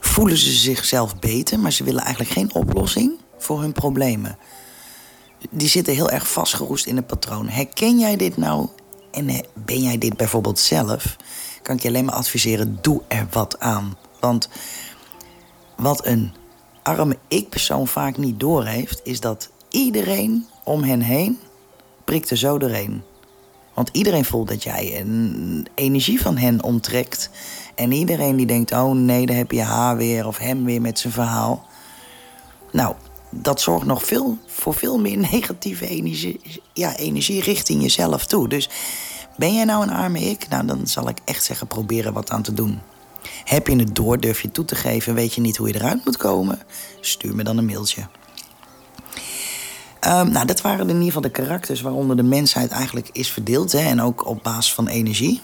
voelen 0.00 0.36
ze 0.36 0.50
zichzelf 0.52 1.18
beter, 1.18 1.58
maar 1.58 1.72
ze 1.72 1.84
willen 1.84 2.02
eigenlijk 2.02 2.32
geen 2.32 2.54
oplossing 2.54 3.12
voor 3.38 3.60
hun 3.60 3.72
problemen. 3.72 4.38
Die 5.50 5.68
zitten 5.68 5.94
heel 5.94 6.10
erg 6.10 6.28
vastgeroest 6.28 6.86
in 6.86 6.96
het 6.96 7.06
patroon. 7.06 7.48
Herken 7.48 7.98
jij 7.98 8.16
dit 8.16 8.36
nou 8.36 8.68
en 9.10 9.44
ben 9.54 9.82
jij 9.82 9.98
dit 9.98 10.16
bijvoorbeeld 10.16 10.58
zelf? 10.58 11.16
Kan 11.62 11.76
ik 11.76 11.82
je 11.82 11.88
alleen 11.88 12.04
maar 12.04 12.14
adviseren, 12.14 12.78
doe 12.80 13.02
er 13.08 13.26
wat 13.30 13.60
aan. 13.60 13.96
Want 14.20 14.48
wat 15.76 16.06
een 16.06 16.32
arme 16.82 17.18
ik-persoon 17.28 17.86
vaak 17.86 18.16
niet 18.16 18.40
doorheeft, 18.40 19.00
is 19.04 19.20
dat 19.20 19.50
iedereen 19.70 20.46
om 20.64 20.82
hen 20.82 21.00
heen 21.00 21.38
prikt 22.04 22.30
er 22.30 22.36
zo 22.36 22.58
doorheen. 22.58 23.02
Want 23.74 23.88
iedereen 23.92 24.24
voelt 24.24 24.48
dat 24.48 24.62
jij 24.62 25.00
een 25.00 25.66
energie 25.74 26.20
van 26.20 26.36
hen 26.36 26.62
onttrekt. 26.62 27.30
En 27.74 27.92
iedereen 27.92 28.36
die 28.36 28.46
denkt, 28.46 28.72
oh 28.72 28.92
nee, 28.92 29.26
daar 29.26 29.36
heb 29.36 29.50
je 29.50 29.62
haar 29.62 29.96
weer 29.96 30.26
of 30.26 30.38
hem 30.38 30.64
weer 30.64 30.80
met 30.80 30.98
zijn 30.98 31.12
verhaal. 31.12 31.66
Nou, 32.72 32.94
dat 33.42 33.60
zorgt 33.60 33.86
nog 33.86 34.04
veel, 34.04 34.38
voor 34.46 34.74
veel 34.74 34.98
meer 34.98 35.16
negatieve 35.32 35.86
energie, 35.86 36.40
ja, 36.72 36.96
energie 36.96 37.42
richting 37.42 37.82
jezelf 37.82 38.26
toe. 38.26 38.48
Dus 38.48 38.68
ben 39.36 39.54
jij 39.54 39.64
nou 39.64 39.82
een 39.82 39.92
arme 39.92 40.20
ik? 40.20 40.48
Nou, 40.48 40.66
dan 40.66 40.86
zal 40.86 41.08
ik 41.08 41.18
echt 41.24 41.44
zeggen, 41.44 41.66
proberen 41.66 42.12
wat 42.12 42.30
aan 42.30 42.42
te 42.42 42.54
doen. 42.54 42.80
Heb 43.44 43.66
je 43.66 43.76
het 43.76 43.94
door, 43.94 44.20
durf 44.20 44.42
je 44.42 44.50
toe 44.50 44.64
te 44.64 44.74
geven, 44.74 45.14
weet 45.14 45.34
je 45.34 45.40
niet 45.40 45.56
hoe 45.56 45.68
je 45.68 45.74
eruit 45.74 46.04
moet 46.04 46.16
komen? 46.16 46.58
Stuur 47.00 47.34
me 47.34 47.44
dan 47.44 47.58
een 47.58 47.64
mailtje. 47.64 48.06
Um, 50.06 50.30
nou, 50.30 50.46
dat 50.46 50.60
waren 50.60 50.88
in 50.88 50.88
ieder 50.88 51.06
geval 51.06 51.22
de 51.22 51.30
karakters 51.30 51.80
waaronder 51.80 52.16
de 52.16 52.22
mensheid 52.22 52.70
eigenlijk 52.70 53.08
is 53.12 53.30
verdeeld. 53.30 53.72
Hè, 53.72 53.78
en 53.78 54.02
ook 54.02 54.26
op 54.26 54.42
basis 54.42 54.74
van 54.74 54.88
energie. 54.88 55.40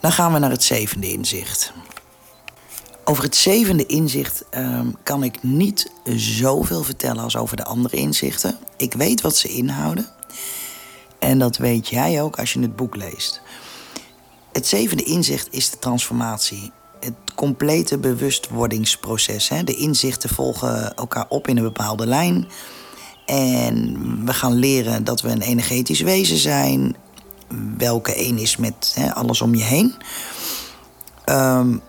Dan 0.00 0.12
gaan 0.12 0.32
we 0.32 0.38
naar 0.38 0.50
het 0.50 0.62
zevende 0.62 1.12
inzicht. 1.12 1.72
Over 3.08 3.22
het 3.22 3.36
zevende 3.36 3.86
inzicht 3.86 4.44
um, 4.56 4.96
kan 5.02 5.22
ik 5.22 5.42
niet 5.42 5.90
zoveel 6.16 6.82
vertellen 6.82 7.22
als 7.22 7.36
over 7.36 7.56
de 7.56 7.64
andere 7.64 7.96
inzichten. 7.96 8.58
Ik 8.76 8.92
weet 8.92 9.20
wat 9.20 9.36
ze 9.36 9.48
inhouden. 9.48 10.06
En 11.18 11.38
dat 11.38 11.56
weet 11.56 11.88
jij 11.88 12.22
ook 12.22 12.38
als 12.38 12.52
je 12.52 12.60
het 12.60 12.76
boek 12.76 12.96
leest. 12.96 13.40
Het 14.52 14.66
zevende 14.66 15.02
inzicht 15.02 15.48
is 15.50 15.70
de 15.70 15.78
transformatie 15.78 16.72
het 17.00 17.14
complete 17.34 17.98
bewustwordingsproces. 17.98 19.48
Hè. 19.48 19.64
De 19.64 19.76
inzichten 19.76 20.28
volgen 20.28 20.94
elkaar 20.94 21.26
op 21.28 21.48
in 21.48 21.56
een 21.56 21.62
bepaalde 21.62 22.06
lijn. 22.06 22.48
En 23.26 24.24
we 24.24 24.32
gaan 24.32 24.54
leren 24.54 25.04
dat 25.04 25.20
we 25.20 25.28
een 25.28 25.42
energetisch 25.42 26.00
wezen 26.00 26.38
zijn. 26.38 26.96
Welke 27.78 28.14
één 28.14 28.38
is 28.38 28.56
met 28.56 28.92
hè, 28.94 29.14
alles 29.14 29.40
om 29.40 29.54
je 29.54 29.64
heen. 29.64 29.94
Um, 31.26 31.82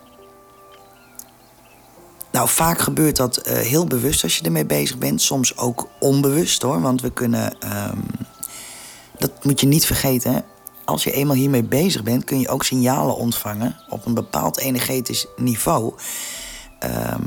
nou, 2.32 2.48
vaak 2.48 2.78
gebeurt 2.78 3.16
dat 3.16 3.48
uh, 3.48 3.52
heel 3.58 3.84
bewust 3.84 4.22
als 4.22 4.38
je 4.38 4.44
ermee 4.44 4.66
bezig 4.66 4.98
bent. 4.98 5.22
Soms 5.22 5.56
ook 5.56 5.88
onbewust 5.98 6.62
hoor. 6.62 6.80
Want 6.80 7.00
we 7.00 7.10
kunnen. 7.10 7.56
Um, 7.64 8.04
dat 9.18 9.44
moet 9.44 9.60
je 9.60 9.66
niet 9.66 9.86
vergeten 9.86 10.44
als 10.90 11.04
je 11.04 11.12
eenmaal 11.12 11.36
hiermee 11.36 11.62
bezig 11.62 12.02
bent, 12.02 12.24
kun 12.24 12.40
je 12.40 12.48
ook 12.48 12.64
signalen 12.64 13.16
ontvangen 13.16 13.76
op 13.88 14.06
een 14.06 14.14
bepaald 14.14 14.58
energetisch 14.58 15.26
niveau. 15.36 15.94
Ehm, 16.78 17.22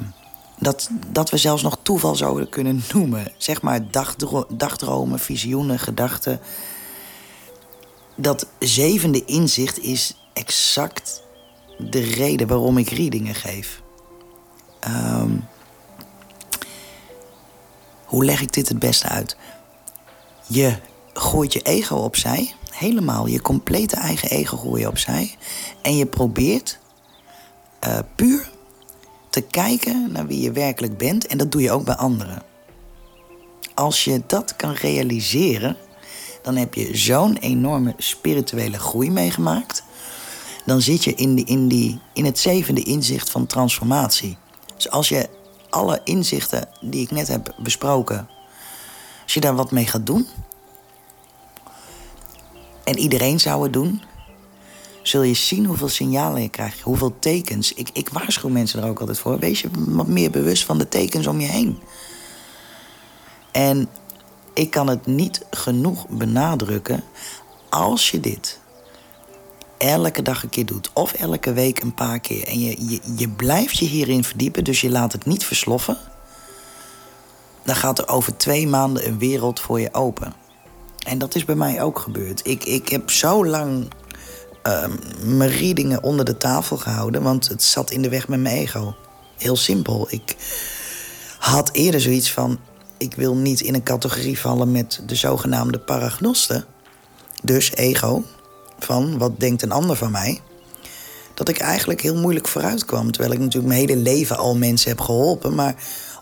dat, 0.59 0.89
dat 1.11 1.29
we 1.29 1.37
zelfs 1.37 1.63
nog 1.63 1.77
toeval 1.81 2.15
zouden 2.15 2.49
kunnen 2.49 2.83
noemen. 2.93 3.31
Zeg 3.37 3.61
maar 3.61 3.91
dagdro 3.91 4.45
dagdromen, 4.49 5.19
visioenen, 5.19 5.79
gedachten. 5.79 6.39
Dat 8.15 8.47
zevende 8.59 9.25
inzicht 9.25 9.79
is 9.79 10.15
exact 10.33 11.23
de 11.77 12.01
reden 12.01 12.47
waarom 12.47 12.77
ik 12.77 12.89
readingen 12.89 13.35
geef. 13.35 13.82
Um, 14.87 15.47
hoe 18.05 18.25
leg 18.25 18.41
ik 18.41 18.53
dit 18.53 18.67
het 18.67 18.79
beste 18.79 19.07
uit? 19.07 19.37
Je 20.47 20.77
gooit 21.13 21.53
je 21.53 21.61
ego 21.61 21.95
opzij 21.95 22.53
helemaal 22.73 23.27
je 23.27 23.41
complete 23.41 23.95
eigen 23.95 24.29
ego 24.29 24.57
gooi 24.57 24.87
opzij. 24.87 25.35
En 25.81 25.97
je 25.97 26.05
probeert 26.05 26.79
uh, 27.87 27.99
puur 28.15 28.51
te 29.29 29.41
kijken 29.41 30.11
naar 30.11 30.27
wie 30.27 30.41
je 30.41 30.51
werkelijk 30.51 30.97
bent. 30.97 31.27
En 31.27 31.37
dat 31.37 31.51
doe 31.51 31.61
je 31.61 31.71
ook 31.71 31.85
bij 31.85 31.95
anderen. 31.95 32.41
Als 33.73 34.03
je 34.03 34.21
dat 34.27 34.55
kan 34.55 34.73
realiseren, 34.73 35.77
dan 36.41 36.55
heb 36.55 36.73
je 36.73 36.97
zo'n 36.97 37.37
enorme 37.37 37.93
spirituele 37.97 38.79
groei 38.79 39.11
meegemaakt. 39.11 39.83
Dan 40.65 40.81
zit 40.81 41.03
je 41.03 41.13
in, 41.13 41.45
in, 41.45 41.67
die, 41.67 41.99
in 42.13 42.25
het 42.25 42.39
zevende 42.39 42.83
inzicht 42.83 43.29
van 43.29 43.45
transformatie. 43.45 44.37
Dus 44.75 44.89
als 44.89 45.09
je 45.09 45.29
alle 45.69 46.01
inzichten 46.03 46.69
die 46.81 47.01
ik 47.01 47.11
net 47.11 47.27
heb 47.27 47.53
besproken, 47.57 48.29
als 49.23 49.33
je 49.33 49.39
daar 49.39 49.55
wat 49.55 49.71
mee 49.71 49.87
gaat 49.87 50.05
doen, 50.05 50.27
en 52.83 52.97
iedereen 52.97 53.39
zou 53.39 53.63
het 53.63 53.73
doen, 53.73 54.01
zul 55.01 55.21
je 55.21 55.33
zien 55.33 55.65
hoeveel 55.65 55.89
signalen 55.89 56.41
je 56.41 56.49
krijgt, 56.49 56.81
hoeveel 56.81 57.19
tekens. 57.19 57.73
Ik, 57.73 57.89
ik 57.93 58.09
waarschuw 58.09 58.49
mensen 58.49 58.83
er 58.83 58.89
ook 58.89 58.99
altijd 58.99 59.19
voor. 59.19 59.39
Wees 59.39 59.61
je 59.61 59.69
wat 59.73 60.07
meer 60.07 60.31
bewust 60.31 60.65
van 60.65 60.77
de 60.77 60.87
tekens 60.87 61.27
om 61.27 61.39
je 61.39 61.47
heen. 61.47 61.79
En 63.51 63.89
ik 64.53 64.71
kan 64.71 64.87
het 64.87 65.05
niet 65.05 65.45
genoeg 65.51 66.07
benadrukken. 66.07 67.03
Als 67.69 68.11
je 68.11 68.19
dit 68.19 68.59
elke 69.89 70.21
dag 70.21 70.43
een 70.43 70.49
keer 70.49 70.65
doet, 70.65 70.89
of 70.93 71.13
elke 71.13 71.53
week 71.53 71.79
een 71.79 71.93
paar 71.93 72.19
keer, 72.19 72.47
en 72.47 72.59
je, 72.59 72.89
je, 72.89 72.99
je 73.15 73.29
blijft 73.29 73.77
je 73.77 73.85
hierin 73.85 74.23
verdiepen, 74.23 74.63
dus 74.63 74.81
je 74.81 74.89
laat 74.89 75.11
het 75.11 75.25
niet 75.25 75.45
versloffen, 75.45 75.97
dan 77.63 77.75
gaat 77.75 77.99
er 77.99 78.07
over 78.07 78.37
twee 78.37 78.67
maanden 78.67 79.07
een 79.07 79.19
wereld 79.19 79.59
voor 79.59 79.79
je 79.79 79.93
open. 79.93 80.33
En 81.05 81.17
dat 81.17 81.35
is 81.35 81.45
bij 81.45 81.55
mij 81.55 81.81
ook 81.81 81.99
gebeurd. 81.99 82.47
Ik, 82.47 82.63
ik 82.63 82.89
heb 82.89 83.09
zo 83.09 83.45
lang 83.45 83.87
uh, 84.67 84.85
mijn 85.23 85.49
readingen 85.49 86.03
onder 86.03 86.25
de 86.25 86.37
tafel 86.37 86.77
gehouden, 86.77 87.21
want 87.21 87.47
het 87.47 87.63
zat 87.63 87.91
in 87.91 88.01
de 88.01 88.09
weg 88.09 88.27
met 88.27 88.39
mijn 88.39 88.55
ego. 88.55 88.95
Heel 89.37 89.55
simpel. 89.55 90.07
Ik 90.09 90.35
had 91.39 91.69
eerder 91.71 92.01
zoiets 92.01 92.31
van: 92.31 92.59
ik 92.97 93.15
wil 93.15 93.35
niet 93.35 93.61
in 93.61 93.73
een 93.73 93.83
categorie 93.83 94.39
vallen 94.39 94.71
met 94.71 95.01
de 95.05 95.15
zogenaamde 95.15 95.79
paragnosten. 95.79 96.65
Dus 97.41 97.75
ego, 97.75 98.23
van 98.83 99.17
wat 99.17 99.39
denkt 99.39 99.61
een 99.61 99.71
ander 99.71 99.95
van 99.95 100.11
mij. 100.11 100.41
Dat 101.33 101.49
ik 101.49 101.59
eigenlijk 101.59 102.01
heel 102.01 102.15
moeilijk 102.15 102.47
vooruit 102.47 102.85
kwam. 102.85 103.11
Terwijl 103.11 103.33
ik 103.33 103.39
natuurlijk 103.39 103.73
mijn 103.73 103.87
hele 103.87 104.01
leven 104.01 104.37
al 104.37 104.55
mensen 104.55 104.89
heb 104.89 105.01
geholpen, 105.01 105.55
maar 105.55 105.75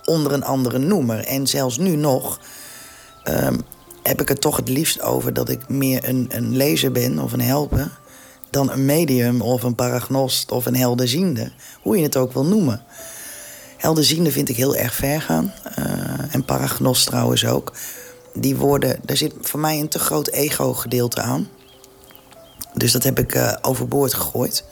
onder 0.05 0.31
een 0.31 0.43
andere 0.43 0.77
noemer. 0.77 1.25
En 1.25 1.47
zelfs 1.47 1.77
nu 1.77 1.95
nog. 1.95 2.39
Um, 3.23 3.61
heb 4.03 4.21
ik 4.21 4.29
het 4.29 4.41
toch 4.41 4.55
het 4.57 4.69
liefst 4.69 5.01
over 5.01 5.33
dat 5.33 5.49
ik 5.49 5.69
meer 5.69 6.09
een, 6.09 6.25
een 6.29 6.55
lezer 6.55 6.91
ben 6.91 7.19
of 7.19 7.33
een 7.33 7.41
helper 7.41 7.99
dan 8.51 8.71
een 8.71 8.85
medium 8.85 9.41
of 9.41 9.63
een 9.63 9.75
paragnost 9.75 10.51
of 10.51 10.65
een 10.65 10.75
helderziende. 10.75 11.51
Hoe 11.81 11.97
je 11.97 12.03
het 12.03 12.17
ook 12.17 12.33
wil 12.33 12.45
noemen. 12.45 12.83
Helderziende 13.77 14.31
vind 14.31 14.49
ik 14.49 14.55
heel 14.55 14.75
erg 14.75 14.93
ver 14.93 15.21
gaan. 15.21 15.53
Uh, 15.79 15.85
en 16.35 16.45
paragnost 16.45 17.05
trouwens 17.05 17.45
ook. 17.45 17.73
Die 18.33 18.55
woorden, 18.55 18.99
daar 19.03 19.17
zit 19.17 19.33
voor 19.41 19.59
mij 19.59 19.79
een 19.79 19.87
te 19.87 19.99
groot 19.99 20.27
ego-gedeelte 20.27 21.21
aan. 21.21 21.47
Dus 22.73 22.91
dat 22.91 23.03
heb 23.03 23.19
ik 23.19 23.35
uh, 23.35 23.53
overboord 23.61 24.13
gegooid. 24.13 24.63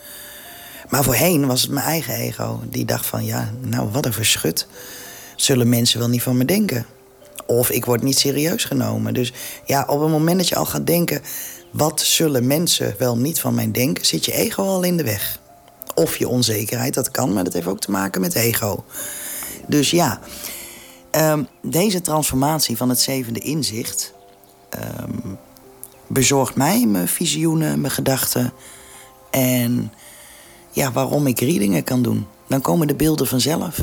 Maar 0.90 1.04
voorheen 1.04 1.48
was 1.48 1.62
het 1.62 1.72
mijn 1.72 1.86
eigen 1.86 2.14
ego. 2.14 2.62
Die 2.70 2.86
dacht 2.86 3.06
van, 3.06 3.26
ja, 3.26 3.52
nou 3.62 3.90
wat 3.92 4.06
een 4.06 4.14
verschut. 4.14 4.68
Zullen 5.36 5.70
mensen 5.70 6.00
wel 6.00 6.10
niet 6.10 6.24
van 6.24 6.38
me 6.38 6.46
denken? 6.46 6.86
Of 7.46 7.70
ik 7.70 7.86
word 7.86 8.02
niet 8.02 8.20
serieus 8.20 8.64
genomen. 8.64 9.14
Dus 9.14 9.34
ja, 9.66 9.86
op 9.88 10.02
het 10.02 10.10
moment 10.10 10.38
dat 10.38 10.48
je 10.48 10.56
al 10.56 10.66
gaat 10.66 10.88
denken... 10.88 11.22
wat 11.72 12.02
zullen 12.02 12.48
mensen 12.48 12.96
wel 12.98 13.18
niet 13.18 13.40
van 13.40 13.54
mij 13.54 13.72
denken... 13.72 14.06
zit 14.06 14.26
je 14.26 14.34
ego 14.34 14.64
al 14.64 14.84
in 14.84 14.98
de 14.98 15.04
weg. 15.04 15.40
Of 15.96 16.18
je 16.18 16.28
onzekerheid, 16.28 16.94
dat 16.94 17.12
kan, 17.12 17.34
maar 17.34 17.44
dat 17.44 17.54
heeft 17.54 17.68
ook 17.68 17.80
te 17.80 17.92
maken 17.92 18.22
met 18.22 18.36
ego. 18.36 18.84
Dus 19.68 19.92
ja, 19.92 20.20
um, 21.12 21.48
deze 21.62 22.02
transformatie 22.02 22.78
van 22.78 22.90
het 22.90 23.00
zevende 23.00 23.40
inzicht... 23.40 24.14
Um, 25.02 25.38
bezorgt 26.10 26.56
mij 26.56 26.86
mijn 26.86 27.08
visioenen, 27.08 27.82
mijn 27.82 27.94
gedachten... 27.94 28.54
en 29.30 29.94
ja, 30.72 30.92
waarom 30.92 31.28
ik 31.28 31.40
readingen 31.40 31.84
kan 31.84 32.02
doen. 32.02 32.28
Dan 32.48 32.62
komen 32.62 32.88
de 32.88 32.96
beelden 32.96 33.28
vanzelf. 33.28 33.78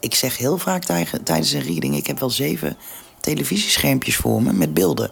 Ik 0.00 0.14
zeg 0.14 0.36
heel 0.36 0.58
vaak 0.58 0.84
tijdens 1.24 1.52
een 1.52 1.62
reading... 1.62 1.96
ik 1.96 2.06
heb 2.06 2.18
wel 2.18 2.30
zeven 2.30 2.76
televisieschermpjes 3.20 4.16
voor 4.16 4.42
me 4.42 4.52
met 4.52 4.74
beelden. 4.74 5.10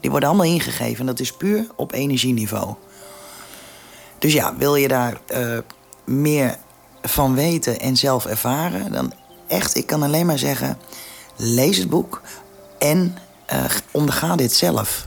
Die 0.00 0.10
worden 0.10 0.28
allemaal 0.28 0.46
ingegeven 0.46 1.00
en 1.00 1.06
dat 1.06 1.20
is 1.20 1.32
puur 1.32 1.66
op 1.76 1.92
energieniveau. 1.92 2.74
Dus 4.18 4.32
ja, 4.32 4.56
wil 4.56 4.76
je 4.76 4.88
daar 4.88 5.20
uh, 5.36 5.58
meer 6.04 6.56
van 7.02 7.34
weten 7.34 7.80
en 7.80 7.96
zelf 7.96 8.26
ervaren... 8.26 8.92
dan 8.92 9.12
echt, 9.48 9.76
ik 9.76 9.86
kan 9.86 10.02
alleen 10.02 10.26
maar 10.26 10.38
zeggen... 10.38 10.78
lees 11.36 11.76
het 11.76 11.88
boek 11.88 12.22
en 12.78 13.16
uh, 13.52 13.64
onderga 13.90 14.36
dit 14.36 14.52
zelf. 14.52 15.06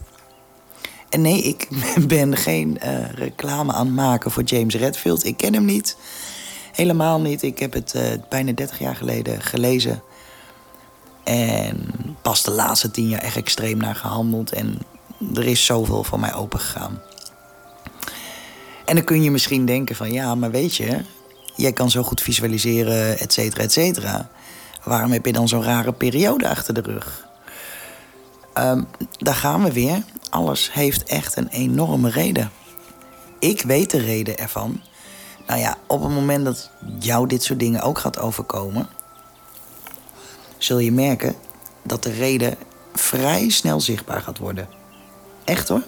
En 1.09 1.21
nee, 1.21 1.41
ik 1.41 1.67
ben 2.07 2.37
geen 2.37 2.79
uh, 2.83 3.09
reclame 3.09 3.73
aan 3.73 3.85
het 3.85 3.95
maken 3.95 4.31
voor 4.31 4.43
James 4.43 4.75
Redfield. 4.75 5.25
Ik 5.25 5.37
ken 5.37 5.53
hem 5.53 5.65
niet. 5.65 5.97
Helemaal 6.71 7.21
niet. 7.21 7.43
Ik 7.43 7.59
heb 7.59 7.73
het 7.73 7.93
uh, 7.95 8.01
bijna 8.29 8.51
30 8.51 8.79
jaar 8.79 8.95
geleden 8.95 9.41
gelezen. 9.41 10.01
En 11.23 11.93
pas 12.21 12.43
de 12.43 12.51
laatste 12.51 12.91
tien 12.91 13.07
jaar 13.09 13.21
echt 13.21 13.35
extreem 13.35 13.77
naar 13.77 13.95
gehandeld. 13.95 14.51
En 14.51 14.77
er 15.33 15.45
is 15.45 15.65
zoveel 15.65 16.03
voor 16.03 16.19
mij 16.19 16.33
open 16.33 16.59
gegaan. 16.59 17.01
En 18.85 18.95
dan 18.95 19.03
kun 19.03 19.23
je 19.23 19.31
misschien 19.31 19.65
denken 19.65 19.95
van 19.95 20.11
ja, 20.11 20.35
maar 20.35 20.51
weet 20.51 20.75
je, 20.75 21.01
jij 21.55 21.73
kan 21.73 21.89
zo 21.89 22.03
goed 22.03 22.21
visualiseren, 22.21 23.19
et 23.19 23.33
cetera, 23.33 23.63
et 23.63 23.71
cetera. 23.71 24.29
Waarom 24.83 25.11
heb 25.11 25.25
je 25.25 25.33
dan 25.33 25.47
zo'n 25.47 25.63
rare 25.63 25.93
periode 25.93 26.49
achter 26.49 26.73
de 26.73 26.81
rug? 26.81 27.28
Um, 28.59 28.87
daar 29.17 29.35
gaan 29.35 29.63
we 29.63 29.71
weer. 29.71 30.03
Alles 30.29 30.73
heeft 30.73 31.03
echt 31.03 31.37
een 31.37 31.47
enorme 31.47 32.09
reden. 32.09 32.51
Ik 33.39 33.61
weet 33.61 33.91
de 33.91 33.97
reden 33.97 34.37
ervan. 34.37 34.81
Nou 35.47 35.59
ja, 35.59 35.77
op 35.87 36.01
het 36.01 36.11
moment 36.11 36.45
dat 36.45 36.71
jou 36.99 37.27
dit 37.27 37.43
soort 37.43 37.59
dingen 37.59 37.81
ook 37.81 37.97
gaat 37.97 38.19
overkomen, 38.19 38.89
zul 40.57 40.79
je 40.79 40.91
merken 40.91 41.35
dat 41.83 42.03
de 42.03 42.11
reden 42.11 42.55
vrij 42.93 43.49
snel 43.49 43.79
zichtbaar 43.79 44.21
gaat 44.21 44.37
worden. 44.37 44.69
Echt 45.43 45.67
hoor. 45.67 45.83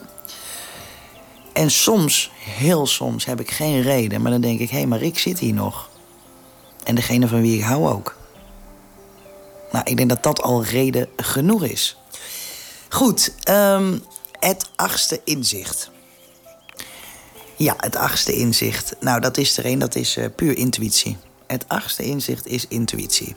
En 1.53 1.71
soms, 1.71 2.31
heel 2.39 2.87
soms, 2.87 3.25
heb 3.25 3.39
ik 3.39 3.51
geen 3.51 3.81
reden, 3.81 4.21
maar 4.21 4.31
dan 4.31 4.41
denk 4.41 4.59
ik: 4.59 4.69
hé, 4.69 4.77
hey, 4.77 4.87
maar 4.87 5.01
ik 5.01 5.19
zit 5.19 5.39
hier 5.39 5.53
nog. 5.53 5.89
En 6.83 6.95
degene 6.95 7.27
van 7.27 7.41
wie 7.41 7.57
ik 7.57 7.63
hou 7.63 7.89
ook. 7.89 8.15
Nou, 9.71 9.85
ik 9.85 9.97
denk 9.97 10.09
dat 10.09 10.23
dat 10.23 10.41
al 10.41 10.63
reden 10.63 11.07
genoeg 11.15 11.63
is. 11.63 12.00
Goed, 12.91 13.33
um, 13.49 14.03
het 14.39 14.69
achtste 14.75 15.21
inzicht. 15.23 15.91
Ja, 17.57 17.73
het 17.77 17.95
achtste 17.95 18.33
inzicht. 18.33 18.95
Nou, 18.99 19.19
dat 19.19 19.37
is 19.37 19.57
er 19.57 19.65
een, 19.65 19.79
dat 19.79 19.95
is 19.95 20.17
uh, 20.17 20.25
puur 20.35 20.57
intuïtie. 20.57 21.17
Het 21.47 21.65
achtste 21.67 22.03
inzicht 22.03 22.47
is 22.47 22.65
intuïtie. 22.67 23.35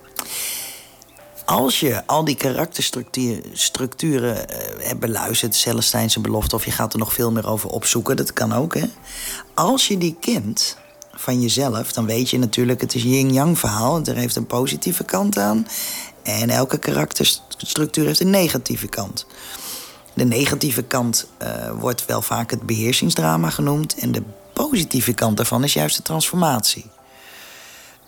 Als 1.44 1.80
je 1.80 2.07
al 2.07 2.24
die 2.24 2.34
karakterstructuren 2.34 4.36
uh, 4.36 4.44
hebt 4.78 5.00
beluisterd, 5.00 5.55
Celestijnse 5.55 6.20
belofte, 6.20 6.55
of 6.55 6.64
je 6.64 6.70
gaat 6.70 6.92
er 6.92 6.98
nog 6.98 7.12
veel 7.12 7.32
meer 7.32 7.48
over 7.48 7.70
opzoeken, 7.70 8.16
dat 8.16 8.32
kan 8.32 8.52
ook, 8.52 8.74
hè. 8.74 8.86
Als 9.55 9.88
je 9.88 9.98
die 9.98 10.16
kent 10.20 10.76
van 11.12 11.40
jezelf, 11.40 11.92
dan 11.92 12.07
weet 12.07 12.30
je 12.30 12.38
natuurlijk, 12.38 12.80
het 12.80 12.94
is 12.94 13.02
yin-yang 13.02 13.59
verhaal. 13.59 14.00
Er 14.05 14.16
heeft 14.16 14.36
een 14.36 14.46
positieve 14.46 15.05
kant 15.05 15.38
aan. 15.38 15.66
En 16.25 16.51
elke 16.51 16.79
karakterstructuur 16.79 18.07
heeft 18.07 18.20
een 18.20 18.31
negatieve 18.31 18.87
kant. 18.87 19.27
De 20.14 20.25
negatieve 20.25 20.83
kant 20.83 21.27
uh, 21.43 21.70
wordt 21.81 22.07
wel 22.07 22.22
vaak 22.22 22.51
het 22.51 22.62
beheersingsdrama 22.62 23.51
genoemd. 23.51 23.95
En 23.95 24.12
de 24.12 24.22
positieve 24.53 25.12
kant 25.12 25.37
daarvan 25.37 25.64
is 25.64 25.72
juist 25.72 25.97
de 25.97 26.03
transformatie. 26.03 26.87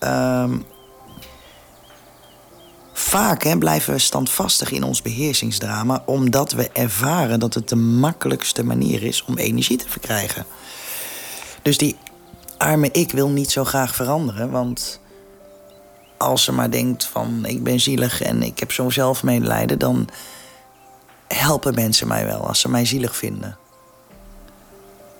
Um, 0.00 0.64
vaak 2.92 3.42
hè, 3.42 3.58
blijven 3.58 3.92
we 3.92 3.98
standvastig 3.98 4.70
in 4.70 4.82
ons 4.82 5.02
beheersingsdrama, 5.02 6.02
omdat 6.06 6.52
we 6.52 6.70
ervaren 6.72 7.40
dat 7.40 7.54
het 7.54 7.68
de 7.68 7.76
makkelijkste 7.76 8.64
manier 8.64 9.02
is 9.02 9.24
om 9.24 9.36
energie 9.36 9.76
te 9.76 9.88
verkrijgen. 9.88 10.46
Dus 11.62 11.78
die 11.78 11.96
arme 12.58 12.90
ik 12.90 13.12
wil 13.12 13.28
niet 13.28 13.50
zo 13.50 13.64
graag 13.64 13.94
veranderen, 13.94 14.50
want 14.50 15.00
als 16.18 16.44
ze 16.44 16.52
maar 16.52 16.70
denkt 16.70 17.04
van 17.04 17.44
ik 17.44 17.62
ben 17.62 17.80
zielig 17.80 18.22
en 18.22 18.42
ik 18.42 18.58
heb 18.58 18.72
zo'n 18.72 18.92
zelfmedelijden, 18.92 19.78
dan 19.78 20.08
helpen 21.28 21.74
mensen 21.74 22.08
mij 22.08 22.26
wel 22.26 22.48
als 22.48 22.60
ze 22.60 22.68
mij 22.68 22.84
zielig 22.84 23.16
vinden. 23.16 23.58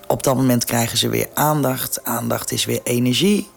Op 0.07 0.23
dat 0.23 0.37
moment 0.37 0.65
krijgen 0.65 0.99
ze 0.99 1.09
weer 1.09 1.29
aandacht. 1.35 2.05
Aandacht 2.05 2.53
is 2.53 2.65
weer 2.65 2.81
energie. 2.85 3.49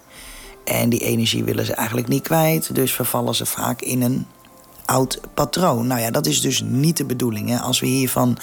En 0.63 0.89
die 0.89 0.99
energie 0.99 1.43
willen 1.43 1.65
ze 1.65 1.73
eigenlijk 1.73 2.07
niet 2.07 2.23
kwijt. 2.23 2.75
Dus 2.75 2.93
vervallen 2.93 3.35
ze 3.35 3.45
vaak 3.45 3.81
in 3.81 4.01
een 4.01 4.25
oud 4.85 5.19
patroon. 5.33 5.87
Nou 5.87 6.01
ja, 6.01 6.11
dat 6.11 6.25
is 6.25 6.41
dus 6.41 6.61
niet 6.65 6.97
de 6.97 7.05
bedoeling. 7.05 7.49
Hè? 7.49 7.59
Als 7.59 7.79
we 7.79 7.87
hiervan 7.87 8.37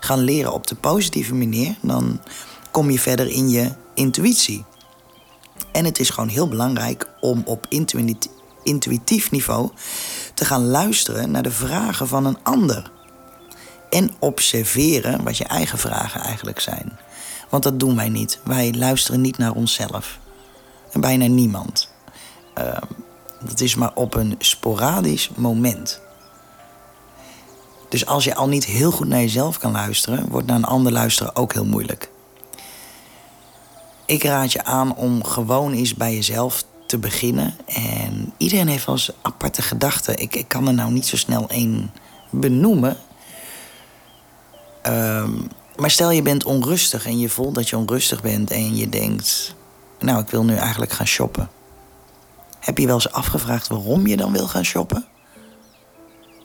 gaan 0.00 0.20
leren 0.20 0.52
op 0.52 0.66
de 0.66 0.74
positieve 0.74 1.34
manier, 1.34 1.74
dan 1.80 2.20
kom 2.70 2.90
je 2.90 2.98
verder 2.98 3.28
in 3.28 3.48
je 3.48 3.70
intuïtie. 3.94 4.64
En 5.72 5.84
het 5.84 5.98
is 5.98 6.10
gewoon 6.10 6.28
heel 6.28 6.48
belangrijk 6.48 7.08
om 7.20 7.42
op 7.44 7.66
intuïtief 8.62 9.30
niveau 9.30 9.70
te 10.34 10.44
gaan 10.44 10.66
luisteren 10.66 11.30
naar 11.30 11.42
de 11.42 11.50
vragen 11.50 12.08
van 12.08 12.26
een 12.26 12.38
ander 12.42 12.90
en 13.90 14.10
observeren 14.18 15.24
wat 15.24 15.36
je 15.36 15.44
eigen 15.44 15.78
vragen 15.78 16.20
eigenlijk 16.20 16.60
zijn. 16.60 16.98
Want 17.48 17.62
dat 17.62 17.80
doen 17.80 17.96
wij 17.96 18.08
niet. 18.08 18.40
Wij 18.44 18.72
luisteren 18.74 19.20
niet 19.20 19.38
naar 19.38 19.52
onszelf. 19.52 20.18
En 20.92 21.00
bijna 21.00 21.26
niemand. 21.26 21.88
Uh, 22.58 22.76
dat 23.44 23.60
is 23.60 23.74
maar 23.74 23.94
op 23.94 24.14
een 24.14 24.34
sporadisch 24.38 25.30
moment. 25.34 26.00
Dus 27.88 28.06
als 28.06 28.24
je 28.24 28.34
al 28.34 28.48
niet 28.48 28.64
heel 28.64 28.90
goed 28.90 29.08
naar 29.08 29.20
jezelf 29.20 29.58
kan 29.58 29.72
luisteren, 29.72 30.28
wordt 30.28 30.46
naar 30.46 30.56
een 30.56 30.64
ander 30.64 30.92
luisteren 30.92 31.36
ook 31.36 31.52
heel 31.52 31.64
moeilijk. 31.64 32.11
Ik 34.12 34.24
raad 34.24 34.52
je 34.52 34.64
aan 34.64 34.96
om 34.96 35.24
gewoon 35.24 35.72
eens 35.72 35.94
bij 35.94 36.14
jezelf 36.14 36.64
te 36.86 36.98
beginnen. 36.98 37.54
En 37.66 38.32
iedereen 38.36 38.68
heeft 38.68 38.86
wel 38.86 38.94
eens 38.94 39.10
aparte 39.22 39.62
gedachten. 39.62 40.18
Ik, 40.18 40.34
ik 40.36 40.48
kan 40.48 40.66
er 40.66 40.74
nou 40.74 40.92
niet 40.92 41.06
zo 41.06 41.16
snel 41.16 41.48
één 41.48 41.92
benoemen. 42.30 42.96
Um, 44.86 45.48
maar 45.76 45.90
stel 45.90 46.10
je 46.10 46.22
bent 46.22 46.44
onrustig 46.44 47.06
en 47.06 47.18
je 47.18 47.28
voelt 47.28 47.54
dat 47.54 47.68
je 47.68 47.76
onrustig 47.76 48.22
bent 48.22 48.50
en 48.50 48.76
je 48.76 48.88
denkt, 48.88 49.54
nou 49.98 50.20
ik 50.20 50.28
wil 50.28 50.44
nu 50.44 50.54
eigenlijk 50.54 50.92
gaan 50.92 51.06
shoppen. 51.06 51.50
Heb 52.60 52.78
je 52.78 52.86
wel 52.86 52.94
eens 52.94 53.12
afgevraagd 53.12 53.68
waarom 53.68 54.06
je 54.06 54.16
dan 54.16 54.32
wil 54.32 54.46
gaan 54.46 54.64
shoppen? 54.64 55.06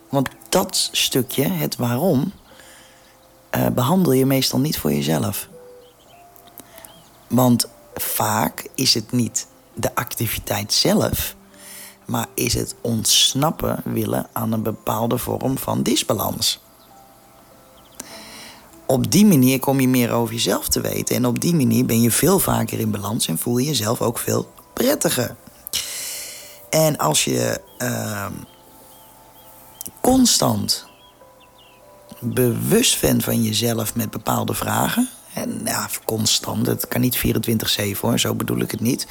Want 0.09 0.29
dat 0.49 0.89
stukje, 0.91 1.47
het 1.47 1.75
waarom, 1.75 2.31
uh, 3.57 3.67
behandel 3.67 4.11
je 4.11 4.25
meestal 4.25 4.59
niet 4.59 4.77
voor 4.77 4.91
jezelf. 4.93 5.47
Want 7.27 7.67
vaak 7.93 8.67
is 8.75 8.93
het 8.93 9.11
niet 9.11 9.47
de 9.73 9.95
activiteit 9.95 10.73
zelf, 10.73 11.35
maar 12.05 12.27
is 12.33 12.53
het 12.53 12.75
ontsnappen 12.81 13.81
willen 13.83 14.27
aan 14.33 14.51
een 14.51 14.63
bepaalde 14.63 15.17
vorm 15.17 15.57
van 15.57 15.83
disbalans 15.83 16.59
op 18.87 19.11
die 19.11 19.25
manier 19.25 19.59
kom 19.59 19.79
je 19.79 19.87
meer 19.87 20.11
over 20.11 20.33
jezelf 20.33 20.67
te 20.67 20.81
weten. 20.81 21.15
En 21.15 21.25
op 21.25 21.39
die 21.39 21.55
manier 21.55 21.85
ben 21.85 22.01
je 22.01 22.11
veel 22.11 22.39
vaker 22.39 22.79
in 22.79 22.91
balans 22.91 23.27
en 23.27 23.37
voel 23.37 23.57
je 23.57 23.65
jezelf 23.65 24.01
ook 24.01 24.19
veel 24.19 24.51
prettiger. 24.73 25.35
En 26.69 26.97
als 26.97 27.23
je 27.23 27.61
uh, 27.77 28.25
constant 30.01 30.85
bewust 32.19 33.01
bent 33.01 33.23
van 33.23 33.43
jezelf 33.43 33.95
met 33.95 34.09
bepaalde 34.09 34.53
vragen. 34.53 35.09
En 35.37 35.61
ja, 35.65 35.89
constant, 36.05 36.67
het 36.67 36.87
kan 36.87 37.01
niet 37.01 37.17
24-7 37.17 37.99
hoor, 37.99 38.19
zo 38.19 38.33
bedoel 38.33 38.59
ik 38.59 38.71
het 38.71 38.79
niet. 38.79 39.07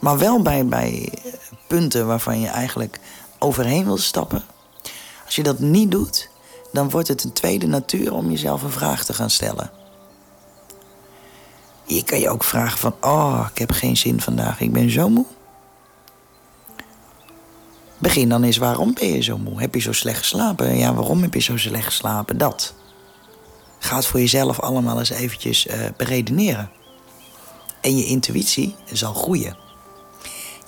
Maar 0.00 0.18
wel 0.18 0.42
bij, 0.42 0.66
bij 0.66 1.12
punten 1.66 2.06
waarvan 2.06 2.40
je 2.40 2.48
eigenlijk 2.48 3.00
overheen 3.38 3.84
wil 3.84 3.98
stappen. 3.98 4.44
Als 5.24 5.36
je 5.36 5.42
dat 5.42 5.58
niet 5.58 5.90
doet, 5.90 6.28
dan 6.72 6.90
wordt 6.90 7.08
het 7.08 7.24
een 7.24 7.32
tweede 7.32 7.66
natuur 7.66 8.12
om 8.12 8.30
jezelf 8.30 8.62
een 8.62 8.70
vraag 8.70 9.04
te 9.04 9.14
gaan 9.14 9.30
stellen. 9.30 9.70
Je 11.84 12.04
kan 12.04 12.20
je 12.20 12.30
ook 12.30 12.44
vragen 12.44 12.78
van, 12.78 12.94
oh, 13.00 13.46
ik 13.50 13.58
heb 13.58 13.70
geen 13.70 13.96
zin 13.96 14.20
vandaag, 14.20 14.60
ik 14.60 14.72
ben 14.72 14.90
zo 14.90 15.08
moe. 15.08 15.26
Begin 17.98 18.28
dan 18.28 18.42
eens, 18.42 18.56
waarom 18.56 18.94
ben 18.94 19.08
je 19.08 19.22
zo 19.22 19.38
moe? 19.38 19.60
Heb 19.60 19.74
je 19.74 19.80
zo 19.80 19.92
slecht 19.92 20.18
geslapen? 20.18 20.76
Ja, 20.76 20.94
waarom 20.94 21.22
heb 21.22 21.34
je 21.34 21.40
zo 21.40 21.56
slecht 21.56 21.84
geslapen? 21.84 22.38
Dat. 22.38 22.74
Ga 23.82 23.96
het 23.96 24.06
voor 24.06 24.20
jezelf 24.20 24.60
allemaal 24.60 24.98
eens 24.98 25.10
eventjes 25.10 25.66
uh, 25.66 25.74
beredeneren. 25.96 26.70
En 27.80 27.96
je 27.96 28.04
intuïtie 28.04 28.74
zal 28.92 29.14
groeien. 29.14 29.56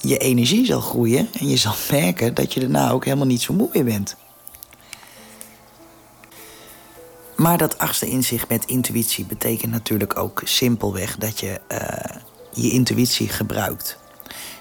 Je 0.00 0.18
energie 0.18 0.66
zal 0.66 0.80
groeien 0.80 1.28
en 1.38 1.48
je 1.48 1.56
zal 1.56 1.74
merken 1.90 2.34
dat 2.34 2.52
je 2.52 2.60
daarna 2.60 2.90
ook 2.90 3.04
helemaal 3.04 3.26
niet 3.26 3.42
zo 3.42 3.54
moe 3.54 3.68
meer 3.72 3.84
bent. 3.84 4.16
Maar 7.36 7.58
dat 7.58 7.78
achtste 7.78 8.06
inzicht 8.06 8.48
met 8.48 8.64
intuïtie 8.64 9.24
betekent 9.24 9.72
natuurlijk 9.72 10.18
ook 10.18 10.42
simpelweg 10.44 11.16
dat 11.16 11.40
je 11.40 11.60
uh, 11.72 11.78
je 12.52 12.70
intuïtie 12.70 13.28
gebruikt. 13.28 13.98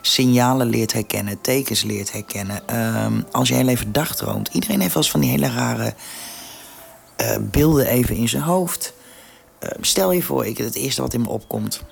Signalen 0.02 0.68
leert 0.68 0.94
herkennen, 0.94 1.42
tekens 1.42 1.84
leert 1.84 2.12
herkennen. 2.12 2.62
Uh, 2.74 3.08
als 3.32 3.48
je 3.48 3.56
heel 3.56 3.68
even 3.68 3.92
dagdroomt, 3.92 4.50
iedereen 4.52 4.82
heeft 4.82 4.94
wel 4.94 5.04
eens 5.04 5.12
van 5.12 5.20
die 5.20 5.30
hele 5.30 5.50
rare 5.50 5.94
uh, 7.24 7.36
beelden 7.42 7.88
even 7.88 8.16
in 8.16 8.30
zijn 8.30 8.44
hoofd. 8.44 8.94
Uh, 9.60 9.70
stel 9.82 10.12
je 10.12 10.22
voor, 10.22 10.46
ik, 10.46 10.58
het 10.58 10.76
eerste 10.76 11.02
wat 11.02 11.14
in 11.14 11.22
me 11.22 11.30
opkomt. 11.30 11.84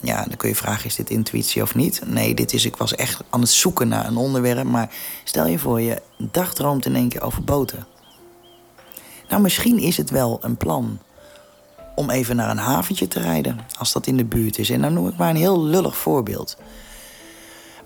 Ja, 0.00 0.24
dan 0.24 0.36
kun 0.36 0.48
je 0.48 0.54
vragen, 0.54 0.86
is 0.86 0.94
dit 0.94 1.10
intuïtie 1.10 1.62
of 1.62 1.74
niet? 1.74 2.02
Nee, 2.06 2.34
dit 2.34 2.52
is, 2.52 2.64
ik 2.64 2.76
was 2.76 2.94
echt 2.94 3.22
aan 3.30 3.40
het 3.40 3.50
zoeken 3.50 3.88
naar 3.88 4.06
een 4.06 4.16
onderwerp. 4.16 4.64
Maar 4.64 4.94
stel 5.24 5.46
je 5.46 5.58
voor, 5.58 5.80
je 5.80 6.02
dagdroomt 6.18 6.86
in 6.86 6.96
één 6.96 7.08
keer 7.08 7.22
over 7.22 7.44
boten. 7.44 7.86
Nou, 9.28 9.42
misschien 9.42 9.78
is 9.78 9.96
het 9.96 10.10
wel 10.10 10.38
een 10.42 10.56
plan 10.56 10.98
om 11.94 12.10
even 12.10 12.36
naar 12.36 12.50
een 12.50 12.58
haventje 12.58 13.08
te 13.08 13.20
rijden, 13.20 13.60
als 13.78 13.92
dat 13.92 14.06
in 14.06 14.16
de 14.16 14.24
buurt 14.24 14.58
is. 14.58 14.70
En 14.70 14.80
dan 14.80 14.92
noem 14.92 15.08
ik 15.08 15.16
maar 15.16 15.30
een 15.30 15.36
heel 15.36 15.62
lullig 15.62 15.96
voorbeeld. 15.96 16.56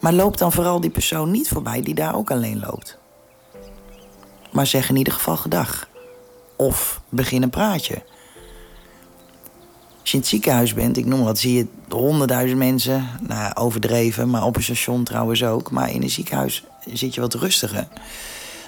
Maar 0.00 0.12
loop 0.12 0.38
dan 0.38 0.52
vooral 0.52 0.80
die 0.80 0.90
persoon 0.90 1.30
niet 1.30 1.48
voorbij 1.48 1.82
die 1.82 1.94
daar 1.94 2.14
ook 2.14 2.30
alleen 2.30 2.60
loopt. 2.60 2.98
Maar 4.52 4.66
zeg 4.66 4.88
in 4.88 4.96
ieder 4.96 5.12
geval 5.12 5.36
gedag. 5.36 5.87
Of 6.58 7.00
begin 7.08 7.42
een 7.42 7.50
praatje. 7.50 8.02
Als 10.00 10.10
je 10.10 10.12
in 10.12 10.18
het 10.18 10.28
ziekenhuis 10.28 10.74
bent, 10.74 10.96
ik 10.96 11.06
noem 11.06 11.24
wat, 11.24 11.38
zie 11.38 11.54
je 11.54 11.66
honderdduizend 11.88 12.58
mensen. 12.58 13.08
Nou, 13.20 13.54
overdreven, 13.54 14.30
maar 14.30 14.44
op 14.44 14.56
een 14.56 14.62
station 14.62 15.04
trouwens 15.04 15.44
ook. 15.44 15.70
Maar 15.70 15.90
in 15.90 16.02
een 16.02 16.10
ziekenhuis 16.10 16.64
zit 16.92 17.14
je 17.14 17.20
wat 17.20 17.34
rustiger. 17.34 17.88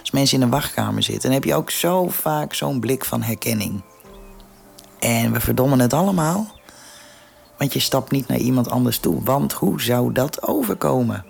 Als 0.01 0.11
mensen 0.11 0.37
in 0.37 0.43
een 0.43 0.51
wachtkamer 0.51 1.03
zitten, 1.03 1.23
dan 1.23 1.33
heb 1.33 1.45
je 1.45 1.55
ook 1.55 1.71
zo 1.71 2.09
vaak 2.09 2.55
zo'n 2.55 2.81
blik 2.81 3.05
van 3.05 3.23
herkenning. 3.23 3.83
En 4.99 5.33
we 5.33 5.41
verdommen 5.41 5.81
het 5.81 5.93
allemaal. 5.93 6.51
Want 7.59 7.73
je 7.73 7.81
stapt 7.81 8.11
niet 8.11 8.29
naar 8.29 8.39
iemand 8.39 8.71
anders 8.71 8.99
toe. 8.99 9.23
Want 9.23 9.53
hoe 9.53 9.83
zou 9.83 10.13
dat 10.13 10.47
overkomen? 10.47 11.25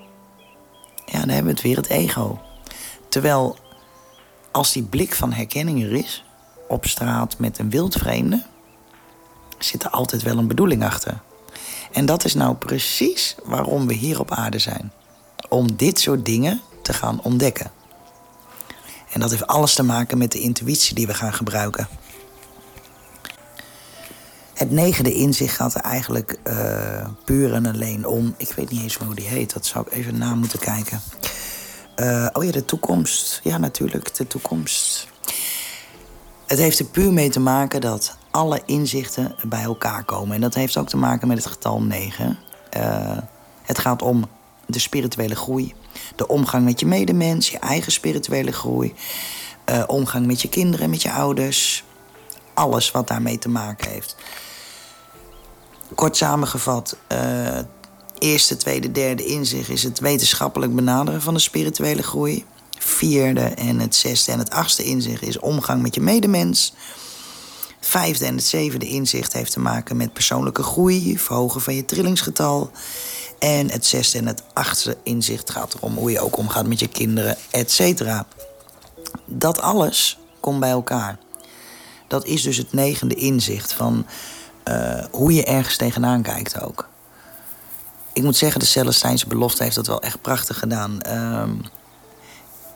Ja, 1.06 1.18
dan 1.18 1.28
hebben 1.28 1.44
we 1.44 1.50
het 1.50 1.62
weer 1.62 1.76
het 1.76 1.88
ego. 1.88 2.40
Terwijl 3.08 3.56
als 4.50 4.72
die 4.72 4.82
blik 4.82 5.14
van 5.14 5.32
herkenning 5.32 5.82
er 5.82 5.92
is, 5.92 6.24
op 6.70 6.86
straat 6.86 7.38
met 7.38 7.58
een 7.58 7.70
wildvreemde, 7.70 8.44
zit 9.58 9.84
er 9.84 9.90
altijd 9.90 10.22
wel 10.22 10.38
een 10.38 10.48
bedoeling 10.48 10.84
achter. 10.84 11.20
En 11.92 12.06
dat 12.06 12.24
is 12.24 12.34
nou 12.34 12.54
precies 12.54 13.34
waarom 13.44 13.86
we 13.86 13.94
hier 13.94 14.20
op 14.20 14.30
aarde 14.30 14.58
zijn. 14.58 14.92
Om 15.48 15.76
dit 15.76 16.00
soort 16.00 16.24
dingen 16.24 16.60
te 16.82 16.92
gaan 16.92 17.22
ontdekken. 17.22 17.70
En 19.12 19.20
dat 19.20 19.30
heeft 19.30 19.46
alles 19.46 19.74
te 19.74 19.82
maken 19.82 20.18
met 20.18 20.32
de 20.32 20.38
intuïtie 20.38 20.94
die 20.94 21.06
we 21.06 21.14
gaan 21.14 21.32
gebruiken. 21.32 21.88
Het 24.54 24.70
negende 24.70 25.14
inzicht 25.14 25.54
gaat 25.54 25.74
er 25.74 25.80
eigenlijk 25.80 26.38
uh, 26.44 27.08
puur 27.24 27.54
en 27.54 27.66
alleen 27.66 28.06
om. 28.06 28.34
Ik 28.36 28.52
weet 28.52 28.70
niet 28.70 28.82
eens 28.82 28.96
hoe 28.96 29.14
die 29.14 29.28
heet, 29.28 29.52
dat 29.52 29.66
zou 29.66 29.86
ik 29.86 29.92
even 29.92 30.18
na 30.18 30.34
moeten 30.34 30.58
kijken. 30.58 31.00
Uh, 31.96 32.26
oh 32.32 32.44
ja, 32.44 32.50
de 32.50 32.64
toekomst. 32.64 33.40
Ja, 33.42 33.58
natuurlijk, 33.58 34.14
de 34.14 34.26
toekomst. 34.26 35.09
Het 36.50 36.58
heeft 36.58 36.78
er 36.78 36.84
puur 36.84 37.12
mee 37.12 37.30
te 37.30 37.40
maken 37.40 37.80
dat 37.80 38.16
alle 38.30 38.62
inzichten 38.64 39.34
bij 39.42 39.62
elkaar 39.62 40.04
komen. 40.04 40.34
En 40.34 40.40
dat 40.40 40.54
heeft 40.54 40.76
ook 40.76 40.88
te 40.88 40.96
maken 40.96 41.28
met 41.28 41.36
het 41.36 41.46
getal 41.46 41.82
9. 41.82 42.38
Uh, 42.76 43.18
het 43.62 43.78
gaat 43.78 44.02
om 44.02 44.24
de 44.66 44.78
spirituele 44.78 45.34
groei, 45.34 45.74
de 46.16 46.28
omgang 46.28 46.64
met 46.64 46.80
je 46.80 46.86
medemens, 46.86 47.50
je 47.50 47.58
eigen 47.58 47.92
spirituele 47.92 48.52
groei, 48.52 48.94
uh, 49.70 49.82
omgang 49.86 50.26
met 50.26 50.42
je 50.42 50.48
kinderen, 50.48 50.90
met 50.90 51.02
je 51.02 51.12
ouders, 51.12 51.84
alles 52.54 52.90
wat 52.90 53.08
daarmee 53.08 53.38
te 53.38 53.48
maken 53.48 53.90
heeft. 53.90 54.16
Kort 55.94 56.16
samengevat, 56.16 56.96
uh, 57.12 57.58
eerste, 58.18 58.56
tweede, 58.56 58.92
derde 58.92 59.24
inzicht 59.24 59.68
is 59.68 59.82
het 59.82 59.98
wetenschappelijk 59.98 60.74
benaderen 60.74 61.22
van 61.22 61.34
de 61.34 61.40
spirituele 61.40 62.02
groei. 62.02 62.44
Vierde 62.82 63.40
en 63.40 63.78
het 63.78 63.94
zesde 63.94 64.32
en 64.32 64.38
het 64.38 64.50
achtste 64.50 64.82
inzicht 64.82 65.22
is 65.22 65.38
omgang 65.38 65.82
met 65.82 65.94
je 65.94 66.00
medemens. 66.00 66.74
Vijfde 67.80 68.24
en 68.24 68.34
het 68.34 68.44
zevende 68.44 68.86
inzicht 68.86 69.32
heeft 69.32 69.52
te 69.52 69.60
maken 69.60 69.96
met 69.96 70.12
persoonlijke 70.12 70.62
groei, 70.62 71.18
verhogen 71.18 71.60
van 71.60 71.74
je 71.74 71.84
trillingsgetal. 71.84 72.70
En 73.38 73.70
het 73.70 73.86
zesde 73.86 74.18
en 74.18 74.26
het 74.26 74.42
achtste 74.52 74.96
inzicht 75.02 75.50
gaat 75.50 75.74
erom 75.74 75.96
hoe 75.96 76.10
je 76.10 76.20
ook 76.20 76.36
omgaat 76.36 76.66
met 76.66 76.80
je 76.80 76.88
kinderen, 76.88 77.36
et 77.50 77.70
cetera. 77.70 78.26
Dat 79.24 79.60
alles 79.60 80.18
komt 80.40 80.60
bij 80.60 80.70
elkaar. 80.70 81.18
Dat 82.08 82.24
is 82.24 82.42
dus 82.42 82.56
het 82.56 82.72
negende 82.72 83.14
inzicht 83.14 83.72
van 83.72 84.06
uh, 84.64 85.04
hoe 85.10 85.34
je 85.34 85.44
ergens 85.44 85.76
tegenaan 85.76 86.22
kijkt 86.22 86.60
ook. 86.60 86.88
Ik 88.12 88.22
moet 88.22 88.36
zeggen, 88.36 88.60
de 88.60 88.66
Celestijnse 88.66 89.26
belofte 89.26 89.62
heeft 89.62 89.74
dat 89.74 89.86
wel 89.86 90.02
echt 90.02 90.20
prachtig 90.20 90.58
gedaan. 90.58 90.98
Uh, 91.06 91.42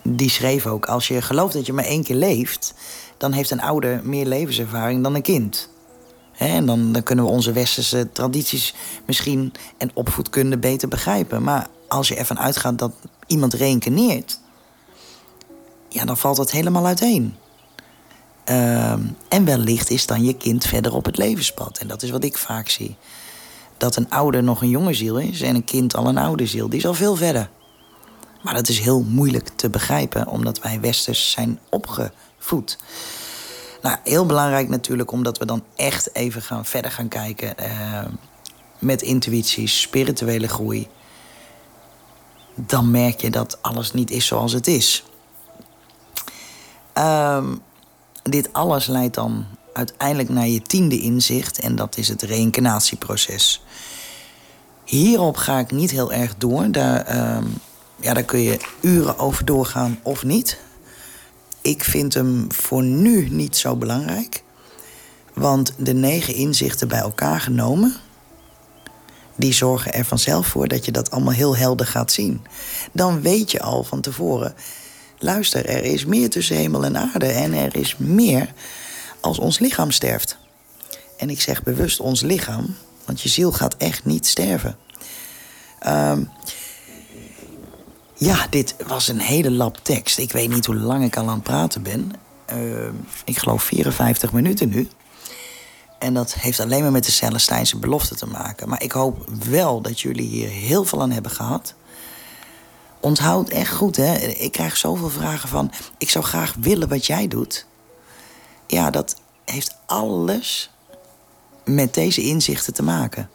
die 0.04 0.30
schreef 0.30 0.66
ook, 0.66 0.86
als 0.86 1.08
je 1.08 1.22
gelooft 1.22 1.54
dat 1.54 1.66
je 1.66 1.72
maar 1.72 1.84
één 1.84 2.02
keer 2.04 2.16
leeft... 2.16 2.74
dan 3.16 3.32
heeft 3.32 3.50
een 3.50 3.60
ouder 3.60 4.00
meer 4.02 4.26
levenservaring 4.26 5.02
dan 5.02 5.14
een 5.14 5.22
kind. 5.22 5.68
en 6.36 6.66
dan, 6.66 6.92
dan 6.92 7.02
kunnen 7.02 7.24
we 7.24 7.30
onze 7.30 7.52
westerse 7.52 8.12
tradities 8.12 8.74
misschien 9.06 9.52
en 9.76 9.90
opvoedkunde 9.94 10.58
beter 10.58 10.88
begrijpen. 10.88 11.42
Maar 11.42 11.66
als 11.88 12.08
je 12.08 12.14
ervan 12.14 12.38
uitgaat 12.38 12.78
dat 12.78 12.92
iemand 13.26 13.54
reïncarneert... 13.54 14.40
ja, 15.88 16.04
dan 16.04 16.16
valt 16.16 16.36
dat 16.36 16.50
helemaal 16.50 16.86
uiteen. 16.86 17.34
Uh, 18.50 18.92
en 19.28 19.44
wellicht 19.44 19.90
is 19.90 20.06
dan 20.06 20.24
je 20.24 20.36
kind 20.36 20.66
verder 20.66 20.94
op 20.94 21.04
het 21.04 21.16
levenspad. 21.16 21.78
En 21.78 21.88
dat 21.88 22.02
is 22.02 22.10
wat 22.10 22.24
ik 22.24 22.38
vaak 22.38 22.68
zie. 22.68 22.96
Dat 23.76 23.96
een 23.96 24.10
ouder 24.10 24.42
nog 24.42 24.62
een 24.62 24.68
jonge 24.68 24.94
ziel 24.94 25.18
is 25.18 25.40
en 25.40 25.54
een 25.54 25.64
kind 25.64 25.96
al 25.96 26.06
een 26.06 26.18
oude 26.18 26.46
ziel. 26.46 26.68
Die 26.68 26.78
is 26.78 26.86
al 26.86 26.94
veel 26.94 27.16
verder. 27.16 27.50
Maar 28.44 28.54
dat 28.54 28.68
is 28.68 28.78
heel 28.78 29.02
moeilijk 29.02 29.48
te 29.48 29.70
begrijpen, 29.70 30.26
omdat 30.26 30.60
wij 30.60 30.80
westers 30.80 31.30
zijn 31.30 31.58
opgevoed. 31.68 32.78
Nou, 33.82 33.96
heel 34.04 34.26
belangrijk 34.26 34.68
natuurlijk, 34.68 35.12
omdat 35.12 35.38
we 35.38 35.46
dan 35.46 35.64
echt 35.76 36.14
even 36.14 36.42
gaan 36.42 36.64
verder 36.64 36.90
gaan 36.90 37.08
kijken 37.08 37.54
uh, 37.60 38.04
met 38.78 39.02
intuïtie, 39.02 39.66
spirituele 39.66 40.48
groei. 40.48 40.88
Dan 42.54 42.90
merk 42.90 43.20
je 43.20 43.30
dat 43.30 43.62
alles 43.62 43.92
niet 43.92 44.10
is 44.10 44.26
zoals 44.26 44.52
het 44.52 44.66
is. 44.66 45.04
Um, 46.98 47.62
dit 48.22 48.52
alles 48.52 48.86
leidt 48.86 49.14
dan 49.14 49.44
uiteindelijk 49.72 50.28
naar 50.28 50.48
je 50.48 50.62
tiende 50.62 51.00
inzicht 51.00 51.60
en 51.60 51.76
dat 51.76 51.96
is 51.96 52.08
het 52.08 52.22
reïncarnatieproces. 52.22 53.62
Hierop 54.84 55.36
ga 55.36 55.58
ik 55.58 55.70
niet 55.70 55.90
heel 55.90 56.12
erg 56.12 56.34
door. 56.36 56.70
Daar, 56.70 57.16
uh, 57.16 57.38
ja, 58.04 58.14
daar 58.14 58.24
kun 58.24 58.40
je 58.40 58.58
uren 58.80 59.18
over 59.18 59.44
doorgaan 59.44 59.98
of 60.02 60.24
niet. 60.24 60.58
Ik 61.62 61.84
vind 61.84 62.14
hem 62.14 62.52
voor 62.52 62.82
nu 62.82 63.28
niet 63.28 63.56
zo 63.56 63.76
belangrijk. 63.76 64.42
Want 65.34 65.72
de 65.78 65.92
negen 65.92 66.34
inzichten 66.34 66.88
bij 66.88 66.98
elkaar 66.98 67.40
genomen, 67.40 67.96
die 69.36 69.52
zorgen 69.52 69.92
er 69.92 70.04
vanzelf 70.04 70.46
voor 70.46 70.68
dat 70.68 70.84
je 70.84 70.92
dat 70.92 71.10
allemaal 71.10 71.32
heel 71.32 71.56
helder 71.56 71.86
gaat 71.86 72.12
zien. 72.12 72.46
Dan 72.92 73.20
weet 73.20 73.50
je 73.50 73.60
al 73.60 73.84
van 73.84 74.00
tevoren 74.00 74.54
luister, 75.18 75.66
er 75.66 75.84
is 75.84 76.04
meer 76.04 76.30
tussen 76.30 76.56
hemel 76.56 76.84
en 76.84 76.96
aarde 76.96 77.26
en 77.26 77.52
er 77.52 77.76
is 77.76 77.96
meer 77.96 78.52
als 79.20 79.38
ons 79.38 79.58
lichaam 79.58 79.90
sterft. 79.90 80.36
En 81.16 81.30
ik 81.30 81.40
zeg 81.40 81.62
bewust 81.62 82.00
ons 82.00 82.20
lichaam, 82.20 82.76
want 83.04 83.20
je 83.20 83.28
ziel 83.28 83.52
gaat 83.52 83.76
echt 83.76 84.04
niet 84.04 84.26
sterven. 84.26 84.76
Um, 85.86 86.30
ja, 88.24 88.46
dit 88.50 88.74
was 88.86 89.08
een 89.08 89.20
hele 89.20 89.50
lap 89.50 89.78
tekst. 89.82 90.18
Ik 90.18 90.32
weet 90.32 90.48
niet 90.48 90.66
hoe 90.66 90.74
lang 90.74 91.04
ik 91.04 91.16
al 91.16 91.28
aan 91.28 91.34
het 91.34 91.42
praten 91.42 91.82
ben. 91.82 92.12
Uh, 92.54 92.88
ik 93.24 93.38
geloof 93.38 93.62
54 93.62 94.32
minuten 94.32 94.68
nu. 94.68 94.88
En 95.98 96.14
dat 96.14 96.34
heeft 96.34 96.60
alleen 96.60 96.82
maar 96.82 96.92
met 96.92 97.04
de 97.04 97.10
Celestijnse 97.10 97.78
belofte 97.78 98.14
te 98.14 98.26
maken. 98.26 98.68
Maar 98.68 98.82
ik 98.82 98.92
hoop 98.92 99.28
wel 99.48 99.80
dat 99.80 100.00
jullie 100.00 100.28
hier 100.28 100.48
heel 100.48 100.84
veel 100.84 101.02
aan 101.02 101.10
hebben 101.10 101.30
gehad. 101.30 101.74
Onthoud 103.00 103.48
echt 103.48 103.72
goed, 103.72 103.96
hè. 103.96 104.14
Ik 104.16 104.52
krijg 104.52 104.76
zoveel 104.76 105.10
vragen 105.10 105.48
van... 105.48 105.72
ik 105.98 106.10
zou 106.10 106.24
graag 106.24 106.54
willen 106.60 106.88
wat 106.88 107.06
jij 107.06 107.28
doet. 107.28 107.66
Ja, 108.66 108.90
dat 108.90 109.16
heeft 109.44 109.76
alles 109.86 110.70
met 111.64 111.94
deze 111.94 112.22
inzichten 112.22 112.74
te 112.74 112.82
maken. 112.82 113.30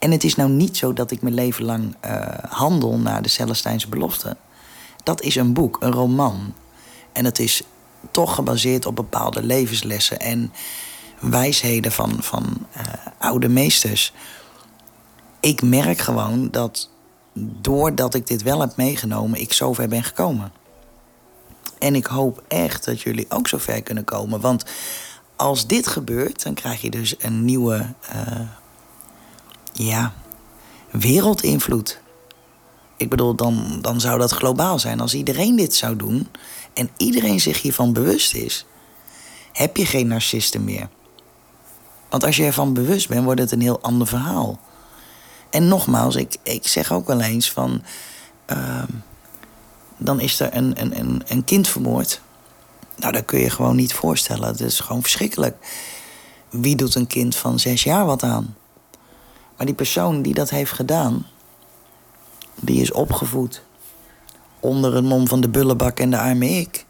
En 0.00 0.10
het 0.10 0.24
is 0.24 0.34
nou 0.34 0.50
niet 0.50 0.76
zo 0.76 0.92
dat 0.92 1.10
ik 1.10 1.22
mijn 1.22 1.34
leven 1.34 1.64
lang 1.64 1.96
uh, 2.04 2.26
handel 2.48 2.98
naar 2.98 3.22
de 3.22 3.28
Celestijnse 3.28 3.88
belofte. 3.88 4.36
Dat 5.02 5.22
is 5.22 5.36
een 5.36 5.52
boek, 5.52 5.76
een 5.80 5.92
roman. 5.92 6.54
En 7.12 7.24
het 7.24 7.38
is 7.38 7.62
toch 8.10 8.34
gebaseerd 8.34 8.86
op 8.86 8.96
bepaalde 8.96 9.42
levenslessen 9.42 10.20
en 10.20 10.52
wijsheden 11.18 11.92
van, 11.92 12.16
van 12.20 12.66
uh, 12.76 12.82
oude 13.18 13.48
meesters. 13.48 14.12
Ik 15.40 15.62
merk 15.62 15.98
gewoon 15.98 16.50
dat 16.50 16.90
doordat 17.60 18.14
ik 18.14 18.26
dit 18.26 18.42
wel 18.42 18.60
heb 18.60 18.76
meegenomen, 18.76 19.40
ik 19.40 19.52
zover 19.52 19.88
ben 19.88 20.02
gekomen. 20.04 20.52
En 21.78 21.94
ik 21.94 22.06
hoop 22.06 22.42
echt 22.48 22.84
dat 22.84 23.00
jullie 23.00 23.26
ook 23.28 23.48
zover 23.48 23.82
kunnen 23.82 24.04
komen. 24.04 24.40
Want 24.40 24.64
als 25.36 25.66
dit 25.66 25.86
gebeurt, 25.86 26.42
dan 26.42 26.54
krijg 26.54 26.80
je 26.80 26.90
dus 26.90 27.14
een 27.18 27.44
nieuwe 27.44 27.86
uh, 28.14 28.40
ja, 29.72 30.12
wereldinvloed. 30.90 32.00
Ik 32.96 33.08
bedoel, 33.08 33.34
dan, 33.34 33.78
dan 33.80 34.00
zou 34.00 34.18
dat 34.18 34.30
globaal 34.30 34.78
zijn. 34.78 35.00
Als 35.00 35.14
iedereen 35.14 35.56
dit 35.56 35.74
zou 35.74 35.96
doen 35.96 36.28
en 36.74 36.90
iedereen 36.96 37.40
zich 37.40 37.62
hiervan 37.62 37.92
bewust 37.92 38.34
is, 38.34 38.66
heb 39.52 39.76
je 39.76 39.86
geen 39.86 40.06
narcisten 40.06 40.64
meer. 40.64 40.88
Want 42.08 42.24
als 42.24 42.36
je 42.36 42.44
ervan 42.44 42.74
bewust 42.74 43.08
bent, 43.08 43.24
wordt 43.24 43.40
het 43.40 43.52
een 43.52 43.60
heel 43.60 43.80
ander 43.80 44.06
verhaal. 44.06 44.60
En 45.50 45.68
nogmaals, 45.68 46.16
ik, 46.16 46.36
ik 46.42 46.66
zeg 46.66 46.92
ook 46.92 47.06
wel 47.06 47.20
eens 47.20 47.50
van. 47.50 47.82
Uh, 48.46 48.82
dan 49.96 50.20
is 50.20 50.40
er 50.40 50.56
een, 50.56 50.80
een, 50.80 50.98
een, 50.98 51.22
een 51.26 51.44
kind 51.44 51.68
vermoord. 51.68 52.20
Nou, 52.96 53.12
dat 53.12 53.24
kun 53.24 53.40
je 53.40 53.50
gewoon 53.50 53.76
niet 53.76 53.92
voorstellen. 53.92 54.48
Het 54.48 54.60
is 54.60 54.80
gewoon 54.80 55.02
verschrikkelijk. 55.02 55.56
Wie 56.50 56.76
doet 56.76 56.94
een 56.94 57.06
kind 57.06 57.36
van 57.36 57.58
zes 57.58 57.82
jaar 57.82 58.06
wat 58.06 58.22
aan? 58.22 58.56
Maar 59.60 59.68
die 59.68 59.78
persoon 59.78 60.22
die 60.22 60.34
dat 60.34 60.50
heeft 60.50 60.72
gedaan, 60.72 61.26
die 62.60 62.80
is 62.80 62.92
opgevoed 62.92 63.62
onder 64.60 64.94
het 64.94 65.04
mom 65.04 65.28
van 65.28 65.40
de 65.40 65.48
bullebak 65.48 66.00
en 66.00 66.10
de 66.10 66.18
arme 66.18 66.48
ik. 66.48 66.86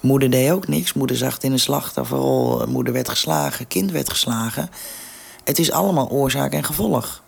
Moeder 0.00 0.30
deed 0.30 0.50
ook 0.50 0.68
niks. 0.68 0.92
Moeder 0.92 1.16
zag 1.16 1.38
in 1.38 1.52
een 1.52 1.58
slachtofferrol. 1.58 2.66
Moeder 2.66 2.92
werd 2.92 3.08
geslagen, 3.08 3.66
kind 3.66 3.90
werd 3.90 4.10
geslagen. 4.10 4.70
Het 5.44 5.58
is 5.58 5.70
allemaal 5.70 6.08
oorzaak 6.08 6.52
en 6.52 6.64
gevolg. 6.64 7.22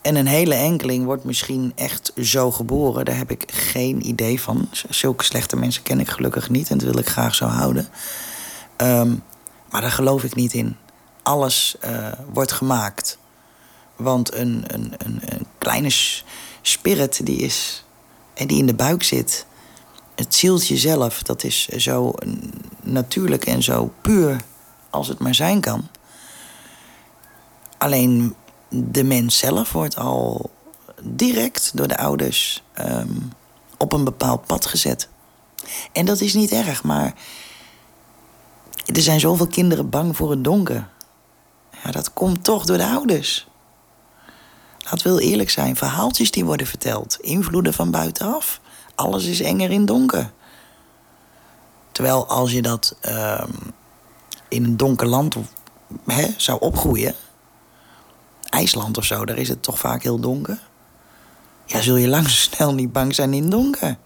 En 0.00 0.16
een 0.16 0.26
hele 0.26 0.54
enkeling 0.54 1.04
wordt 1.04 1.24
misschien 1.24 1.72
echt 1.74 2.12
zo 2.16 2.50
geboren. 2.50 3.04
Daar 3.04 3.16
heb 3.16 3.30
ik 3.30 3.44
geen 3.52 4.06
idee 4.06 4.40
van. 4.40 4.68
Zulke 4.88 5.24
slechte 5.24 5.56
mensen 5.56 5.82
ken 5.82 6.00
ik 6.00 6.08
gelukkig 6.08 6.50
niet 6.50 6.70
en 6.70 6.78
dat 6.78 6.88
wil 6.88 6.98
ik 6.98 7.08
graag 7.08 7.34
zo 7.34 7.46
houden. 7.46 7.88
Um, 8.76 9.22
maar 9.70 9.80
daar 9.80 9.90
geloof 9.90 10.24
ik 10.24 10.34
niet 10.34 10.52
in. 10.52 10.76
Alles 11.22 11.76
uh, 11.84 12.12
wordt 12.32 12.52
gemaakt. 12.52 13.18
Want 13.96 14.34
een, 14.34 14.64
een, 14.66 14.94
een, 14.98 15.20
een 15.24 15.46
kleine 15.58 15.90
spirit 16.62 17.26
die 17.26 17.36
is 17.36 17.84
en 18.34 18.46
die 18.46 18.58
in 18.58 18.66
de 18.66 18.74
buik 18.74 19.02
zit, 19.02 19.46
het 20.14 20.34
zieltje 20.34 20.76
zelf, 20.76 21.22
dat 21.22 21.44
is 21.44 21.66
zo 21.68 22.12
natuurlijk 22.80 23.46
en 23.46 23.62
zo 23.62 23.92
puur 24.00 24.40
als 24.90 25.08
het 25.08 25.18
maar 25.18 25.34
zijn 25.34 25.60
kan. 25.60 25.88
Alleen 27.78 28.34
de 28.68 29.04
mens 29.04 29.38
zelf 29.38 29.72
wordt 29.72 29.96
al 29.96 30.50
direct 31.02 31.70
door 31.74 31.88
de 31.88 31.96
ouders 31.98 32.62
um, 32.80 33.32
op 33.78 33.92
een 33.92 34.04
bepaald 34.04 34.46
pad 34.46 34.66
gezet. 34.66 35.08
En 35.92 36.06
dat 36.06 36.20
is 36.20 36.34
niet 36.34 36.50
erg, 36.50 36.82
maar 36.82 37.14
er 38.84 39.02
zijn 39.02 39.20
zoveel 39.20 39.46
kinderen 39.46 39.90
bang 39.90 40.16
voor 40.16 40.30
het 40.30 40.44
donker. 40.44 40.88
Ja, 41.84 41.90
dat 41.90 42.12
komt 42.12 42.44
toch 42.44 42.64
door 42.64 42.76
de 42.76 42.86
ouders. 42.86 43.46
Laat 44.78 45.02
wel 45.02 45.20
eerlijk 45.20 45.50
zijn, 45.50 45.76
verhaaltjes 45.76 46.30
die 46.30 46.44
worden 46.44 46.66
verteld, 46.66 47.16
invloeden 47.20 47.74
van 47.74 47.90
buitenaf. 47.90 48.60
Alles 48.94 49.24
is 49.24 49.40
enger 49.40 49.70
in 49.70 49.84
donker. 49.84 50.32
Terwijl 51.92 52.26
als 52.26 52.52
je 52.52 52.62
dat 52.62 52.96
uh, 53.08 53.44
in 54.48 54.64
een 54.64 54.76
donker 54.76 55.06
land 55.06 55.36
hè, 56.06 56.26
zou 56.36 56.60
opgroeien, 56.60 57.14
IJsland 58.48 58.98
of 58.98 59.04
zo, 59.04 59.24
daar 59.24 59.38
is 59.38 59.48
het 59.48 59.62
toch 59.62 59.78
vaak 59.78 60.02
heel 60.02 60.20
donker. 60.20 60.58
Ja, 61.64 61.80
zul 61.80 61.96
je 61.96 62.08
lang 62.08 62.28
snel 62.28 62.74
niet 62.74 62.92
bang 62.92 63.14
zijn 63.14 63.34
in 63.34 63.50
donker. 63.50 63.96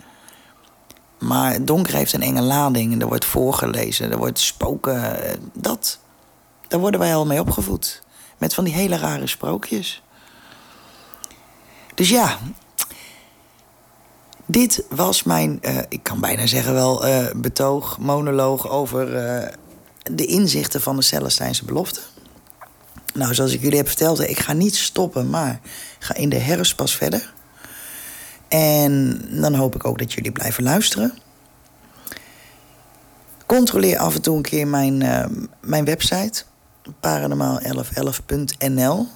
Maar 1.19 1.65
donker 1.65 1.95
heeft 1.95 2.13
een 2.13 2.23
enge 2.23 2.43
lading 2.43 3.01
er 3.01 3.09
wordt 3.09 3.25
voorgelezen, 3.25 4.11
er 4.11 4.19
wordt 4.19 4.39
spoken. 4.39 5.23
Eh, 5.23 5.39
dat, 5.53 5.99
daar 6.69 6.81
worden 6.81 7.01
wij 7.01 7.15
al 7.15 7.27
mee 7.27 7.41
opgevoed. 7.41 8.03
Met 8.39 8.55
van 8.55 8.65
die 8.65 8.75
hele 8.75 8.97
rare 8.97 9.27
sprookjes. 9.27 10.03
Dus 11.95 12.09
ja, 12.09 12.39
dit 14.47 14.85
was 14.89 15.23
mijn, 15.23 15.59
uh, 15.63 15.79
ik 15.89 16.03
kan 16.03 16.21
bijna 16.21 16.47
zeggen 16.47 16.73
wel, 16.73 17.09
uh, 17.09 17.27
betoog, 17.37 17.99
monoloog 17.99 18.69
over 18.69 19.09
uh, 19.09 19.49
de 20.03 20.27
inzichten 20.27 20.81
van 20.81 20.97
de 20.97 21.03
Celestijnse 21.03 21.65
belofte. 21.65 22.01
Nou, 23.15 23.35
zoals 23.35 23.53
ik 23.53 23.61
jullie 23.61 23.77
heb 23.77 23.87
verteld, 23.87 24.21
ik 24.21 24.39
ga 24.39 24.53
niet 24.53 24.77
stoppen, 24.77 25.31
maar 25.31 25.61
ga 25.99 26.15
in 26.15 26.29
de 26.29 26.39
herfst 26.39 26.77
pas 26.77 26.97
verder. 26.97 27.35
En 28.49 29.23
dan 29.31 29.55
hoop 29.55 29.75
ik 29.75 29.87
ook 29.87 29.99
dat 29.99 30.13
jullie 30.13 30.33
blijven 30.33 30.63
luisteren. 30.63 31.19
Controleer 33.47 33.99
af 33.99 34.15
en 34.15 34.23
toe 34.23 34.37
een 34.37 34.43
keer 34.43 34.67
mijn, 34.67 34.99
mijn 35.61 35.85
website, 35.85 36.45
paranormaal1111.nl. 37.07 39.07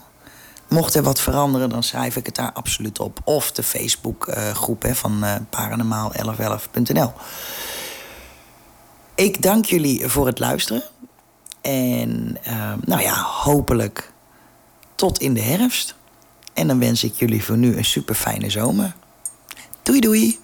Mocht 0.68 0.94
er 0.94 1.02
wat 1.02 1.20
veranderen, 1.20 1.68
dan 1.68 1.82
schrijf 1.82 2.16
ik 2.16 2.26
het 2.26 2.34
daar 2.34 2.52
absoluut 2.52 2.98
op. 2.98 3.20
Of 3.24 3.52
de 3.52 3.62
Facebookgroep 3.62 4.84
uh, 4.84 4.92
van 4.92 5.24
uh, 5.24 5.34
paranormaal1111.nl. 5.34 7.12
Ik 9.14 9.42
dank 9.42 9.64
jullie 9.64 10.08
voor 10.08 10.26
het 10.26 10.38
luisteren. 10.38 10.82
En 11.60 12.38
uh, 12.48 12.72
nou 12.84 13.02
ja, 13.02 13.22
hopelijk 13.22 14.12
tot 14.94 15.18
in 15.18 15.34
de 15.34 15.42
herfst. 15.42 15.94
En 16.52 16.66
dan 16.66 16.78
wens 16.78 17.04
ik 17.04 17.14
jullie 17.14 17.44
voor 17.44 17.56
nu 17.56 17.76
een 17.76 17.84
super 17.84 18.14
fijne 18.14 18.50
zomer. 18.50 18.94
Doei 19.82 20.00
doei! 20.00 20.40